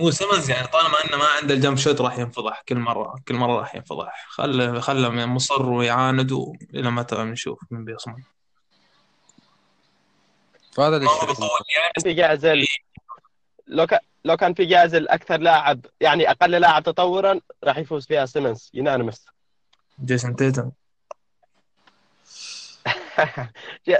هو 0.00 0.10
سيمنز 0.10 0.50
يعني 0.50 0.66
طالما 0.66 1.04
إنه 1.04 1.16
ما 1.16 1.24
عنده 1.24 1.54
ال 1.54 1.58
jump 1.58 1.76
shot 1.76 2.00
راح 2.00 2.18
ينفضح 2.18 2.62
كل 2.68 2.78
مرة 2.78 3.14
كل 3.28 3.34
مرة 3.34 3.58
راح 3.58 3.74
ينفضح. 3.74 4.26
خله 4.28 4.80
خله 4.80 5.26
مصر 5.26 5.68
ويعاند 5.68 6.32
إلى 6.74 6.90
متى 6.90 7.16
نشوف 7.16 7.58
من 7.70 7.84
بيصمد 7.84 8.22
فهذا 10.72 10.96
اللي 10.96 11.08
يعني 11.76 11.92
كان 11.94 12.02
في 12.02 12.12
جائزة 12.12 12.66
لو 13.66 13.86
كان 13.86 13.98
لو 14.24 14.36
كان 14.36 14.54
في 14.54 14.64
جائزة 14.64 14.98
الأكثر 14.98 15.40
لاعب 15.40 15.86
يعني 16.00 16.30
أقل 16.30 16.50
لاعب 16.50 16.82
تطورا 16.82 17.40
راح 17.64 17.78
يفوز 17.78 18.06
فيها 18.06 18.26
سيمنز 18.26 18.70
unanimous 18.74 19.26
جيسون 20.04 20.36
تيتم 20.36 20.70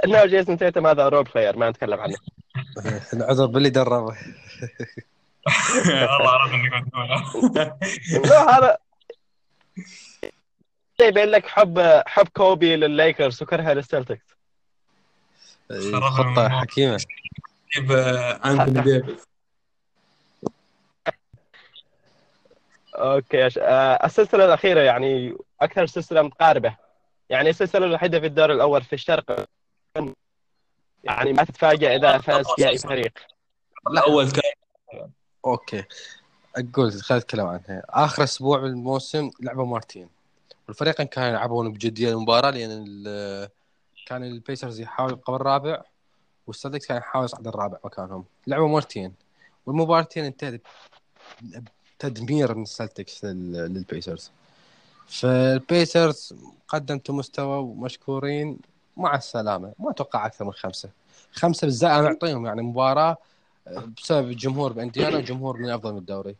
no 0.07 0.25
جيسون 0.25 0.57
تيتم 0.57 0.87
هذا 0.87 1.09
role 1.09 1.23
player 1.23 1.57
ما 1.57 1.69
نتكلم 1.69 1.99
عنه. 1.99 2.15
العذر 3.13 3.45
باللي 3.45 3.69
دربه 3.69 4.17
والله 5.85 6.29
عرفت 6.29 6.53
إنك 6.53 6.87
بتقولها 6.87 7.79
لا 8.29 8.57
هذا 8.57 8.77
يبين 11.01 11.25
لك 11.25 11.47
حب 11.47 12.03
حب 12.07 12.27
كوبي 12.27 12.75
للليكرز 12.75 13.43
وكرهه 13.43 13.73
للسلتكس. 13.73 14.35
خطة 15.93 16.49
حكيمة. 16.49 16.97
جيب 17.75 17.91
انثوني 18.45 18.81
ديفيس. 18.81 19.25
okay 22.95 23.47
أش... 23.47 23.57
آه، 23.57 24.05
السلسلة 24.05 24.45
الأخيرة 24.45 24.81
يعني 24.81 25.37
أكثر 25.61 25.85
سلسلة 25.85 26.21
متقاربه 26.21 26.77
يعني 27.29 27.49
السلسلة 27.49 27.85
الوحيدة 27.85 28.19
في 28.19 28.25
الدور 28.25 28.51
الأول 28.51 28.81
في 28.81 28.93
الشرق. 28.93 29.45
يعني 31.03 31.33
ما 31.33 31.43
تتفاجئ 31.43 31.95
إذا 31.95 32.17
فاز 32.17 32.45
فيها 32.55 32.69
اي 32.69 32.77
فريق 32.77 33.11
الأول 33.91 34.31
كان 34.31 34.54
okay. 35.45 35.83
أقول 36.55 36.91
خلينا 36.91 37.23
نتكلم 37.23 37.45
عنها. 37.45 37.83
آخر 37.89 38.23
أسبوع 38.23 38.59
من 38.59 38.69
الموسم 38.69 39.31
لعبوا 39.41 39.65
مرتين. 39.65 40.09
والفريقين 40.67 41.07
كانوا 41.07 41.29
يلعبون 41.29 41.73
بجدية 41.73 42.09
المباراة 42.09 42.49
لأن 42.49 42.85
كان 44.05 44.23
البيسرز 44.23 44.79
يحاول 44.79 45.11
يبقى 45.11 45.33
بالرابع 45.33 45.81
والسلتكس 46.47 46.85
كان 46.85 46.97
يحاول 46.97 47.25
يصعد 47.25 47.47
الرابع 47.47 47.77
مكانهم. 47.85 48.25
لعبوا 48.47 48.67
مرتين. 48.67 49.13
والمباراتين 49.65 50.25
انتهت 50.25 50.61
تدمير 51.99 52.55
من 52.55 52.63
السلتكس 52.63 53.25
لل- 53.25 53.51
للبيسرز 53.51 54.31
فالبيسرز 55.07 56.33
قدمتوا 56.67 57.15
مستوى 57.15 57.57
ومشكورين 57.57 58.59
مع 58.97 59.15
السلامة. 59.15 59.73
ما 59.79 59.91
أتوقع 59.91 60.25
أكثر 60.25 60.45
من 60.45 60.53
خمسة. 60.53 60.89
خمسة 61.33 61.65
بالذات 61.65 61.91
أنا 61.91 62.07
أعطيهم 62.07 62.45
يعني 62.45 62.61
مباراة 62.61 63.17
بسبب 63.97 64.29
الجمهور 64.29 64.73
بانديانا 64.73 65.17
وجمهور 65.17 65.57
من 65.57 65.69
أفضل 65.69 65.91
من 65.91 65.97
الدوري. 65.97 66.35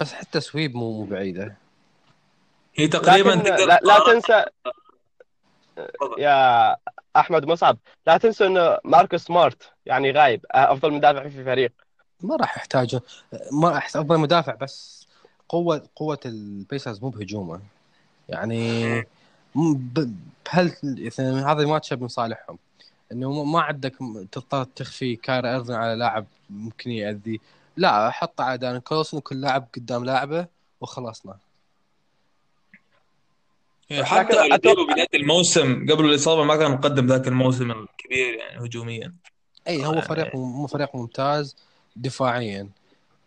بس 0.00 0.12
حتى 0.12 0.40
sweep 0.40 0.74
مو 0.74 0.92
مو 0.92 1.04
بعيدة. 1.04 1.56
هي 2.74 2.88
تقريبا 2.88 3.30
لكن 3.30 3.42
تقدر 3.42 3.66
لا, 3.66 3.80
لا 3.82 4.12
تنسى 4.12 4.44
يا 6.18 6.76
أحمد 7.16 7.44
مصعب 7.44 7.78
لا 8.06 8.16
تنسى 8.16 8.46
انه 8.46 8.78
ماركوس 8.84 9.24
سمارت 9.24 9.72
يعني 9.86 10.10
غايب 10.10 10.46
أفضل 10.50 10.92
مدافع 10.92 11.28
في 11.28 11.38
الفريق. 11.38 11.72
ما 12.20 12.36
راح 12.36 12.56
يحتاجه. 12.56 13.00
ما 13.52 13.68
راح 13.68 13.86
أفضل 13.86 14.18
مدافع 14.18 14.54
بس 14.54 15.06
قوه 15.48 15.88
قوة 15.96 16.20
البيسرز 16.26 17.02
مو 17.02 17.08
بهجومه. 17.08 17.60
يعني 18.28 18.94
م- 19.54 19.74
ب- 19.74 20.16
بهل 20.46 20.72
يعني 20.82 21.40
هذا 21.40 21.62
الماتش 21.62 21.92
من 21.92 22.08
صالحهم. 22.08 22.58
إنه 23.12 23.44
ما 23.44 23.60
عندك 23.60 23.94
تضطر 24.32 24.64
تخفي 24.64 25.16
كايري 25.16 25.50
ايرفن 25.50 25.72
على 25.74 25.94
لاعب 25.94 26.26
ممكن 26.50 26.90
يأذي. 26.90 27.40
لا 27.76 28.10
حط 28.10 28.40
على 28.40 28.58
دان 28.58 28.78
كولسون 28.78 29.18
وكل 29.18 29.40
لاعب 29.40 29.68
قدام 29.76 30.04
لاعبه 30.04 30.46
وخلصنا. 30.80 31.36
يعني 33.90 34.04
حتى 34.04 34.40
اولاديبو 34.40 34.86
بداية 34.86 35.08
الموسم 35.14 35.86
قبل 35.90 36.04
الإصابة 36.04 36.44
ما 36.44 36.56
كان 36.56 36.70
مقدم 36.70 37.06
ذاك 37.06 37.28
الموسم 37.28 37.70
الكبير 37.70 38.34
يعني 38.34 38.66
هجوميا. 38.66 39.14
أي 39.68 39.86
هو 39.86 39.92
يعني- 39.92 40.02
فريق 40.02 40.36
مو 40.36 40.66
فريق 40.66 40.96
ممتاز 40.96 41.56
دفاعيا. 41.96 42.68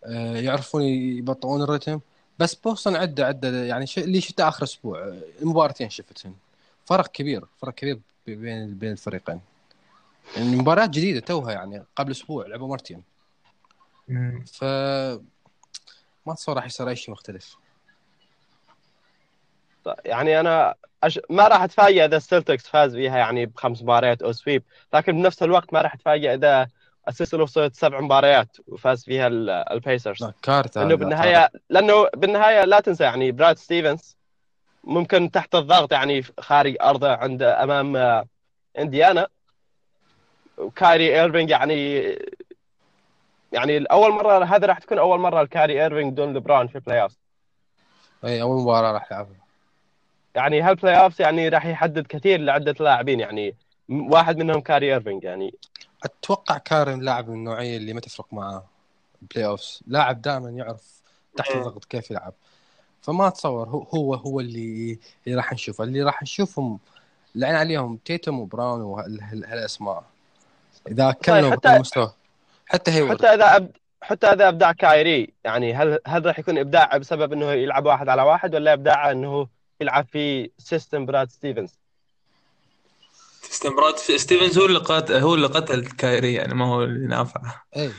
آه، 0.04 0.36
يعرفون 0.36 0.82
يبطئون 0.82 1.62
الرتم 1.62 2.00
بس 2.38 2.54
بوسطن 2.54 2.96
عدة 2.96 3.26
عدة 3.26 3.64
يعني 3.64 3.86
ش... 3.86 3.98
اللي 3.98 4.20
شفته 4.20 4.48
آخر 4.48 4.62
أسبوع. 4.64 4.98
آه، 4.98 5.18
المباراتين 5.42 5.90
شفتهن 5.90 6.34
فرق 6.84 7.06
كبير 7.06 7.44
فرق 7.60 7.74
كبير 7.74 7.98
بين 8.26 8.74
بين 8.74 8.92
الفريقين. 8.92 9.40
يعني 10.36 10.56
مباريات 10.56 10.90
جديدة 10.90 11.20
توها 11.20 11.52
يعني 11.52 11.84
قبل 11.96 12.10
أسبوع 12.10 12.46
لعبوا 12.46 12.68
مرتين. 12.68 13.02
ف 14.52 14.64
ما 16.26 16.32
أتصور 16.32 16.56
راح 16.56 16.66
يصير 16.66 16.88
أي 16.88 16.96
شيء 16.96 17.10
مختلف. 17.14 17.56
يعني 20.04 20.40
أنا 20.40 20.74
أش... 21.02 21.20
ما 21.30 21.48
راح 21.48 21.62
اتفاجئ 21.62 22.04
إذا 22.04 22.16
السلتكس 22.16 22.66
فاز 22.68 22.94
فيها 22.96 23.18
يعني 23.18 23.46
بخمس 23.46 23.82
مباريات 23.82 24.22
أو 24.22 24.32
sweep 24.32 24.62
لكن 24.94 25.12
بنفس 25.12 25.42
الوقت 25.42 25.72
ما 25.72 25.80
راح 25.80 25.94
اتفاجئ 25.94 26.34
إذا 26.34 26.68
السلسله 27.08 27.42
وصلت 27.42 27.74
سبع 27.74 28.00
مباريات 28.00 28.56
وفاز 28.68 29.04
فيها 29.04 29.26
ال- 29.26 29.50
البيسرز 29.50 30.24
كارثة 30.42 30.80
لأنه. 30.80 30.94
بالنهايه 30.94 31.50
لأنه 31.70 32.08
بالنهاية 32.16 32.64
لا 32.64 32.80
تنسى 32.80 33.04
يعني 33.04 33.32
براد 33.32 33.58
ستيفنز 33.58 34.16
ممكن 34.84 35.30
تحت 35.30 35.54
الضغط 35.54 35.92
يعني 35.92 36.22
خارج 36.40 36.76
أرضه 36.80 37.12
عند 37.12 37.42
أمام 37.42 37.96
آه، 37.96 38.26
انديانا 38.78 39.28
وكايري 40.58 41.20
إيرفينج 41.20 41.50
يعني 41.50 42.02
يعني 43.52 43.84
اول 43.84 44.12
مرة 44.12 44.44
هذا 44.44 44.66
راح 44.66 44.78
تكون 44.78 44.98
أول 44.98 45.20
مرة 45.20 45.42
لكايري 45.42 45.82
إيرفينج 45.82 46.12
دون 46.12 46.34
لبران 46.34 46.68
في 46.68 46.74
ال 46.74 47.02
playoff 47.02 47.12
أي 48.24 48.42
أول 48.42 48.62
مباراة 48.62 48.92
راح 48.92 49.12
يلعبها 49.12 49.46
يعني 50.34 50.60
هال 50.60 50.94
playoff 50.94 51.20
يعني 51.20 51.48
راح 51.48 51.66
يحدد 51.66 52.06
كثير 52.06 52.40
لعدة 52.40 52.74
لاعبين؟ 52.80 53.20
يعني 53.20 53.54
واحد 53.88 54.36
منهم 54.36 54.60
كاري 54.60 54.92
إيرفينج 54.92 55.24
يعني. 55.24 55.54
أتوقع 56.04 56.58
كايري 56.58 57.02
لاعب 57.02 57.28
من 57.28 57.34
النوعية 57.34 57.76
اللي 57.76 57.92
ما 57.92 58.00
تفرق 58.00 58.26
معاه 58.32 58.64
playoffs 59.22 59.82
لاعب 59.86 60.22
دائما 60.22 60.50
يعرف 60.50 61.02
تحت 61.36 61.50
الضغط 61.50 61.84
كيف 61.84 62.10
يلعب. 62.10 62.32
فما 63.02 63.28
أتصور 63.28 63.68
هو 63.68 63.82
هو 63.82 64.14
هو 64.14 64.40
اللي 64.40 64.98
اللي 65.26 65.36
راح 65.36 65.52
نشوفه. 65.52 65.84
اللي 65.84 66.02
راح 66.02 66.22
نشوفهم 66.22 66.78
العين 67.36 67.54
عليهم 67.54 67.96
تيتم 67.96 68.38
وبراون 68.40 68.80
وهالأسماء. 68.80 70.04
إذا 70.88 71.10
كملوا 71.10 71.50
حتى- 71.50 71.58
بهذا 71.60 71.76
المستوى. 71.76 72.12
حتى 72.66 72.90
هيورد 72.90 73.18
حتى 73.18 73.26
إذا 73.26 73.56
أب... 73.56 73.70
حتى 74.02 74.26
إذا 74.26 74.48
إبداع 74.48 74.72
كايري 74.72 75.32
يعني 75.44 75.74
هل 75.74 75.98
هل 76.06 76.26
راح 76.26 76.38
يكون 76.38 76.58
إبداع 76.58 76.96
بسبب 76.96 77.32
إنه 77.32 77.52
يلعب 77.52 77.86
واحد 77.86 78.08
على 78.08 78.22
واحد 78.22 78.54
ولا 78.54 78.72
إبداع 78.72 79.10
إنه 79.10 79.48
يلعب 79.80 80.06
في 80.12 80.50
system 80.58 81.06
براد 81.06 81.30
ستيفنز 81.30 81.70
system 83.50 83.82
براد 83.82 83.98
ستيفنز 83.98 84.58
هو 84.58 84.66
اللي 84.66 84.78
قاتل 84.78 85.14
هو 85.14 85.34
اللي 85.34 85.46
قتل 85.46 85.86
كايري 85.86 86.34
يعني 86.34 86.54
ما 86.54 86.66
هو 86.66 86.82
اللي 86.82 87.06
نافع. 87.06 87.40
اي 87.76 87.90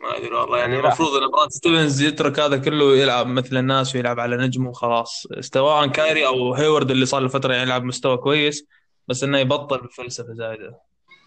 ما 0.00 0.16
أدري 0.16 0.34
والله 0.34 0.58
يعني 0.58 0.74
يعني 0.74 0.86
المفروض 0.86 1.14
إن 1.22 1.30
براد 1.30 1.48
ستيفنز 1.50 2.02
يترك 2.02 2.40
هذا 2.40 2.56
كله 2.56 2.96
يلعب 2.96 3.26
مثل 3.26 3.56
الناس 3.56 3.94
ويلعب 3.94 4.20
على 4.20 4.36
نجمه 4.36 4.68
وخلاص. 4.70 5.26
سواء 5.40 5.86
كايري 5.86 6.26
أو 6.26 6.54
هيورد 6.54 6.90
اللي 6.90 7.06
صار 7.06 7.20
له 7.22 7.28
فترة 7.28 7.52
يعني 7.54 7.66
يلعب 7.66 7.84
مستوى 7.84 8.16
كويس. 8.16 8.64
بس 9.08 9.24
إنه 9.24 9.38
يبطل 9.38 9.80
بالفلسفه 9.80 10.32
زايدة 10.32 10.74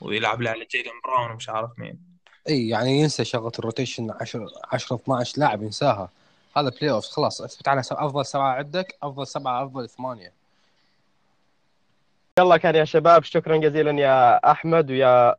ويلعب 0.01 0.41
لي 0.41 0.49
على 0.49 0.65
جيلن 0.65 1.01
براون 1.03 1.31
ومش 1.31 1.49
عارف 1.49 1.69
مين. 1.77 1.99
إي 2.49 2.69
يعني 2.69 2.99
ينسى 2.99 3.25
شغلة 3.25 3.51
ال 3.59 3.65
rotation 3.65 4.11
10 4.11 4.51
10 4.71 4.95
12 4.95 5.39
لاعب 5.39 5.63
ينساها. 5.63 6.09
هذا 6.57 6.69
playoff 6.69 7.05
خلاص 7.05 7.41
اثبت 7.41 7.67
على 7.67 7.81
أفضل 7.91 8.25
سبعة 8.25 8.53
عندك 8.53 8.97
أفضل 9.03 9.27
سبعة 9.27 9.63
أفضل 9.63 9.89
ثمانية. 9.89 10.33
يلا 12.39 12.57
كان 12.57 12.75
يا 12.75 12.85
شباب 12.85 13.23
شكرا 13.23 13.57
جزيلا 13.57 13.91
يا 13.91 14.51
أحمد 14.51 14.91
ويا 14.91 15.35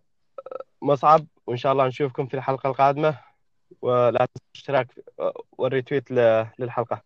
مصعب 0.83 1.27
وإن 1.47 1.57
شاء 1.57 1.73
الله 1.73 1.87
نشوفكم 1.87 2.27
في 2.27 2.35
الحلقة 2.35 2.71
القادمة. 2.71 3.19
ولا 3.83 4.29
تنسوا 4.35 4.47
الاشتراك 4.55 4.89
والريتويت 5.59 6.11
للحلقة. 6.59 7.03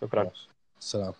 شكرا. 0.00 0.30
سلام. 0.80 1.12